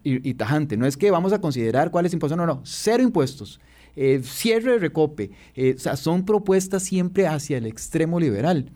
Y, 0.02 0.34
tajante, 0.34 0.76
no 0.76 0.84
es 0.84 0.96
que 0.96 1.12
vamos 1.12 1.32
a 1.32 1.40
considerar 1.40 1.92
cuáles 1.92 2.12
impuestos, 2.12 2.36
no, 2.36 2.44
no, 2.44 2.60
cero 2.64 3.04
impuestos, 3.04 3.60
eh, 3.94 4.20
cierre 4.24 4.72
de 4.72 4.78
recope, 4.78 5.30
eh, 5.54 5.74
o 5.76 5.78
sea, 5.78 5.94
son 5.94 6.24
propuestas 6.24 6.82
siempre 6.82 7.28
hacia 7.28 7.58
el 7.58 7.66
extremo 7.66 8.18
liberal. 8.18 8.72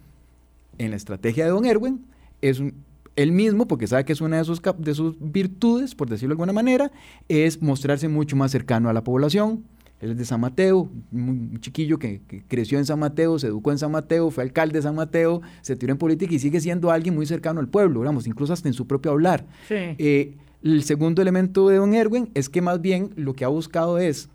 En 0.78 0.90
la 0.90 0.96
estrategia 0.96 1.44
de 1.44 1.50
Don 1.50 1.66
Erwin 1.66 2.06
es 2.40 2.62
él 3.16 3.32
mismo, 3.32 3.66
porque 3.66 3.88
sabe 3.88 4.04
que 4.04 4.12
es 4.12 4.20
una 4.20 4.36
de 4.36 4.44
sus, 4.44 4.62
de 4.78 4.94
sus 4.94 5.16
virtudes, 5.18 5.96
por 5.96 6.08
decirlo 6.08 6.34
de 6.34 6.34
alguna 6.34 6.52
manera, 6.52 6.92
es 7.28 7.60
mostrarse 7.60 8.06
mucho 8.06 8.36
más 8.36 8.52
cercano 8.52 8.88
a 8.88 8.92
la 8.92 9.02
población, 9.02 9.64
él 10.00 10.12
es 10.12 10.18
de 10.18 10.24
San 10.24 10.40
Mateo, 10.40 10.88
un 11.12 11.58
chiquillo 11.60 11.98
que, 11.98 12.20
creció 12.46 12.78
en 12.78 12.86
San 12.86 12.98
Mateo, 12.98 13.38
se 13.38 13.48
educó 13.48 13.72
en 13.72 13.78
San 13.78 13.90
Mateo, 13.90 14.30
fue 14.30 14.44
alcalde 14.44 14.78
de 14.78 14.82
San 14.82 14.94
Mateo, 14.94 15.42
se 15.60 15.74
tiró 15.74 15.92
en 15.92 15.98
política 15.98 16.32
y 16.34 16.38
sigue 16.38 16.60
siendo 16.60 16.90
alguien 16.90 17.14
muy 17.14 17.26
cercano 17.26 17.58
al 17.58 17.68
pueblo, 17.68 18.00
digamos, 18.00 18.26
incluso 18.26 18.52
hasta 18.52 18.68
en 18.68 18.74
su 18.74 18.86
propio 18.86 19.10
hablar. 19.10 19.44
Eh, 19.70 20.36
el 20.62 20.82
segundo 20.84 21.20
elemento 21.20 21.68
de 21.68 21.76
don 21.76 21.94
Erwin 21.94 22.30
es 22.34 22.48
que 22.48 22.62
más 22.62 22.80
bien 22.80 23.10
lo 23.16 23.34
que 23.34 23.44
ha 23.44 23.48
buscado 23.48 23.98
es 23.98 24.28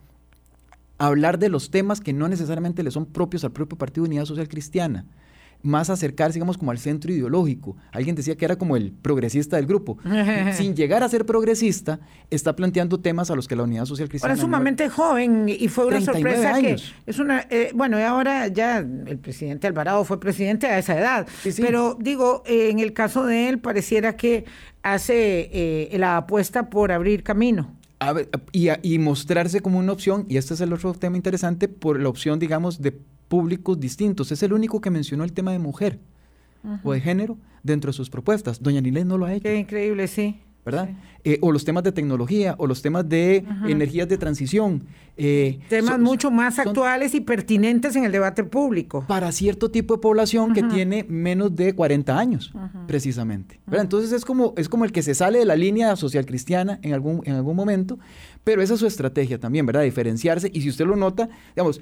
hablar 0.98 1.40
de 1.40 1.50
los 1.50 1.70
temas 1.70 2.02
que 2.02 2.14
no 2.14 2.28
necesariamente 2.28 2.84
le 2.84 2.92
son 2.92 3.06
propios 3.06 3.44
al 3.44 3.52
propio 3.52 3.78
Partido 3.78 4.06
Unidad 4.06 4.26
Social 4.26 4.48
Cristiana 4.48 5.06
más 5.64 5.90
acercarse, 5.90 6.36
digamos, 6.36 6.58
como 6.58 6.72
al 6.72 6.78
centro 6.78 7.12
ideológico. 7.12 7.76
Alguien 7.92 8.16
decía 8.16 8.36
que 8.36 8.46
era 8.46 8.58
como 8.58 8.76
el 8.76 8.92
progresista 8.92 9.56
del 9.56 9.66
grupo. 9.66 9.98
Sin 10.54 10.76
llegar 10.76 11.02
a 11.04 11.10
ser 11.10 11.26
progresista, 11.26 12.00
está 12.30 12.56
planteando 12.56 13.00
temas 13.00 13.32
a 13.32 13.36
los 13.36 13.48
que 13.48 13.56
la 13.56 13.64
Unidad 13.64 13.86
Social 13.86 14.10
Cristiana... 14.10 14.34
Ahora 14.34 14.40
es 14.40 14.42
sumamente 14.42 14.90
joven 14.90 15.48
y 15.48 15.68
fue 15.70 15.86
una 15.86 16.02
sorpresa 16.02 16.62
que 16.62 16.76
es 17.06 17.20
una... 17.20 17.48
Eh, 17.50 17.72
bueno, 17.74 17.98
y 17.98 18.04
ahora 18.04 18.48
ya 18.48 18.80
el 18.80 19.18
presidente 19.18 19.66
Alvarado 19.66 20.04
fue 20.04 20.20
presidente 20.20 20.68
a 20.68 20.78
esa 20.78 21.00
edad. 21.00 21.28
Pero 21.58 21.98
digo, 22.00 22.44
eh, 22.46 22.70
en 22.70 22.80
el 22.80 22.94
caso 22.94 23.26
de 23.26 23.48
él 23.48 23.60
pareciera 23.60 24.18
que 24.18 24.46
hace 24.84 25.50
eh, 25.54 25.98
la 25.98 26.18
apuesta 26.18 26.70
por 26.70 26.92
abrir 26.92 27.24
camino. 27.24 27.74
y, 28.52 28.68
y 28.82 29.00
mostrarse 29.00 29.62
como 29.62 29.80
una 29.80 29.94
opción, 29.94 30.26
y 30.28 30.36
este 30.36 30.56
es 30.56 30.62
el 30.62 30.74
otro 30.74 30.94
tema 30.94 31.16
interesante, 31.16 31.70
por 31.70 32.02
la 32.02 32.10
opción, 32.10 32.38
digamos, 32.38 32.82
de 32.82 33.00
públicos 33.28 33.80
distintos. 33.80 34.32
Es 34.32 34.44
el 34.44 34.54
único 34.54 34.82
que 34.82 34.90
mencionó 34.90 35.24
el 35.24 35.34
tema 35.34 35.52
de 35.52 35.60
mujer 35.60 36.00
o 36.84 36.94
de 36.94 37.02
género 37.02 37.38
dentro 37.62 37.90
de 37.92 37.94
sus 37.94 38.10
propuestas. 38.10 38.62
Doña 38.62 38.82
Nilés 38.82 39.06
no 39.06 39.18
lo 39.18 39.26
ha 39.26 39.34
hecho. 39.34 39.44
Qué 39.44 39.58
increíble, 39.58 40.08
sí. 40.08 40.40
¿verdad? 40.66 40.90
Eh, 41.26 41.40
o 41.42 41.52
los 41.52 41.66
temas 41.66 41.84
de 41.84 41.92
tecnología, 41.92 42.56
o 42.58 42.68
los 42.68 42.82
temas 42.82 43.08
de 43.08 43.46
energías 43.68 44.08
de 44.08 44.18
transición. 44.18 44.84
Eh, 45.16 45.60
temas 45.70 46.00
mucho 46.00 46.32
más 46.32 46.58
actuales 46.58 47.14
y 47.16 47.22
pertinentes 47.22 47.96
en 47.96 48.06
el 48.06 48.12
debate 48.12 48.44
público. 48.44 49.06
Para 49.08 49.32
cierto 49.32 49.70
tipo 49.70 49.96
de 49.96 50.02
población 50.02 50.54
que 50.54 50.64
tiene 50.64 51.06
menos 51.08 51.56
de 51.56 51.74
40 51.74 52.18
años, 52.18 52.54
precisamente. 52.88 53.60
Entonces 53.72 54.12
es 54.12 54.26
como, 54.26 54.54
es 54.58 54.70
como 54.70 54.86
el 54.86 54.92
que 54.92 55.02
se 55.02 55.16
sale 55.16 55.40
de 55.40 55.46
la 55.46 55.56
línea 55.56 55.96
social 55.96 56.26
cristiana 56.26 56.80
en 56.82 56.94
algún, 56.94 57.22
en 57.26 57.36
algún 57.36 57.56
momento, 57.56 58.00
pero 58.44 58.62
esa 58.62 58.74
es 58.74 58.80
su 58.80 58.88
estrategia 58.88 59.40
también, 59.40 59.66
¿verdad? 59.66 59.84
Diferenciarse. 59.84 60.50
Y 60.54 60.62
si 60.62 60.70
usted 60.70 60.86
lo 60.86 60.96
nota, 60.96 61.30
digamos, 61.56 61.82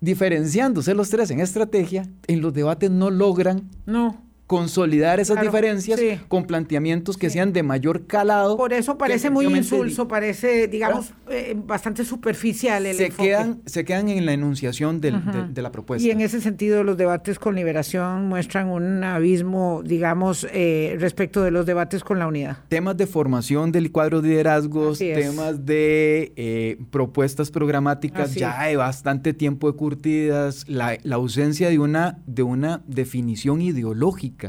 diferenciándose 0.00 0.94
los 0.94 1.10
tres 1.10 1.30
en 1.30 1.40
estrategia, 1.40 2.08
en 2.26 2.40
los 2.40 2.52
debates 2.54 2.90
no 2.90 3.10
logran 3.10 3.70
no 3.86 4.29
consolidar 4.50 5.20
esas 5.20 5.40
diferencias 5.40 6.00
con 6.26 6.42
planteamientos 6.42 7.16
que 7.16 7.30
sean 7.30 7.52
de 7.52 7.62
mayor 7.62 8.08
calado. 8.08 8.56
Por 8.56 8.72
eso 8.72 8.98
parece 8.98 9.30
muy 9.30 9.46
insulso, 9.46 10.08
parece, 10.08 10.66
digamos, 10.66 11.12
eh, 11.30 11.54
bastante 11.56 12.04
superficial 12.04 12.84
el 12.84 12.96
se 12.96 13.10
Quedan, 13.10 13.60
se 13.66 13.84
quedan 13.84 14.08
en 14.08 14.26
la 14.26 14.32
enunciación 14.32 15.00
de, 15.00 15.12
la 15.54 15.70
propuesta. 15.70 16.04
Y 16.04 16.10
en 16.10 16.20
ese 16.20 16.40
sentido 16.40 16.82
los 16.82 16.96
debates 16.96 17.38
con 17.38 17.54
liberación 17.54 18.26
muestran 18.26 18.66
un 18.70 19.04
abismo, 19.04 19.82
digamos, 19.84 20.44
eh, 20.52 20.96
respecto 20.98 21.42
de 21.44 21.52
los 21.52 21.64
debates 21.64 22.02
con 22.02 22.18
la 22.18 22.26
unidad. 22.26 22.56
Temas 22.68 22.96
de 22.96 23.06
formación 23.06 23.70
del 23.70 23.92
cuadro 23.92 24.20
de 24.20 24.30
liderazgos, 24.30 24.98
temas 24.98 25.64
de 25.64 26.32
eh, 26.34 26.76
propuestas 26.90 27.52
programáticas 27.52 28.34
ya 28.34 28.60
hay 28.60 28.74
bastante 28.74 29.32
tiempo 29.32 29.70
de 29.70 29.76
curtidas, 29.76 30.68
la, 30.68 30.98
la 31.04 31.14
ausencia 31.14 31.68
de 31.68 31.78
una, 31.78 32.18
de 32.26 32.42
una 32.42 32.82
definición 32.88 33.62
ideológica 33.62 34.39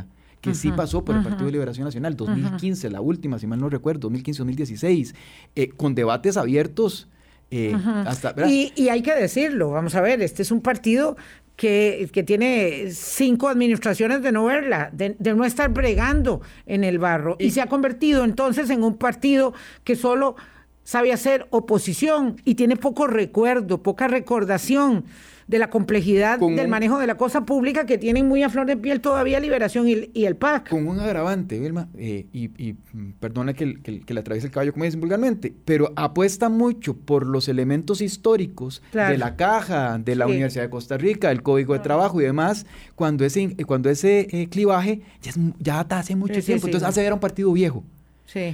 que 0.41 0.55
sí 0.55 0.71
pasó 0.71 1.05
por 1.05 1.15
el 1.15 1.23
Partido 1.23 1.45
de 1.45 1.51
Liberación 1.51 1.85
Nacional, 1.85 2.15
2015, 2.15 2.89
la 2.89 2.99
última, 2.99 3.37
si 3.37 3.47
mal 3.47 3.59
no 3.59 3.69
recuerdo, 3.69 4.09
2015-2016, 4.09 5.13
eh, 5.55 5.69
con 5.69 5.95
debates 5.95 6.35
abiertos. 6.35 7.07
Eh, 7.51 7.75
hasta, 8.05 8.33
y, 8.47 8.89
hay 8.89 9.01
que 9.01 9.13
decirlo, 9.13 9.71
vamos 9.71 9.93
a 9.95 10.01
ver, 10.01 10.21
este 10.21 10.41
es 10.41 10.51
un 10.51 10.61
partido 10.61 11.17
que, 11.57 12.09
que, 12.13 12.23
tiene 12.23 12.87
cinco 12.91 13.49
administraciones 13.49 14.23
de 14.23 14.31
no 14.31 14.45
verla, 14.45 14.89
de, 14.93 15.15
no 15.35 15.43
estar 15.43 15.69
bregando 15.69 16.41
en 16.65 16.83
el 16.83 16.97
barro, 16.97 17.35
y, 17.39 17.51
se 17.51 17.61
ha 17.61 17.67
convertido 17.67 18.23
entonces 18.23 18.69
en 18.69 18.83
un 18.83 18.95
partido 18.97 19.53
que 19.83 19.95
solo 19.95 20.37
sabe 20.83 21.13
hacer 21.13 21.47
oposición 21.51 22.37
y 22.45 22.55
tiene 22.55 22.77
poco 22.77 23.05
recuerdo, 23.05 23.83
poca 23.83 24.07
recordación 24.07 25.05
de 25.51 25.59
la 25.59 25.69
complejidad 25.69 26.39
del 26.39 26.69
manejo 26.69 26.97
de 26.97 27.05
la 27.05 27.17
cosa 27.17 27.43
pública 27.43 27.85
que 27.85 27.97
tienen 27.97 28.25
muy 28.25 28.41
a 28.41 28.49
flor 28.49 28.65
de 28.65 28.77
piel 28.77 29.01
todavía 29.01 29.37
Liberación 29.41 29.85
y, 29.85 30.23
el 30.23 30.37
PAC. 30.37 30.69
Con 30.69 30.87
un 30.87 30.97
agravante, 31.01 31.59
Vilma, 31.59 31.89
eh, 31.97 32.25
y, 32.31 32.73
perdona 33.19 33.53
que, 33.53 33.81
que, 33.81 34.13
le 34.13 34.19
atraviese 34.21 34.47
el 34.47 34.53
caballo 34.53 34.71
como 34.71 34.85
dicen 34.85 35.01
vulgarmente, 35.01 35.53
pero 35.65 35.91
apuesta 35.97 36.47
mucho 36.47 36.95
por 36.95 37.27
los 37.27 37.49
elementos 37.49 37.99
históricos 37.99 38.81
de 38.93 39.17
la 39.17 39.35
caja, 39.35 39.97
de 39.99 40.15
la 40.15 40.25
Universidad 40.25 40.63
de 40.63 40.69
Costa 40.69 40.97
Rica, 40.97 41.31
el 41.31 41.43
Código 41.43 41.73
de 41.73 41.79
Trabajo 41.79 42.21
y 42.21 42.23
demás, 42.23 42.65
cuando 42.95 43.25
ese, 43.25 43.53
cuando 43.67 43.89
ese 43.89 44.27
eh, 44.31 44.47
clivaje 44.47 45.01
ya, 45.21 45.33
ya 45.59 45.81
hace 45.81 46.15
mucho 46.15 46.41
tiempo, 46.41 46.67
entonces 46.67 46.87
hace 46.87 47.01
ver 47.01 47.11
a 47.11 47.15
un 47.15 47.19
partido 47.19 47.51
viejo. 47.51 47.83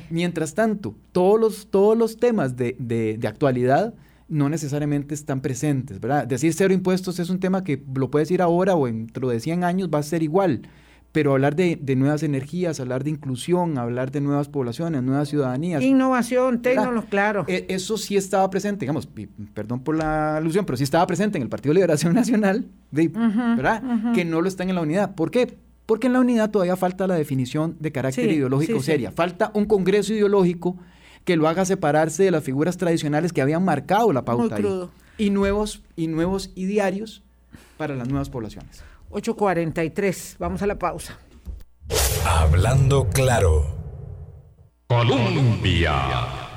Mientras 0.09 0.55
tanto, 0.55 0.95
todos 1.11 1.39
los, 1.39 1.67
todos 1.67 1.95
los 1.95 2.17
temas 2.17 2.57
de, 2.57 2.75
de, 2.79 3.19
de 3.19 3.27
actualidad 3.27 3.93
no 4.29 4.49
necesariamente 4.49 5.13
están 5.13 5.41
presentes, 5.41 5.99
¿verdad? 5.99 6.27
Decir 6.27 6.53
cero 6.53 6.73
impuestos 6.73 7.19
es 7.19 7.29
un 7.29 7.39
tema 7.39 7.63
que 7.63 7.83
lo 7.95 8.11
puedes 8.11 8.27
decir 8.27 8.41
ahora 8.41 8.75
o 8.75 8.85
dentro 8.85 9.29
de 9.29 9.39
100 9.39 9.63
años 9.63 9.89
va 9.93 9.99
a 9.99 10.03
ser 10.03 10.23
igual, 10.23 10.63
pero 11.11 11.31
hablar 11.31 11.55
de, 11.55 11.79
nuevas 11.95 12.23
energías, 12.23 12.79
hablar 12.79 13.03
de 13.03 13.11
inclusión, 13.11 13.77
hablar 13.77 14.11
de 14.11 14.21
nuevas 14.21 14.49
poblaciones, 14.49 15.01
nuevas 15.01 15.29
ciudadanías. 15.29 15.81
Innovación, 15.81 16.61
tecnología, 16.61 17.09
claro. 17.09 17.45
E, 17.47 17.65
eso 17.69 17.97
sí 17.97 18.17
estaba 18.17 18.49
presente, 18.49 18.81
digamos, 18.81 19.07
perdón 19.53 19.79
por 19.79 19.95
la 19.95 20.37
alusión, 20.37 20.65
pero 20.65 20.77
sí 20.77 20.83
estaba 20.83 21.07
presente 21.07 21.37
en 21.37 21.43
el 21.43 21.49
Partido 21.49 21.69
de 21.73 21.75
Liberación 21.75 22.13
Nacional, 22.13 22.67
¿verdad? 22.91 24.13
Que 24.13 24.25
no 24.25 24.41
lo 24.41 24.47
está 24.47 24.63
en 24.63 24.75
la 24.75 24.81
unidad. 24.81 25.15
¿Por 25.15 25.31
qué? 25.31 25.57
Porque 25.85 26.07
en 26.07 26.13
la 26.13 26.19
unidad 26.19 26.51
todavía 26.51 26.75
falta 26.75 27.07
la 27.07 27.15
definición 27.15 27.77
de 27.79 27.93
carácter 27.93 28.29
ideológico 28.29 28.81
seria. 28.81 29.11
Falta 29.11 29.51
un 29.53 29.65
congreso 29.65 30.13
ideológico 30.13 30.77
que 31.27 31.35
lo 31.35 31.49
haga 31.49 31.65
separarse 31.65 32.23
de 32.23 32.31
las 32.31 32.41
figuras 32.41 32.77
tradicionales 32.77 33.33
que 33.33 33.41
habían 33.41 33.65
marcado 33.65 34.13
la 34.13 34.23
pauta 34.23 34.55
ahí. 34.55 34.89
Y 35.17 35.29
nuevos, 35.29 35.83
y 35.97 36.07
nuevos 36.07 36.51
idearios 36.55 37.21
para 37.75 37.95
las 37.95 38.07
nuevas 38.07 38.29
poblaciones. 38.29 38.81
8.43, 39.11 40.37
vamos 40.39 40.61
a 40.61 40.67
la 40.67 40.79
pausa. 40.79 41.19
Hablando 42.25 43.09
claro. 43.09 43.65
Colombia. 44.87 45.91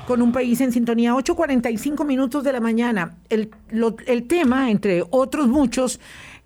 Con 0.07 0.21
un 0.21 0.31
país 0.31 0.61
en 0.61 0.71
sintonía, 0.71 1.15
8.45 1.15 2.05
minutos 2.05 2.41
de 2.45 2.53
la 2.53 2.61
mañana. 2.61 3.17
El, 3.27 3.49
tema, 4.25 4.71
entre 4.71 5.03
otros 5.09 5.49
muchos 5.49 5.99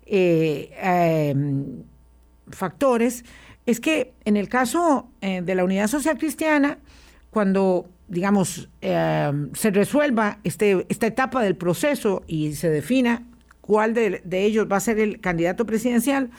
eh, 0.04 0.74
em, 0.82 1.84
factores, 2.48 3.24
es 3.66 3.78
que 3.78 4.14
en 4.24 4.36
el 4.36 4.48
caso 4.48 5.10
eh, 5.20 5.42
de 5.42 5.54
la 5.54 5.62
Unidad 5.62 5.86
Social 5.86 6.18
Cristiana, 6.18 6.78
cuando 7.30 7.88
digamos, 8.08 8.68
eh, 8.80 9.32
se 9.54 9.70
resuelva 9.70 10.38
este, 10.44 10.86
esta 10.88 11.06
etapa 11.06 11.42
del 11.42 11.56
proceso 11.56 12.22
y 12.26 12.54
se 12.54 12.70
defina 12.70 13.22
cuál 13.60 13.94
de, 13.94 14.22
ellos 14.30 14.66
va 14.70 14.76
a 14.76 14.80
ser 14.80 14.98
el 15.00 15.20
candidato 15.20 15.66
presidencial, 15.66 16.30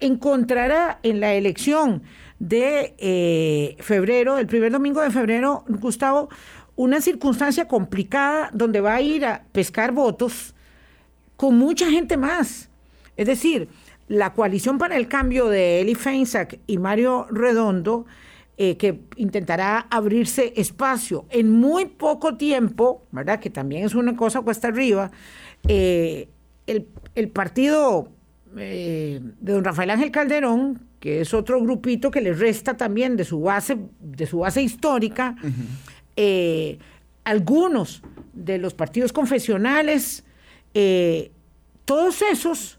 encontrará 0.00 1.00
en 1.02 1.20
la 1.20 1.34
elección 1.34 2.02
de 2.38 2.94
eh, 2.98 3.76
febrero, 3.80 4.38
el 4.38 4.46
primer 4.46 4.72
domingo 4.72 5.00
de 5.00 5.10
febrero, 5.10 5.64
Gustavo, 5.68 6.28
una 6.76 7.00
circunstancia 7.00 7.68
complicada 7.68 8.50
donde 8.52 8.80
va 8.80 8.94
a 8.94 9.00
ir 9.00 9.26
a 9.26 9.44
pescar 9.52 9.92
votos 9.92 10.54
con 11.36 11.56
mucha 11.58 11.90
gente 11.90 12.16
más. 12.16 12.68
Es 13.16 13.26
decir, 13.26 13.68
la 14.08 14.32
coalición 14.32 14.78
para 14.78 14.96
el 14.96 15.08
cambio 15.08 15.48
de 15.48 15.80
Eli 15.80 15.94
Feinsack 15.94 16.58
y 16.66 16.78
Mario 16.78 17.26
Redondo, 17.30 18.06
eh, 18.58 18.76
que 18.76 19.00
intentará 19.16 19.86
abrirse 19.88 20.52
espacio 20.56 21.24
en 21.30 21.50
muy 21.50 21.86
poco 21.86 22.36
tiempo, 22.36 23.02
¿verdad? 23.10 23.40
Que 23.40 23.48
también 23.48 23.86
es 23.86 23.94
una 23.94 24.14
cosa 24.14 24.42
cuesta 24.42 24.68
arriba. 24.68 25.10
Eh, 25.66 26.28
el, 26.66 27.28
partido 27.30 28.10
eh, 28.58 29.20
de 29.40 29.52
don 29.54 29.64
Rafael 29.64 29.88
Ángel 29.88 30.10
Calderón, 30.10 30.86
que 31.00 31.22
es 31.22 31.32
otro 31.32 31.62
grupito 31.62 32.10
que 32.10 32.20
le 32.20 32.34
resta 32.34 32.76
también 32.76 33.16
de 33.16 33.24
su 33.24 33.40
base, 33.40 33.78
de 34.00 34.26
su 34.26 34.40
base 34.40 34.62
histórica, 34.62 35.34
algunos 37.24 38.02
de 38.34 38.58
los 38.58 38.74
partidos 38.74 39.14
confesionales, 39.14 40.24
todos 41.86 42.20
esos 42.20 42.78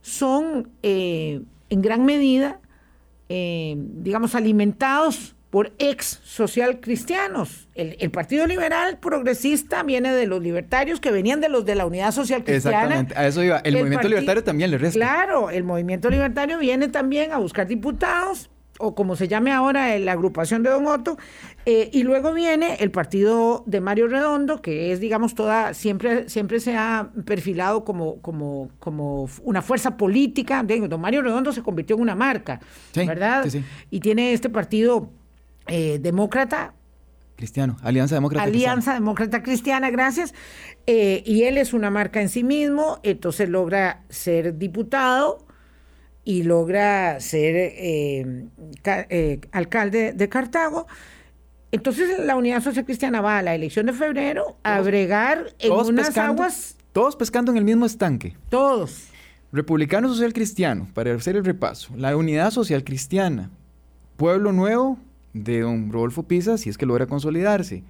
son 0.00 0.70
en 0.82 1.46
gran 1.82 2.06
medida, 2.06 2.58
eh, 3.28 3.74
digamos, 3.76 4.34
alimentados 4.34 5.34
por 5.50 5.72
ex 5.78 6.20
social 6.24 6.80
cristianos. 6.80 7.68
El, 7.76 8.10
Partido 8.10 8.44
Liberal 8.46 8.98
Progresista 8.98 9.84
viene 9.84 10.12
de 10.12 10.26
los 10.26 10.42
libertarios 10.42 10.98
que 10.98 11.12
venían 11.12 11.40
de 11.40 11.48
los 11.48 11.64
de 11.64 11.76
la 11.76 11.86
Unidad 11.86 12.10
Social 12.10 12.42
Cristiana. 12.42 12.78
Exactamente, 12.78 13.14
a 13.16 13.28
eso 13.28 13.40
iba. 13.42 13.58
El, 13.58 13.76
movimiento 13.76 14.08
libertario 14.08 14.42
también 14.42 14.72
le 14.72 14.78
resta. 14.78 14.98
Claro, 14.98 15.50
el 15.50 15.62
movimiento 15.62 16.10
libertario 16.10 16.58
viene 16.58 16.88
también 16.88 17.30
a 17.30 17.38
buscar 17.38 17.68
diputados 17.68 18.50
o 18.78 18.94
como 18.94 19.16
se 19.16 19.28
llame 19.28 19.52
ahora 19.52 19.96
la 19.98 20.12
agrupación 20.12 20.62
de 20.62 20.70
Don 20.70 20.86
Otto, 20.86 21.16
eh, 21.66 21.90
y 21.92 22.02
luego 22.02 22.32
viene 22.34 22.76
el 22.80 22.90
partido 22.90 23.62
de 23.66 23.80
Mario 23.80 24.08
Redondo, 24.08 24.60
que 24.60 24.92
es, 24.92 25.00
digamos, 25.00 25.34
toda, 25.34 25.74
siempre, 25.74 26.28
siempre 26.28 26.60
se 26.60 26.76
ha 26.76 27.10
perfilado 27.24 27.84
como, 27.84 28.20
como, 28.20 28.70
como 28.78 29.28
una 29.42 29.62
fuerza 29.62 29.96
política. 29.96 30.64
Don 30.64 31.00
Mario 31.00 31.22
Redondo 31.22 31.52
se 31.52 31.62
convirtió 31.62 31.96
en 31.96 32.02
una 32.02 32.14
marca, 32.14 32.60
¿verdad? 32.94 33.46
Y 33.90 34.00
tiene 34.00 34.32
este 34.32 34.50
partido 34.50 35.10
eh, 35.66 35.98
demócrata. 36.00 36.74
Cristiano, 37.36 37.76
Alianza 37.82 38.14
Demócrata 38.14 38.44
Alianza 38.44 38.94
Demócrata 38.94 39.42
Cristiana, 39.42 39.90
gracias. 39.90 40.34
Eh, 40.86 41.22
y 41.26 41.42
él 41.44 41.58
es 41.58 41.72
una 41.72 41.90
marca 41.90 42.20
en 42.20 42.28
sí 42.28 42.44
mismo, 42.44 43.00
entonces 43.02 43.48
logra 43.48 44.02
ser 44.08 44.56
diputado 44.56 45.43
y 46.24 46.42
logra 46.42 47.20
ser 47.20 47.54
eh, 47.56 48.46
eh, 48.84 49.40
alcalde 49.52 50.12
de 50.12 50.28
Cartago. 50.28 50.86
Entonces 51.70 52.18
la 52.24 52.36
Unidad 52.36 52.62
Social 52.62 52.84
Cristiana 52.84 53.20
va 53.20 53.38
a 53.38 53.42
la 53.42 53.54
elección 53.54 53.86
de 53.86 53.92
febrero 53.92 54.56
a 54.62 54.80
bregar 54.80 55.54
en 55.58 55.72
unas 55.72 56.16
aguas... 56.16 56.76
Todos 56.92 57.16
pescando 57.16 57.50
en 57.50 57.58
el 57.58 57.64
mismo 57.64 57.84
estanque. 57.86 58.36
Todos. 58.48 59.08
Republicano 59.52 60.08
Social 60.08 60.32
Cristiano, 60.32 60.88
para 60.94 61.12
hacer 61.14 61.36
el 61.36 61.44
repaso. 61.44 61.92
La 61.96 62.16
Unidad 62.16 62.52
Social 62.52 62.84
Cristiana. 62.84 63.50
Pueblo 64.16 64.52
Nuevo 64.52 64.98
de 65.32 65.60
don 65.60 65.90
Rodolfo 65.90 66.22
Pisa, 66.22 66.56
si 66.56 66.70
es 66.70 66.78
que 66.78 66.86
logra 66.86 67.06
consolidarse. 67.06 67.82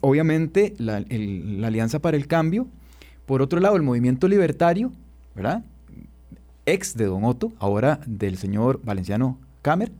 Obviamente 0.00 0.74
la, 0.78 1.04
la 1.10 1.66
Alianza 1.66 1.98
para 1.98 2.16
el 2.16 2.26
Cambio. 2.26 2.66
Por 3.26 3.42
otro 3.42 3.60
lado, 3.60 3.76
el 3.76 3.82
Movimiento 3.82 4.26
Libertario, 4.26 4.90
¿verdad? 5.34 5.62
Ex 6.72 6.96
de 6.96 7.06
Don 7.06 7.24
Otto, 7.24 7.52
ahora 7.58 8.00
del 8.06 8.36
señor 8.38 8.80
Valenciano 8.82 9.38
Camer. 9.62 9.92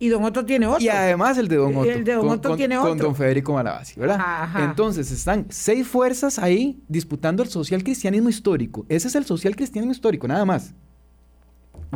Y 0.00 0.08
Don 0.08 0.22
Otto 0.24 0.44
tiene 0.44 0.66
otro. 0.66 0.80
Y 0.80 0.88
además 0.88 1.38
el 1.38 1.48
de 1.48 1.56
Don 1.56 1.76
Otto. 1.76 1.90
El 1.90 2.04
de 2.04 2.12
Don 2.14 2.28
Otto 2.28 2.56
tiene 2.56 2.78
otro. 2.78 2.90
Con 2.90 2.98
Don 2.98 3.16
Federico 3.16 3.52
Malavasi, 3.52 3.98
¿verdad? 3.98 4.48
Entonces 4.64 5.10
están 5.10 5.46
seis 5.48 5.86
fuerzas 5.86 6.38
ahí 6.38 6.80
disputando 6.88 7.42
el 7.42 7.48
social 7.48 7.82
cristianismo 7.82 8.28
histórico. 8.28 8.86
Ese 8.88 9.08
es 9.08 9.14
el 9.16 9.24
social 9.24 9.56
cristianismo 9.56 9.92
histórico, 9.92 10.28
nada 10.28 10.44
más. 10.44 10.72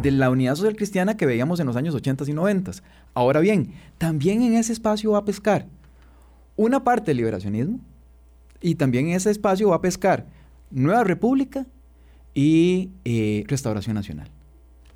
De 0.00 0.10
la 0.10 0.30
unidad 0.30 0.56
social 0.56 0.74
cristiana 0.74 1.16
que 1.16 1.26
veíamos 1.26 1.60
en 1.60 1.66
los 1.66 1.76
años 1.76 1.94
80 1.94 2.24
y 2.28 2.32
90. 2.32 2.72
Ahora 3.14 3.40
bien, 3.40 3.72
también 3.98 4.42
en 4.42 4.54
ese 4.54 4.72
espacio 4.72 5.12
va 5.12 5.18
a 5.18 5.24
pescar 5.24 5.66
una 6.56 6.82
parte 6.82 7.10
del 7.10 7.18
liberacionismo 7.18 7.78
y 8.60 8.74
también 8.74 9.08
en 9.08 9.14
ese 9.14 9.30
espacio 9.30 9.68
va 9.68 9.76
a 9.76 9.80
pescar 9.80 10.26
Nueva 10.70 11.04
República 11.04 11.66
y 12.34 12.90
eh, 13.04 13.44
Restauración 13.46 13.94
Nacional, 13.94 14.30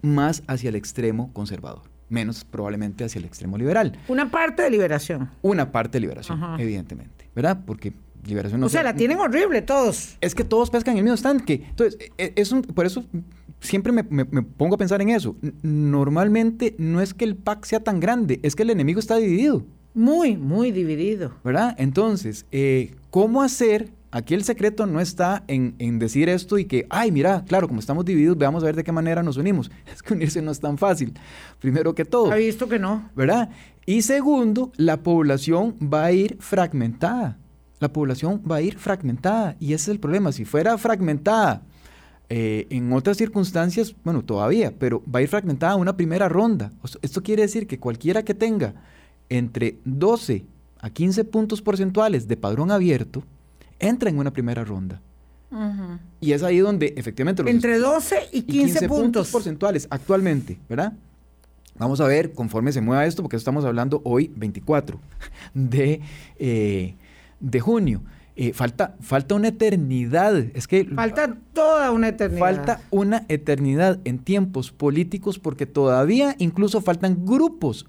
más 0.03 0.43
hacia 0.47 0.69
el 0.69 0.77
extremo 0.77 1.33
conservador, 1.33 1.83
menos 2.09 2.45
probablemente 2.45 3.05
hacia 3.05 3.19
el 3.19 3.25
extremo 3.25 3.59
liberal. 3.59 3.99
Una 4.09 4.31
parte 4.31 4.63
de 4.63 4.71
liberación. 4.71 5.31
Una 5.43 5.73
parte 5.73 5.97
de 5.97 6.01
liberación, 6.01 6.41
evidentemente, 6.59 7.29
¿verdad? 7.35 7.59
Porque 7.67 7.93
liberación 8.27 8.61
no 8.61 8.67
O 8.67 8.71
sea, 8.71 8.83
la 8.83 8.95
tienen 8.95 9.19
horrible 9.19 9.63
todos. 9.63 10.17
Es 10.21 10.35
que 10.35 10.45
todos 10.45 10.71
pescan 10.71 10.93
en 10.93 10.99
el 10.99 11.05
mismo 11.05 11.15
estanque. 11.15 11.65
Entonces, 11.71 11.99
e, 12.19 12.33
es 12.37 12.53
un, 12.53 12.63
por 12.63 12.87
eso 12.87 13.05
siempre 13.61 13.93
me, 13.93 14.03
pongo 14.05 14.75
a 14.75 14.79
pensar 14.79 15.01
en 15.03 15.11
eso. 15.11 15.37
Normalmente 15.63 16.75
no 16.79 17.01
es 17.01 17.15
que 17.15 17.25
el 17.25 17.37
PAC 17.37 17.65
sea 17.65 17.81
tan 17.81 18.01
grande, 18.01 18.41
es 18.43 18.57
que 18.57 18.63
el 18.63 18.71
enemigo 18.71 19.01
está 19.01 19.17
dividido. 19.17 19.65
Muy, 19.95 20.37
muy 20.37 20.73
dividido. 20.73 21.33
¿Verdad? 21.43 21.75
Entonces, 21.79 22.47
eh, 22.53 22.95
¿cómo 23.11 23.43
hacer 23.43 23.91
Aquí 24.11 24.35
el 24.35 24.45
secreto 24.45 24.87
no 24.87 25.01
está 25.01 25.45
en, 25.49 25.99
decir 25.99 26.29
esto 26.29 26.59
y 26.59 26.65
que, 26.65 26.87
ay, 26.91 27.11
mira, 27.11 27.45
claro, 27.47 27.69
como 27.69 27.81
estamos 27.81 28.05
divididos, 28.05 28.39
veamos 28.39 28.63
a 28.63 28.67
ver 28.67 28.77
de 28.77 28.85
qué 28.85 28.93
manera 28.93 29.23
nos 29.23 29.37
unimos. 29.37 29.71
Es 29.93 30.03
que 30.03 30.15
unirse 30.15 30.41
no 30.43 30.51
es 30.51 30.61
tan 30.61 30.79
fácil, 30.79 31.15
primero 31.59 31.95
que 31.95 32.05
todo. 32.05 32.31
Ha 32.31 32.37
visto 32.37 32.69
que 32.69 32.79
no. 32.79 33.11
¿Verdad? 33.15 33.51
Y 33.85 34.03
segundo, 34.03 34.73
la 34.77 35.03
población 35.03 35.77
va 35.83 36.05
a 36.05 36.13
ir 36.13 36.37
fragmentada. 36.41 37.39
La 37.79 37.93
población 37.93 38.43
va 38.51 38.57
a 38.57 38.63
ir 38.63 38.79
fragmentada. 38.79 39.57
Y 39.61 39.75
ese 39.75 39.85
es 39.85 39.89
el 39.89 40.01
problema. 40.01 40.33
Si 40.33 40.45
fuera 40.45 40.79
fragmentada 40.79 41.63
eh, 42.29 42.67
en 42.71 42.93
otras 42.93 43.17
circunstancias, 43.17 43.95
bueno, 44.03 44.25
todavía, 44.25 44.73
pero 44.77 45.03
va 45.13 45.21
a 45.21 45.23
ir 45.23 45.29
fragmentada 45.29 45.77
una 45.77 45.97
primera 45.97 46.29
ronda. 46.29 46.73
Esto 47.03 47.23
quiere 47.23 47.43
decir 47.43 47.67
que 47.67 47.79
cualquiera 47.79 48.25
que 48.25 48.35
tenga 48.35 48.75
entre 49.29 49.79
12 49.85 50.45
a 50.81 50.91
15 50.91 51.25
puntos 51.25 51.63
porcentuales 51.63 52.27
de 52.29 52.37
padrón 52.37 52.71
abierto, 52.71 53.23
entra 53.79 54.11
en 54.11 54.19
una 54.19 54.33
primera 54.33 54.65
ronda. 54.65 55.01
Y 56.21 56.33
es 56.33 56.43
ahí 56.43 56.59
donde 56.59 56.93
efectivamente... 56.97 57.49
Entre 57.49 57.79
12 57.79 58.17
y 58.33 58.43
15, 58.43 58.89
puntos. 58.89 59.31
porcentuales 59.31 59.87
actualmente, 59.91 60.59
¿verdad? 60.69 60.93
Vamos 61.79 62.01
a 62.01 62.07
ver 62.07 62.33
conforme 62.33 62.73
se 62.73 62.81
mueva 62.81 63.07
esto, 63.07 63.23
porque 63.23 63.37
estamos 63.37 63.65
hablando 63.65 64.01
hoy 64.05 64.33
24 64.35 64.99
de, 65.55 66.01
eh, 66.39 66.95
de 67.41 67.61
junio. 67.61 68.03
Eh, 68.39 68.53
falta, 68.53 68.97
falta 69.01 69.35
una 69.35 69.49
eternidad. 69.49 70.37
Es 70.55 70.67
que. 70.69 70.85
Falta 70.85 71.39
toda 71.55 71.91
una 71.91 72.09
eternidad. 72.09 72.41
Falta 72.41 72.81
una 72.91 73.25
eternidad 73.29 73.99
en 74.05 74.19
tiempos 74.19 74.73
políticos, 74.73 75.39
porque 75.39 75.65
todavía 75.65 76.35
incluso 76.39 76.83
faltan 76.83 77.25
grupos 77.25 77.87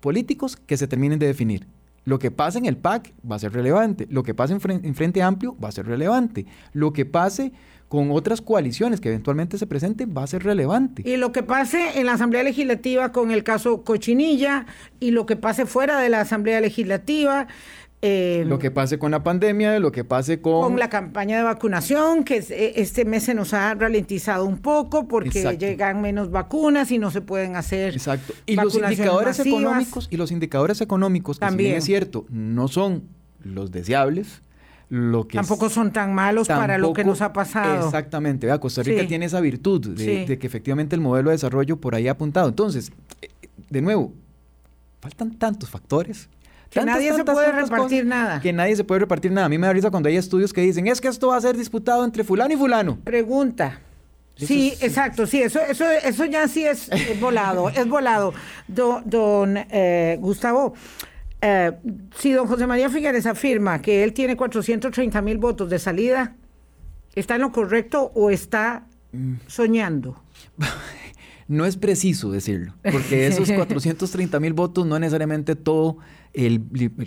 políticos 0.00 0.56
que 0.56 0.76
se 0.76 0.86
terminen 0.86 1.18
de 1.18 1.26
definir. 1.26 1.66
Lo 2.04 2.18
que 2.18 2.30
pase 2.30 2.58
en 2.58 2.66
el 2.66 2.76
PAC 2.76 3.12
va 3.30 3.36
a 3.36 3.38
ser 3.38 3.52
relevante. 3.52 4.06
Lo 4.10 4.22
que 4.22 4.34
pase 4.34 4.54
en, 4.54 4.94
Frente 4.94 5.22
Amplio 5.22 5.56
va 5.62 5.68
a 5.68 5.72
ser 5.72 5.86
relevante. 5.86 6.46
Lo 6.72 6.92
que 6.92 7.04
pase 7.04 7.52
con 7.88 8.10
otras 8.10 8.40
coaliciones 8.40 9.00
que 9.00 9.10
eventualmente 9.10 9.58
se 9.58 9.66
presenten 9.66 10.14
va 10.16 10.22
a 10.22 10.26
ser 10.26 10.42
relevante. 10.44 11.02
Y 11.04 11.16
lo 11.16 11.30
que 11.30 11.42
pase 11.42 12.00
en 12.00 12.06
la 12.06 12.14
Asamblea 12.14 12.42
Legislativa 12.42 13.12
con 13.12 13.30
el 13.30 13.44
caso 13.44 13.84
Cochinilla 13.84 14.66
y 14.98 15.10
lo 15.10 15.26
que 15.26 15.36
pase 15.36 15.66
fuera 15.66 16.00
de 16.00 16.08
la 16.08 16.20
Asamblea 16.20 16.60
Legislativa 16.60 17.48
eh, 18.04 18.44
lo 18.48 18.58
que 18.58 18.72
pase 18.72 18.98
con 18.98 19.12
la 19.12 19.22
pandemia, 19.22 19.78
lo 19.78 19.92
que 19.92 20.02
pase 20.02 20.40
con... 20.40 20.62
Con 20.62 20.78
la 20.78 20.90
campaña 20.90 21.36
de 21.36 21.44
vacunación, 21.44 22.24
que 22.24 22.38
eh, 22.38 22.72
este 22.74 23.04
mes 23.04 23.22
se 23.22 23.34
nos 23.34 23.54
ha 23.54 23.74
ralentizado 23.74 24.44
un 24.44 24.58
poco 24.58 25.06
porque 25.06 25.56
llegan 25.56 26.02
menos 26.02 26.32
vacunas 26.32 26.90
y 26.90 26.98
no 26.98 27.12
se 27.12 27.20
pueden 27.20 27.54
hacer. 27.54 27.94
Exacto. 27.94 28.32
Y 28.44 28.56
los 28.56 28.74
indicadores 28.74 29.38
económicos, 29.38 30.08
y 30.10 30.16
los 30.16 30.32
indicadores 30.32 30.80
económicos, 30.80 31.38
que 31.38 31.46
también 31.46 31.76
es 31.76 31.84
cierto, 31.84 32.26
no 32.28 32.66
son 32.66 33.04
los 33.44 33.70
deseables. 33.70 34.42
Lo 34.88 35.26
que 35.28 35.38
tampoco 35.38 35.70
son 35.70 35.92
tan 35.92 36.12
malos 36.12 36.48
para 36.48 36.78
lo 36.78 36.92
que 36.92 37.04
nos 37.04 37.22
ha 37.22 37.32
pasado. 37.32 37.86
Exactamente. 37.86 38.48
Costa 38.58 38.82
Rica 38.82 39.06
tiene 39.06 39.26
esa 39.26 39.40
virtud 39.40 39.96
de, 39.96 40.26
de 40.26 40.38
que 40.38 40.46
efectivamente 40.46 40.96
el 40.96 41.00
modelo 41.00 41.30
de 41.30 41.36
desarrollo 41.36 41.80
por 41.80 41.94
ahí 41.94 42.08
ha 42.08 42.12
apuntado. 42.12 42.48
Entonces, 42.48 42.90
eh, 43.22 43.28
de 43.70 43.80
nuevo, 43.80 44.12
faltan 45.00 45.38
tantos 45.38 45.70
factores 45.70 46.28
que 46.72 46.84
nadie 46.84 47.12
se 47.14 47.24
puede 47.24 47.52
repartir 47.52 48.06
nada. 48.06 48.40
Que 48.40 48.52
nadie 48.52 48.76
se 48.76 48.84
puede 48.84 49.00
repartir 49.00 49.30
nada. 49.30 49.46
A 49.46 49.48
mí 49.48 49.58
me 49.58 49.66
da 49.66 49.72
risa 49.72 49.90
cuando 49.90 50.08
hay 50.08 50.16
estudios 50.16 50.52
que 50.52 50.62
dicen, 50.62 50.86
es 50.86 51.00
que 51.00 51.08
esto 51.08 51.28
va 51.28 51.36
a 51.36 51.40
ser 51.40 51.56
disputado 51.56 52.04
entre 52.04 52.24
fulano 52.24 52.54
y 52.54 52.56
fulano. 52.56 52.98
Pregunta. 53.04 53.80
sí, 54.36 54.74
exacto, 54.80 55.26
sí, 55.26 55.42
eso, 55.42 55.60
eso, 55.60 55.84
eso 55.90 56.24
ya 56.24 56.48
sí 56.48 56.64
es, 56.64 56.88
volado, 57.20 57.68
es 57.68 57.86
volado. 57.86 58.32
don 58.68 59.56
eh, 59.56 60.16
Gustavo, 60.20 60.74
Eh, 61.44 61.72
si 62.16 62.32
don 62.32 62.46
José 62.46 62.68
María 62.68 62.88
Figueres 62.88 63.26
afirma 63.26 63.82
que 63.82 64.04
él 64.04 64.12
tiene 64.12 64.36
430 64.36 65.20
mil 65.22 65.38
votos 65.38 65.68
de 65.68 65.80
salida, 65.80 66.36
¿está 67.16 67.34
en 67.34 67.40
lo 67.40 67.50
correcto 67.50 68.12
o 68.14 68.30
está 68.30 68.86
mm. 69.10 69.34
soñando? 69.48 70.22
No 71.48 71.66
es 71.66 71.76
preciso 71.76 72.30
decirlo, 72.30 72.74
porque 72.82 73.26
esos 73.28 73.50
430 73.50 74.40
mil 74.40 74.52
votos 74.52 74.86
no 74.86 74.98
necesariamente 74.98 75.56
todo 75.56 75.98
el, 76.32 76.62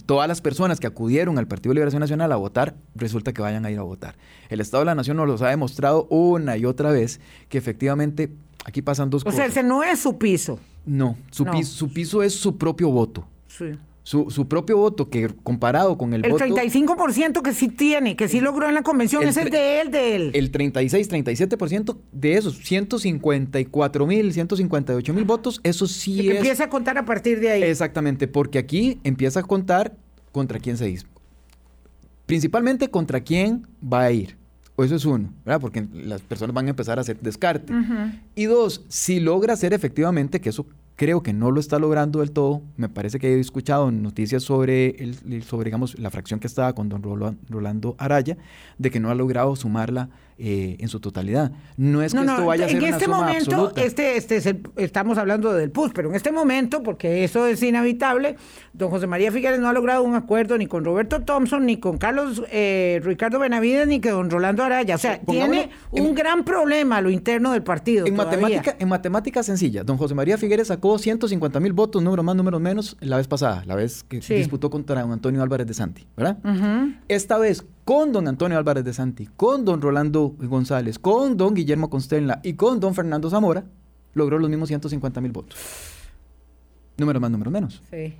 todas 0.06 0.28
las 0.28 0.42
personas 0.42 0.80
que 0.80 0.88
acudieron 0.88 1.38
al 1.38 1.48
Partido 1.48 1.72
de 1.72 1.76
Liberación 1.76 2.02
Nacional 2.02 2.32
a 2.32 2.36
votar, 2.36 2.76
resulta 2.96 3.34
que 3.34 3.42
vayan 3.42 3.66
a 3.66 3.72
ir 3.72 3.80
a 3.80 3.84
votar. 3.84 4.16
El 4.50 4.62
Estado 4.62 4.82
de 4.82 4.86
la 4.86 4.96
Nación 4.96 5.18
nos 5.18 5.28
los 5.28 5.42
ha 5.42 5.50
demostrado 5.50 6.06
una 6.10 6.58
y 6.58 6.66
otra 6.66 6.92
vez 6.92 7.20
que 7.50 7.58
efectivamente 7.58 8.32
aquí 8.66 8.82
pasan 8.82 9.10
dos 9.10 9.24
cosas. 9.24 9.36
O 9.36 9.38
sea, 9.38 9.46
ese 9.48 9.64
no 9.64 9.84
es 9.84 10.00
su 10.00 10.18
piso. 10.18 10.60
No, 10.86 11.18
su, 11.32 11.46
Piso, 11.46 11.74
su 11.74 11.92
piso 11.92 12.22
es 12.22 12.36
su 12.36 12.58
propio 12.58 12.92
voto. 12.92 13.28
Sí 13.48 13.74
su, 14.06 14.30
su 14.30 14.48
propio 14.48 14.78
voto, 14.78 15.10
que 15.10 15.30
comparado 15.42 15.98
con 15.98 16.14
el, 16.14 16.24
el 16.24 16.32
voto... 16.32 16.44
El 16.44 16.52
35% 16.52 17.42
que 17.42 17.54
sí 17.54 17.70
tiene, 17.70 18.16
que 18.16 18.28
sí 18.28 18.40
logró 18.40 18.70
en 18.70 18.76
la 18.76 18.84
convención, 18.84 19.24
es 19.24 19.36
el 19.36 19.50
de 19.50 19.82
él, 19.82 19.90
de 19.90 20.16
él. 20.16 20.32
El 20.36 20.52
36, 20.52 21.10
37% 21.10 21.98
de 22.12 22.38
esos 22.38 22.56
154 22.60 24.06
mil, 24.06 24.32
158 24.32 25.12
mil 25.12 25.26
votos, 25.26 25.60
eso 25.64 25.88
sí 25.88 26.30
es... 26.30 26.36
Empieza 26.36 26.66
a 26.66 26.70
contar 26.70 27.00
a 27.00 27.06
partir 27.06 27.40
de 27.40 27.50
ahí. 27.50 27.64
Exactamente, 27.64 28.28
porque 28.28 28.60
aquí 28.60 29.00
empieza 29.04 29.40
a 29.40 29.44
contar 29.44 29.98
contra 30.32 30.60
quién 30.60 30.78
se 30.78 30.86
dice. 30.86 31.08
Principalmente 32.28 32.92
contra 32.92 33.22
quién 33.22 33.66
va 33.82 34.04
a 34.04 34.12
ir. 34.12 34.38
O 34.76 34.84
eso 34.84 34.96
es 34.96 35.06
uno, 35.06 35.34
¿verdad? 35.44 35.62
Porque 35.62 35.84
las 35.94 36.22
personas 36.22 36.54
van 36.54 36.68
a 36.68 36.70
empezar 36.70 37.00
a 37.00 37.02
hacer 37.02 37.20
descarte. 37.22 37.74
Y 38.36 38.46
dos, 38.46 38.86
si 38.88 39.20
logra 39.20 39.54
hacer 39.54 39.74
efectivamente, 39.74 40.42
que 40.42 40.50
eso 40.50 40.68
creo 40.96 41.22
que 41.22 41.34
no 41.34 41.52
lo 41.52 41.60
está 41.60 41.80
logrando 41.80 42.20
del 42.20 42.32
todo. 42.32 42.62
Me 42.78 42.90
parece 42.90 43.20
que 43.20 43.36
he 43.36 43.40
escuchado 43.40 43.92
noticias 43.92 44.44
sobre, 44.44 44.90
el, 45.04 45.44
sobre 45.44 45.66
digamos, 45.66 46.00
la 46.00 46.10
fracción 46.10 46.40
que 46.40 46.48
estaba 46.48 46.74
con 46.74 46.90
don 46.90 47.04
Rolando 47.50 47.96
Araya, 47.98 48.38
de 48.78 48.92
que 48.92 49.00
no 49.00 49.10
ha 49.10 49.16
logrado 49.16 49.56
sumarla 49.56 50.10
eh, 50.38 50.76
en 50.80 50.90
su 50.90 51.00
totalidad. 51.00 51.54
No 51.78 52.02
es 52.02 52.14
que 52.14 52.20
esto 52.20 52.46
vaya 52.46 52.66
a 52.66 52.68
ser 52.68 52.78
en 52.78 52.84
una 52.84 52.94
este 52.94 53.06
suma 53.06 53.18
momento, 53.22 53.56
absoluta. 53.56 53.82
Este, 53.82 54.18
este 54.18 54.62
estamos 54.76 55.18
hablando 55.18 55.54
del 55.54 55.72
PUS, 55.72 55.92
pero 55.94 56.10
en 56.10 56.16
este 56.16 56.34
momento, 56.34 56.84
porque 56.84 57.24
eso 57.24 57.48
es 57.48 57.64
inevitable, 57.64 58.36
don 58.74 58.90
José 58.90 59.08
María 59.08 59.32
Figueres 59.32 59.62
no 59.62 59.70
ha 59.70 59.74
logrado 59.74 60.04
un 60.04 60.14
acuerdo 60.14 60.58
ni 60.58 60.68
con 60.68 60.84
Roberto 60.84 61.22
Thompson, 61.22 61.66
ni 61.66 61.78
con 61.78 61.98
Carlos 61.98 62.44
eh, 62.52 63.00
Ricardo 63.04 63.40
Benavides, 63.40 63.88
ni 63.88 64.02
con 64.02 64.12
don 64.12 64.30
Rolando 64.30 64.64
Araya. 64.64 64.96
O 64.96 64.98
sea, 64.98 65.22
tiene 65.22 65.70
un 65.92 66.14
gran 66.14 66.44
problema 66.44 66.98
a 66.98 67.02
lo 67.02 67.10
interno 67.10 67.54
del 67.54 67.64
partido. 67.64 68.06
En 68.06 68.18
matemática, 68.18 68.76
en 68.78 68.90
matemática 68.90 69.42
sencilla, 69.42 69.86
don 69.86 69.98
José 69.98 70.16
María 70.16 70.38
Figueres 70.38 70.68
sacó 70.68 70.98
150 70.98 71.62
mil 71.62 71.72
votos, 71.72 72.04
número 72.04 72.24
más, 72.24 72.36
número 72.36 72.60
menos, 72.60 72.98
la 73.00 73.16
vez 73.16 73.28
pasada, 73.30 73.64
la 73.66 73.76
vez 73.76 74.04
que 74.04 74.20
disputó 74.20 74.70
contra 74.70 75.02
don 75.02 75.14
Antonio 75.14 75.42
Álvarez 75.42 75.66
de 75.66 75.74
Santi, 75.74 76.06
¿verdad? 76.18 76.38
Esta 77.08 77.38
vez 77.38 77.66
con 77.86 78.12
don 78.12 78.28
Antonio 78.28 78.58
Álvarez 78.58 78.84
de 78.84 78.94
Santi, 78.94 79.28
con 79.38 79.64
don 79.64 79.80
Rolando 79.80 80.36
González, 80.40 80.98
con 80.98 81.38
don 81.38 81.54
Guillermo 81.54 81.90
Constella 81.90 82.42
y 82.44 82.56
con 82.56 82.80
don 82.80 82.96
Fernando 82.96 83.30
Zamora, 83.30 83.64
logró 84.16 84.40
los 84.40 84.50
mismos 84.50 84.68
150 84.68 85.22
mil 85.22 85.32
votos. 85.32 85.58
Número 86.98 87.20
más, 87.20 87.30
número 87.30 87.52
menos. 87.52 87.82
Sí. 87.92 88.16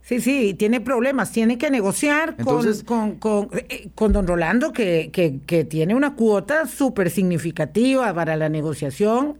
Sí, 0.00 0.20
sí, 0.20 0.54
tiene 0.54 0.82
problemas, 0.82 1.32
tiene 1.32 1.56
que 1.56 1.70
negociar 1.70 2.36
con, 2.36 3.16
con, 3.16 3.48
eh, 3.54 3.88
con, 3.94 4.12
don 4.12 4.26
Rolando, 4.26 4.70
que, 4.70 5.08
que, 5.10 5.40
que 5.46 5.64
tiene 5.64 5.94
una 5.94 6.14
cuota 6.14 6.66
súper 6.66 7.10
significativa 7.10 8.12
para 8.12 8.36
la 8.36 8.50
negociación 8.50 9.38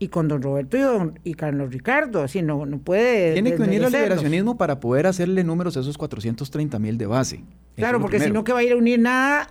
y 0.00 0.08
con 0.08 0.28
don 0.28 0.40
Roberto 0.40 0.78
y, 0.78 0.80
don, 0.80 1.20
y 1.24 1.34
Carlos 1.34 1.70
Ricardo, 1.70 2.22
así 2.22 2.40
no, 2.40 2.64
no 2.64 2.78
puede... 2.78 3.34
Tiene 3.34 3.54
que 3.54 3.62
unir 3.62 3.84
al 3.84 3.92
liberacionismo 3.92 4.56
para 4.56 4.80
poder 4.80 5.06
hacerle 5.06 5.44
números 5.44 5.76
a 5.76 5.80
esos 5.80 5.98
430 5.98 6.78
mil 6.78 6.96
de 6.96 7.06
base. 7.06 7.44
Claro, 7.76 8.00
porque 8.00 8.18
si 8.18 8.30
no 8.30 8.42
que 8.42 8.54
va 8.54 8.60
a 8.60 8.62
ir 8.62 8.72
a 8.72 8.76
unir 8.76 8.98
nada 8.98 9.50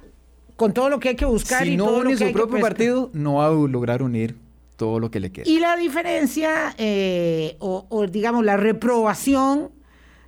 con 0.56 0.74
todo 0.74 0.89
lo 0.89 1.00
que 1.00 1.10
hay 1.10 1.16
que 1.16 1.26
buscar. 1.26 1.64
Si 1.64 1.74
y 1.74 1.78
no 1.78 1.86
todo 1.86 2.00
une 2.00 2.14
lo 2.14 2.18
que 2.18 2.28
su 2.28 2.34
propio 2.34 2.60
partido, 2.60 3.12
no 3.14 3.36
va 3.36 3.47
a 3.47 3.52
lograr 3.52 4.02
unir 4.02 4.38
todo 4.76 5.00
lo 5.00 5.12
que 5.12 5.20
le 5.20 5.32
queda. 5.32 5.47
Y 5.47 5.60
la 5.60 5.78
diferencia, 5.78 6.74
eh, 6.80 7.56
o, 7.60 7.86
o 7.88 8.08
digamos 8.08 8.43
la 8.43 8.58
reprobación, 8.58 9.70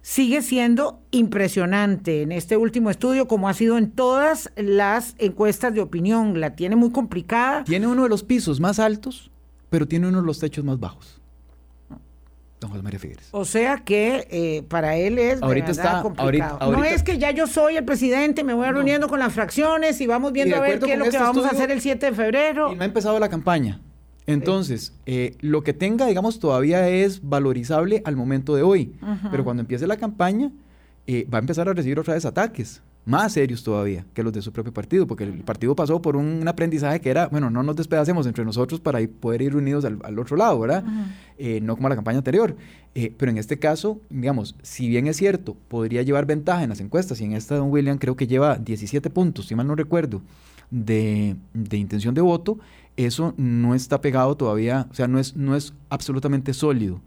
sigue 0.03 0.43
siendo 0.43 1.01
impresionante 1.09 2.21
en 2.21 2.31
este 2.31 2.57
último 2.57 2.91
estudio, 2.91 3.27
como 3.27 3.49
ha 3.49 3.55
sido 3.55 3.79
en 3.79 3.89
todas 3.89 4.51
las 4.55 5.15
encuestas 5.17 5.73
de 5.73 5.81
opinión. 5.81 6.39
La 6.39 6.55
tiene 6.55 6.75
muy 6.75 6.91
complicada. 6.91 7.63
Tiene 7.63 7.87
uno 7.87 8.03
de 8.03 8.09
los 8.09 8.23
pisos 8.23 8.59
más 8.59 8.77
altos 8.77 9.31
pero 9.71 9.87
tiene 9.87 10.09
uno 10.09 10.19
de 10.19 10.27
los 10.27 10.37
techos 10.37 10.65
más 10.65 10.79
bajos. 10.79 11.21
Don 12.59 12.69
José 12.69 12.83
María 12.83 12.99
Figueres. 12.99 13.29
O 13.31 13.45
sea 13.45 13.77
que 13.77 14.27
eh, 14.29 14.63
para 14.67 14.97
él 14.97 15.17
es 15.17 15.41
ahorita 15.41 15.71
está 15.71 16.03
complicado. 16.03 16.71
no 16.71 16.83
es 16.83 17.01
que 17.01 17.17
ya 17.17 17.31
yo 17.31 17.47
soy 17.47 17.77
el 17.77 17.85
presidente, 17.85 18.43
me 18.43 18.53
voy 18.53 18.67
reuniendo 18.67 19.07
con 19.07 19.17
las 19.17 19.33
fracciones 19.33 19.99
y 20.01 20.07
vamos 20.07 20.33
viendo 20.33 20.57
a 20.57 20.59
ver 20.59 20.79
qué 20.79 20.93
es 20.93 20.99
lo 20.99 21.05
que 21.05 21.09
este 21.11 21.23
vamos 21.23 21.45
a 21.45 21.51
hacer 21.51 21.71
el 21.71 21.81
7 21.81 22.07
de 22.07 22.11
febrero. 22.11 22.71
Y 22.71 22.75
no 22.75 22.83
ha 22.83 22.85
empezado 22.85 23.17
la 23.17 23.29
campaña. 23.29 23.79
Entonces, 24.27 24.93
eh, 25.05 25.37
lo 25.39 25.63
que 25.63 25.73
tenga, 25.73 26.05
digamos, 26.05 26.39
todavía 26.39 26.87
es 26.89 27.21
valorizable 27.27 28.03
al 28.05 28.17
momento 28.17 28.55
de 28.55 28.61
hoy. 28.61 28.93
Pero 29.31 29.45
cuando 29.45 29.61
empiece 29.61 29.87
la 29.87 29.95
campaña, 29.95 30.51
eh, 31.07 31.25
va 31.33 31.37
a 31.37 31.41
empezar 31.41 31.69
a 31.69 31.73
recibir 31.73 31.97
otra 31.97 32.13
vez 32.13 32.25
ataques 32.25 32.83
más 33.05 33.33
serios 33.33 33.63
todavía 33.63 34.05
que 34.13 34.23
los 34.23 34.31
de 34.31 34.41
su 34.41 34.51
propio 34.51 34.73
partido, 34.73 35.07
porque 35.07 35.23
el 35.23 35.43
partido 35.43 35.75
pasó 35.75 36.01
por 36.01 36.15
un 36.15 36.47
aprendizaje 36.47 37.01
que 37.01 37.09
era, 37.09 37.27
bueno, 37.27 37.49
no 37.49 37.63
nos 37.63 37.75
despedacemos 37.75 38.27
entre 38.27 38.45
nosotros 38.45 38.79
para 38.79 38.99
poder 39.19 39.41
ir 39.41 39.55
unidos 39.55 39.85
al, 39.85 40.19
otro 40.19 40.37
lado, 40.37 40.59
¿verdad? 40.59 40.83
Eh, 41.37 41.59
no 41.61 41.75
como 41.75 41.89
la 41.89 41.95
campaña 41.95 42.19
anterior. 42.19 42.55
Eh, 42.93 43.13
pero 43.17 43.31
en 43.31 43.37
este 43.37 43.57
caso, 43.57 43.99
digamos, 44.09 44.55
si 44.61 44.87
bien 44.87 45.07
es 45.07 45.17
cierto, 45.17 45.55
podría 45.67 46.03
llevar 46.03 46.25
ventaja 46.25 46.63
en 46.63 46.69
las 46.69 46.79
encuestas, 46.79 47.19
y 47.21 47.25
en 47.25 47.33
esta 47.33 47.55
Don 47.55 47.71
William 47.71 47.97
creo 47.97 48.15
que 48.15 48.27
lleva 48.27 48.57
17 48.57 49.09
puntos, 49.09 49.47
si 49.47 49.55
mal 49.55 49.67
no 49.67 49.75
recuerdo, 49.75 50.21
de, 50.69 51.35
de 51.53 51.77
intención 51.77 52.13
de 52.13 52.21
voto, 52.21 52.59
eso 52.97 53.33
no 53.37 53.73
está 53.73 54.01
pegado 54.01 54.35
todavía, 54.35 54.87
o 54.91 54.93
sea, 54.93 55.07
no 55.07 55.19
es, 55.19 55.35
no 55.35 55.55
es 55.55 55.73
absolutamente 55.89 56.53
sólido. 56.53 57.01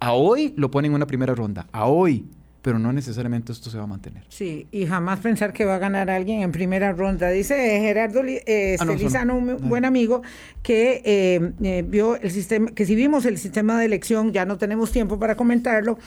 A 0.00 0.12
hoy 0.12 0.54
lo 0.56 0.70
ponen 0.70 0.92
en 0.92 0.96
una 0.96 1.06
primera 1.06 1.34
ronda, 1.34 1.66
a 1.72 1.86
hoy 1.86 2.26
pero 2.62 2.78
no 2.78 2.92
necesariamente 2.92 3.52
esto 3.52 3.70
se 3.70 3.78
va 3.78 3.84
a 3.84 3.86
mantener. 3.86 4.24
Sí, 4.28 4.66
y 4.72 4.86
jamás 4.86 5.20
pensar 5.20 5.52
que 5.52 5.64
va 5.64 5.76
a 5.76 5.78
ganar 5.78 6.10
alguien 6.10 6.42
en 6.42 6.50
primera 6.50 6.92
ronda. 6.92 7.30
Dice 7.30 7.54
Gerardo 7.54 8.22
eh, 8.24 8.76
ah, 8.80 9.32
un 9.32 9.68
buen 9.68 9.84
amigo, 9.84 10.22
que 10.62 11.00
eh, 11.04 11.52
eh, 11.62 11.84
vio 11.86 12.16
el 12.16 12.30
sistema, 12.30 12.70
que 12.72 12.84
si 12.84 12.94
vimos 12.94 13.26
el 13.26 13.38
sistema 13.38 13.78
de 13.78 13.86
elección, 13.86 14.32
ya 14.32 14.44
no 14.44 14.58
tenemos 14.58 14.90
tiempo 14.90 15.18
para 15.18 15.36
comentarlo, 15.36 15.98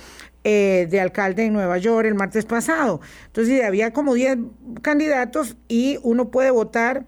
eh, 0.44 0.88
de 0.90 1.00
alcalde 1.00 1.46
en 1.46 1.54
Nueva 1.54 1.78
York 1.78 2.06
el 2.06 2.16
martes 2.16 2.46
pasado. 2.46 3.00
Entonces 3.28 3.64
había 3.64 3.94
como 3.94 4.14
10 4.14 4.40
candidatos 4.82 5.56
y 5.68 6.00
uno 6.04 6.30
puede 6.30 6.52
votar 6.52 7.06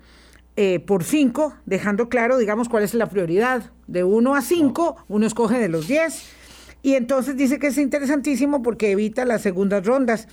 por 0.86 1.04
5, 1.04 1.56
dejando 1.66 2.10
claro, 2.10 2.38
digamos, 2.38 2.70
cuál 2.70 2.84
es 2.84 2.94
la 2.94 3.10
prioridad. 3.10 3.72
De 3.88 4.04
1 4.04 4.36
a 4.36 4.42
5, 4.42 4.98
uno 5.08 5.26
escoge 5.26 5.58
de 5.58 5.68
los 5.68 5.88
10 5.88 6.43
y 6.84 6.96
entonces 6.96 7.38
dice 7.38 7.58
que 7.58 7.68
es 7.68 7.78
interesantísimo 7.78 8.62
porque 8.62 8.92
evita 8.92 9.24
las 9.24 9.42
segundas 9.42 9.86
rondas. 9.86 10.28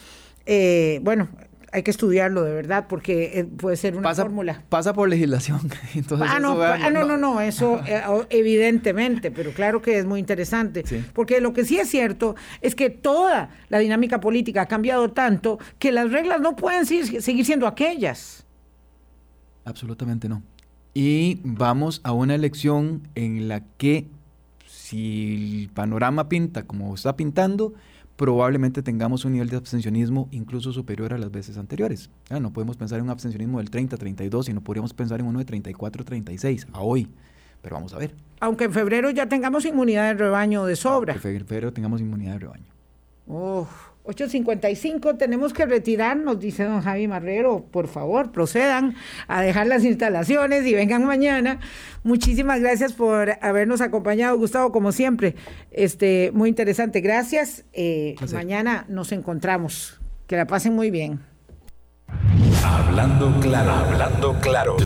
Eh, 0.46 0.98
bueno, 1.02 1.28
hay 1.72 1.84
que 1.84 1.92
estudiarlo 1.92 2.42
de 2.42 2.52
verdad 2.52 2.86
porque 2.88 3.38
eh, 3.38 3.44
puede 3.44 3.76
ser 3.76 3.96
una 3.96 4.12
fórmula. 4.12 4.64
Pasa 4.68 4.92
por 4.92 5.08
legislación. 5.08 5.60
Entonces 5.94 6.28
ah, 6.28 6.40
no, 6.40 6.60
ah, 6.60 6.90
no, 6.90 7.04
no, 7.04 7.16
no, 7.16 7.40
eso 7.40 7.80
eh, 7.86 8.02
evidentemente, 8.30 9.30
pero 9.30 9.52
claro 9.52 9.80
que 9.80 9.96
es 9.98 10.04
muy 10.04 10.18
interesante. 10.18 10.84
Porque 11.14 11.40
lo 11.40 11.52
que 11.52 11.64
sí 11.64 11.78
es 11.78 11.88
cierto 11.88 12.34
es 12.60 12.74
que 12.74 12.90
toda 12.90 13.50
la 13.68 13.78
dinámica 13.78 14.18
política 14.18 14.62
ha 14.62 14.66
cambiado 14.66 15.12
tanto 15.12 15.60
que 15.78 15.92
las 15.92 16.10
reglas 16.10 16.40
no 16.40 16.56
pueden 16.56 16.84
seguir 16.84 17.44
siendo 17.44 17.68
aquellas. 17.68 18.44
Absolutamente 19.64 20.28
no. 20.28 20.42
Y 20.94 21.38
vamos 21.44 22.00
a 22.02 22.10
una 22.10 22.34
elección 22.34 23.06
en 23.14 23.46
la 23.46 23.62
que 23.78 24.08
si 24.90 25.62
el 25.62 25.70
panorama 25.70 26.28
pinta 26.28 26.64
como 26.64 26.92
está 26.94 27.14
pintando, 27.14 27.74
probablemente 28.16 28.82
tengamos 28.82 29.24
un 29.24 29.32
nivel 29.32 29.48
de 29.48 29.56
abstencionismo 29.56 30.28
incluso 30.32 30.72
superior 30.72 31.14
a 31.14 31.18
las 31.18 31.30
veces 31.30 31.56
anteriores. 31.58 32.10
no 32.28 32.52
podemos 32.52 32.76
pensar 32.76 32.98
en 32.98 33.04
un 33.04 33.10
abstencionismo 33.10 33.58
del 33.58 33.70
30, 33.70 33.96
32, 33.96 34.46
sino 34.46 34.60
podríamos 34.62 34.92
pensar 34.92 35.20
en 35.20 35.26
uno 35.26 35.38
de 35.38 35.44
34, 35.44 36.04
36 36.04 36.66
a 36.72 36.80
hoy. 36.80 37.08
Pero 37.62 37.76
vamos 37.76 37.94
a 37.94 37.98
ver. 37.98 38.16
Aunque 38.40 38.64
en 38.64 38.72
febrero 38.72 39.10
ya 39.10 39.28
tengamos 39.28 39.64
inmunidad 39.64 40.08
de 40.08 40.14
rebaño 40.14 40.64
de 40.64 40.74
sobra. 40.74 41.14
en 41.14 41.20
febrero 41.20 41.72
tengamos 41.72 42.00
inmunidad 42.00 42.32
de 42.32 42.38
rebaño. 42.40 42.66
Uf. 43.26 43.89
8.55, 44.10 45.16
tenemos 45.16 45.52
que 45.52 45.66
retirarnos, 45.66 46.40
dice 46.40 46.64
don 46.64 46.80
Javi 46.82 47.06
Marrero. 47.08 47.64
Por 47.70 47.88
favor, 47.88 48.32
procedan 48.32 48.94
a 49.28 49.42
dejar 49.42 49.66
las 49.66 49.84
instalaciones 49.84 50.66
y 50.66 50.74
vengan 50.74 51.04
mañana. 51.04 51.60
Muchísimas 52.02 52.60
gracias 52.60 52.92
por 52.92 53.32
habernos 53.40 53.80
acompañado, 53.80 54.36
Gustavo, 54.36 54.72
como 54.72 54.92
siempre. 54.92 55.36
Este, 55.70 56.30
muy 56.34 56.48
interesante. 56.48 57.00
Gracias. 57.00 57.64
Eh, 57.72 58.16
mañana 58.32 58.84
nos 58.88 59.12
encontramos. 59.12 60.00
Que 60.26 60.36
la 60.36 60.46
pasen 60.46 60.74
muy 60.74 60.90
bien. 60.90 61.20
Hablando 62.64 63.40
claro, 63.40 63.70
hablando 63.70 64.36
claro. 64.40 64.76